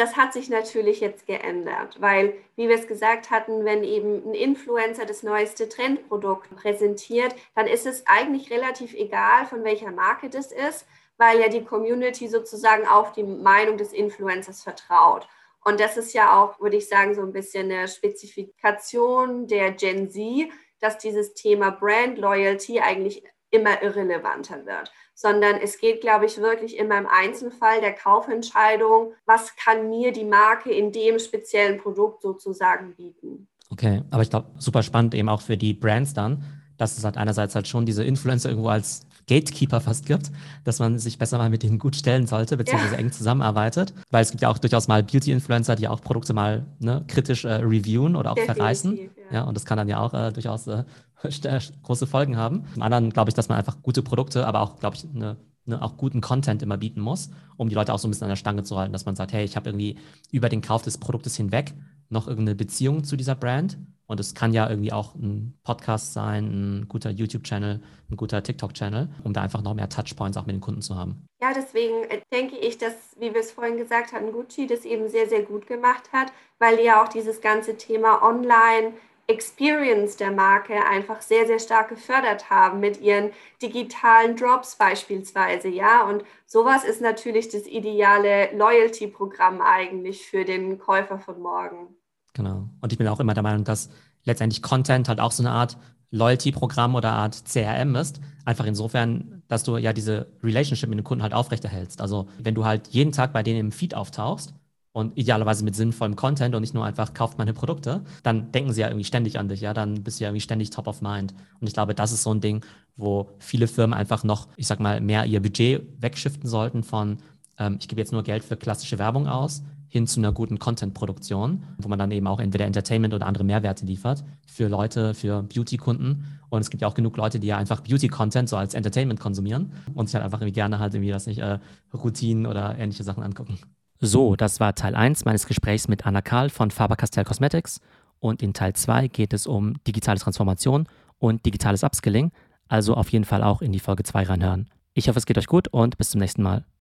Das 0.00 0.16
hat 0.16 0.32
sich 0.32 0.48
natürlich 0.48 1.00
jetzt 1.00 1.26
geändert, 1.26 2.00
weil, 2.00 2.32
wie 2.56 2.70
wir 2.70 2.76
es 2.76 2.86
gesagt 2.86 3.30
hatten, 3.30 3.66
wenn 3.66 3.84
eben 3.84 4.30
ein 4.30 4.32
Influencer 4.32 5.04
das 5.04 5.22
neueste 5.22 5.68
Trendprodukt 5.68 6.56
präsentiert, 6.56 7.34
dann 7.54 7.66
ist 7.66 7.84
es 7.84 8.06
eigentlich 8.06 8.50
relativ 8.50 8.94
egal, 8.94 9.44
von 9.44 9.62
welcher 9.62 9.90
Marke 9.90 10.30
das 10.30 10.52
ist, 10.52 10.86
weil 11.18 11.38
ja 11.38 11.48
die 11.48 11.66
Community 11.66 12.28
sozusagen 12.28 12.88
auf 12.88 13.12
die 13.12 13.24
Meinung 13.24 13.76
des 13.76 13.92
Influencers 13.92 14.62
vertraut. 14.62 15.28
Und 15.66 15.80
das 15.80 15.98
ist 15.98 16.14
ja 16.14 16.42
auch, 16.42 16.58
würde 16.60 16.78
ich 16.78 16.88
sagen, 16.88 17.14
so 17.14 17.20
ein 17.20 17.34
bisschen 17.34 17.70
eine 17.70 17.86
Spezifikation 17.86 19.48
der 19.48 19.70
Gen 19.70 20.08
Z, 20.08 20.48
dass 20.80 20.96
dieses 20.96 21.34
Thema 21.34 21.72
Brand 21.72 22.16
Loyalty 22.16 22.80
eigentlich 22.80 23.22
immer 23.50 23.82
irrelevanter 23.82 24.64
wird, 24.66 24.92
sondern 25.14 25.56
es 25.56 25.78
geht, 25.78 26.00
glaube 26.00 26.26
ich, 26.26 26.38
wirklich 26.38 26.78
immer 26.78 26.98
im 26.98 27.06
Einzelfall 27.06 27.80
der 27.80 27.94
Kaufentscheidung, 27.94 29.12
was 29.26 29.56
kann 29.56 29.88
mir 29.88 30.12
die 30.12 30.24
Marke 30.24 30.70
in 30.70 30.92
dem 30.92 31.18
speziellen 31.18 31.78
Produkt 31.78 32.22
sozusagen 32.22 32.94
bieten. 32.94 33.48
Okay, 33.70 34.02
aber 34.10 34.22
ich 34.22 34.30
glaube, 34.30 34.50
super 34.58 34.82
spannend 34.82 35.14
eben 35.14 35.28
auch 35.28 35.42
für 35.42 35.56
die 35.56 35.74
Brands 35.74 36.14
dann, 36.14 36.44
dass 36.76 36.96
es 36.96 37.04
halt 37.04 37.16
einerseits 37.16 37.54
halt 37.54 37.68
schon 37.68 37.86
diese 37.86 38.04
Influencer 38.04 38.48
irgendwo 38.48 38.70
als 38.70 39.06
Gatekeeper 39.30 39.80
fast 39.80 40.06
gibt, 40.06 40.32
dass 40.64 40.80
man 40.80 40.98
sich 40.98 41.18
besser 41.18 41.38
mal 41.38 41.50
mit 41.50 41.62
denen 41.62 41.78
gut 41.78 41.94
stellen 41.94 42.26
sollte, 42.26 42.56
beziehungsweise 42.56 42.94
ja. 42.94 43.00
eng 43.00 43.12
zusammenarbeitet. 43.12 43.94
Weil 44.10 44.22
es 44.22 44.30
gibt 44.30 44.42
ja 44.42 44.48
auch 44.48 44.58
durchaus 44.58 44.88
mal 44.88 45.04
Beauty-Influencer, 45.04 45.76
die 45.76 45.86
auch 45.86 46.00
Produkte 46.00 46.32
mal 46.32 46.66
ne, 46.80 47.04
kritisch 47.06 47.44
äh, 47.44 47.52
reviewen 47.52 48.16
oder 48.16 48.32
auch 48.32 48.34
Definitiv, 48.34 48.56
verreißen. 48.56 48.98
Ja. 49.30 49.36
ja. 49.36 49.42
und 49.44 49.56
das 49.56 49.64
kann 49.64 49.78
dann 49.78 49.88
ja 49.88 50.00
auch 50.00 50.12
äh, 50.14 50.32
durchaus 50.32 50.66
äh, 50.66 50.82
große 51.82 52.06
Folgen 52.06 52.36
haben. 52.36 52.64
Zum 52.72 52.82
anderen 52.82 53.10
glaube 53.10 53.30
ich, 53.30 53.34
dass 53.34 53.48
man 53.48 53.58
einfach 53.58 53.82
gute 53.82 54.02
Produkte, 54.02 54.46
aber 54.46 54.60
auch, 54.60 54.78
glaube 54.78 54.96
ich, 54.96 55.04
eine 55.04 55.36
Ne, 55.66 55.80
auch 55.80 55.96
guten 55.96 56.20
Content 56.20 56.62
immer 56.62 56.78
bieten 56.78 57.00
muss, 57.00 57.30
um 57.56 57.68
die 57.68 57.74
Leute 57.74 57.92
auch 57.92 57.98
so 57.98 58.08
ein 58.08 58.10
bisschen 58.10 58.24
an 58.24 58.30
der 58.30 58.36
Stange 58.36 58.64
zu 58.64 58.78
halten, 58.78 58.92
dass 58.92 59.04
man 59.04 59.14
sagt, 59.14 59.32
hey, 59.32 59.44
ich 59.44 59.56
habe 59.56 59.68
irgendwie 59.68 59.98
über 60.32 60.48
den 60.48 60.62
Kauf 60.62 60.82
des 60.82 60.96
Produktes 60.98 61.36
hinweg 61.36 61.74
noch 62.08 62.26
irgendeine 62.26 62.56
Beziehung 62.56 63.04
zu 63.04 63.14
dieser 63.14 63.34
Brand 63.34 63.78
und 64.06 64.18
es 64.18 64.34
kann 64.34 64.54
ja 64.54 64.68
irgendwie 64.68 64.92
auch 64.92 65.14
ein 65.14 65.56
Podcast 65.62 66.14
sein, 66.14 66.80
ein 66.80 66.88
guter 66.88 67.10
YouTube-Channel, 67.10 67.80
ein 68.10 68.16
guter 68.16 68.42
TikTok-Channel, 68.42 69.10
um 69.22 69.32
da 69.32 69.42
einfach 69.42 69.62
noch 69.62 69.74
mehr 69.74 69.88
Touchpoints 69.88 70.38
auch 70.38 70.46
mit 70.46 70.56
den 70.56 70.60
Kunden 70.60 70.80
zu 70.80 70.96
haben. 70.96 71.26
Ja, 71.40 71.52
deswegen 71.54 72.04
äh, 72.08 72.20
denke 72.32 72.56
ich, 72.56 72.78
dass, 72.78 72.94
wie 73.20 73.32
wir 73.32 73.40
es 73.40 73.52
vorhin 73.52 73.76
gesagt 73.76 74.12
hatten, 74.12 74.32
Gucci 74.32 74.66
das 74.66 74.84
eben 74.84 75.08
sehr, 75.08 75.28
sehr 75.28 75.42
gut 75.42 75.66
gemacht 75.66 76.10
hat, 76.12 76.32
weil 76.58 76.80
ja 76.80 77.04
auch 77.04 77.08
dieses 77.08 77.40
ganze 77.40 77.76
Thema 77.76 78.22
Online- 78.22 78.94
Experience 79.30 80.16
der 80.16 80.32
Marke 80.32 80.74
einfach 80.84 81.22
sehr, 81.22 81.46
sehr 81.46 81.60
stark 81.60 81.88
gefördert 81.88 82.50
haben 82.50 82.80
mit 82.80 83.00
ihren 83.00 83.30
digitalen 83.62 84.36
Drops 84.36 84.76
beispielsweise, 84.76 85.68
ja. 85.68 86.02
Und 86.02 86.24
sowas 86.46 86.84
ist 86.84 87.00
natürlich 87.00 87.48
das 87.48 87.66
ideale 87.66 88.54
Loyalty-Programm 88.56 89.60
eigentlich 89.60 90.26
für 90.26 90.44
den 90.44 90.78
Käufer 90.78 91.18
von 91.18 91.40
morgen. 91.40 91.94
Genau. 92.34 92.68
Und 92.80 92.92
ich 92.92 92.98
bin 92.98 93.08
auch 93.08 93.20
immer 93.20 93.34
der 93.34 93.42
Meinung, 93.42 93.64
dass 93.64 93.90
letztendlich 94.24 94.62
Content 94.62 95.08
halt 95.08 95.20
auch 95.20 95.32
so 95.32 95.42
eine 95.42 95.52
Art 95.52 95.76
Loyalty-Programm 96.10 96.96
oder 96.96 97.12
Art 97.12 97.44
CRM 97.46 97.94
ist. 97.94 98.20
Einfach 98.44 98.66
insofern, 98.66 99.42
dass 99.46 99.62
du 99.62 99.76
ja 99.76 99.92
diese 99.92 100.26
Relationship 100.42 100.88
mit 100.88 100.98
den 100.98 101.04
Kunden 101.04 101.22
halt 101.22 101.34
aufrechterhältst. 101.34 102.00
Also 102.00 102.28
wenn 102.38 102.54
du 102.54 102.64
halt 102.64 102.88
jeden 102.88 103.12
Tag 103.12 103.32
bei 103.32 103.42
denen 103.42 103.60
im 103.60 103.72
Feed 103.72 103.94
auftauchst 103.94 104.54
und 105.00 105.16
idealerweise 105.18 105.64
mit 105.64 105.74
sinnvollem 105.74 106.16
Content 106.16 106.54
und 106.54 106.60
nicht 106.60 106.74
nur 106.74 106.84
einfach 106.84 107.14
kauft 107.14 107.38
meine 107.38 107.52
Produkte, 107.52 108.02
dann 108.22 108.52
denken 108.52 108.72
sie 108.72 108.82
ja 108.82 108.88
irgendwie 108.88 109.04
ständig 109.04 109.38
an 109.38 109.48
dich, 109.48 109.60
ja, 109.60 109.74
dann 109.74 110.02
bist 110.02 110.20
du 110.20 110.24
ja 110.24 110.30
irgendwie 110.30 110.42
ständig 110.42 110.70
top 110.70 110.86
of 110.86 111.02
mind. 111.02 111.34
Und 111.60 111.66
ich 111.66 111.74
glaube, 111.74 111.94
das 111.94 112.12
ist 112.12 112.22
so 112.22 112.32
ein 112.32 112.40
Ding, 112.40 112.64
wo 112.96 113.30
viele 113.38 113.66
Firmen 113.66 113.94
einfach 113.94 114.24
noch, 114.24 114.48
ich 114.56 114.66
sag 114.66 114.80
mal, 114.80 115.00
mehr 115.00 115.24
ihr 115.24 115.40
Budget 115.40 115.82
wegschiften 116.00 116.48
sollten 116.48 116.82
von, 116.82 117.18
ähm, 117.58 117.78
ich 117.80 117.88
gebe 117.88 118.00
jetzt 118.00 118.12
nur 118.12 118.22
Geld 118.22 118.44
für 118.44 118.56
klassische 118.56 118.98
Werbung 118.98 119.26
aus, 119.26 119.62
hin 119.90 120.06
zu 120.06 120.20
einer 120.20 120.32
guten 120.32 120.60
Content-Produktion, 120.60 121.64
wo 121.78 121.88
man 121.88 121.98
dann 121.98 122.12
eben 122.12 122.28
auch 122.28 122.38
entweder 122.38 122.64
Entertainment 122.64 123.12
oder 123.12 123.26
andere 123.26 123.42
Mehrwerte 123.42 123.84
liefert 123.84 124.24
für 124.46 124.68
Leute, 124.68 125.14
für 125.14 125.42
Beauty-Kunden. 125.42 126.38
Und 126.48 126.60
es 126.60 126.70
gibt 126.70 126.82
ja 126.82 126.88
auch 126.88 126.94
genug 126.94 127.16
Leute, 127.16 127.40
die 127.40 127.48
ja 127.48 127.56
einfach 127.56 127.80
Beauty-Content 127.80 128.48
so 128.48 128.56
als 128.56 128.74
Entertainment 128.74 129.18
konsumieren 129.18 129.72
und 129.94 130.06
sich 130.06 130.14
halt 130.14 130.24
einfach 130.24 130.40
irgendwie 130.40 130.54
gerne 130.54 130.78
halt 130.78 130.94
irgendwie, 130.94 131.10
das 131.10 131.26
nicht, 131.26 131.40
äh, 131.40 131.58
Routinen 131.92 132.46
oder 132.46 132.78
ähnliche 132.78 133.02
Sachen 133.02 133.24
angucken. 133.24 133.58
So, 134.02 134.34
das 134.34 134.60
war 134.60 134.74
Teil 134.74 134.94
1 134.94 135.26
meines 135.26 135.46
Gesprächs 135.46 135.86
mit 135.86 136.06
Anna 136.06 136.22
Karl 136.22 136.48
von 136.48 136.70
Faber-Castell 136.70 137.24
Cosmetics. 137.24 137.80
Und 138.18 138.42
in 138.42 138.54
Teil 138.54 138.72
2 138.72 139.08
geht 139.08 139.34
es 139.34 139.46
um 139.46 139.74
digitale 139.84 140.18
Transformation 140.18 140.88
und 141.18 141.44
digitales 141.44 141.84
Upskilling. 141.84 142.32
Also 142.66 142.94
auf 142.94 143.10
jeden 143.10 143.26
Fall 143.26 143.42
auch 143.42 143.60
in 143.60 143.72
die 143.72 143.80
Folge 143.80 144.02
2 144.02 144.22
reinhören. 144.22 144.70
Ich 144.94 145.08
hoffe, 145.08 145.18
es 145.18 145.26
geht 145.26 145.36
euch 145.36 145.46
gut 145.46 145.68
und 145.68 145.98
bis 145.98 146.10
zum 146.10 146.20
nächsten 146.20 146.42
Mal. 146.42 146.64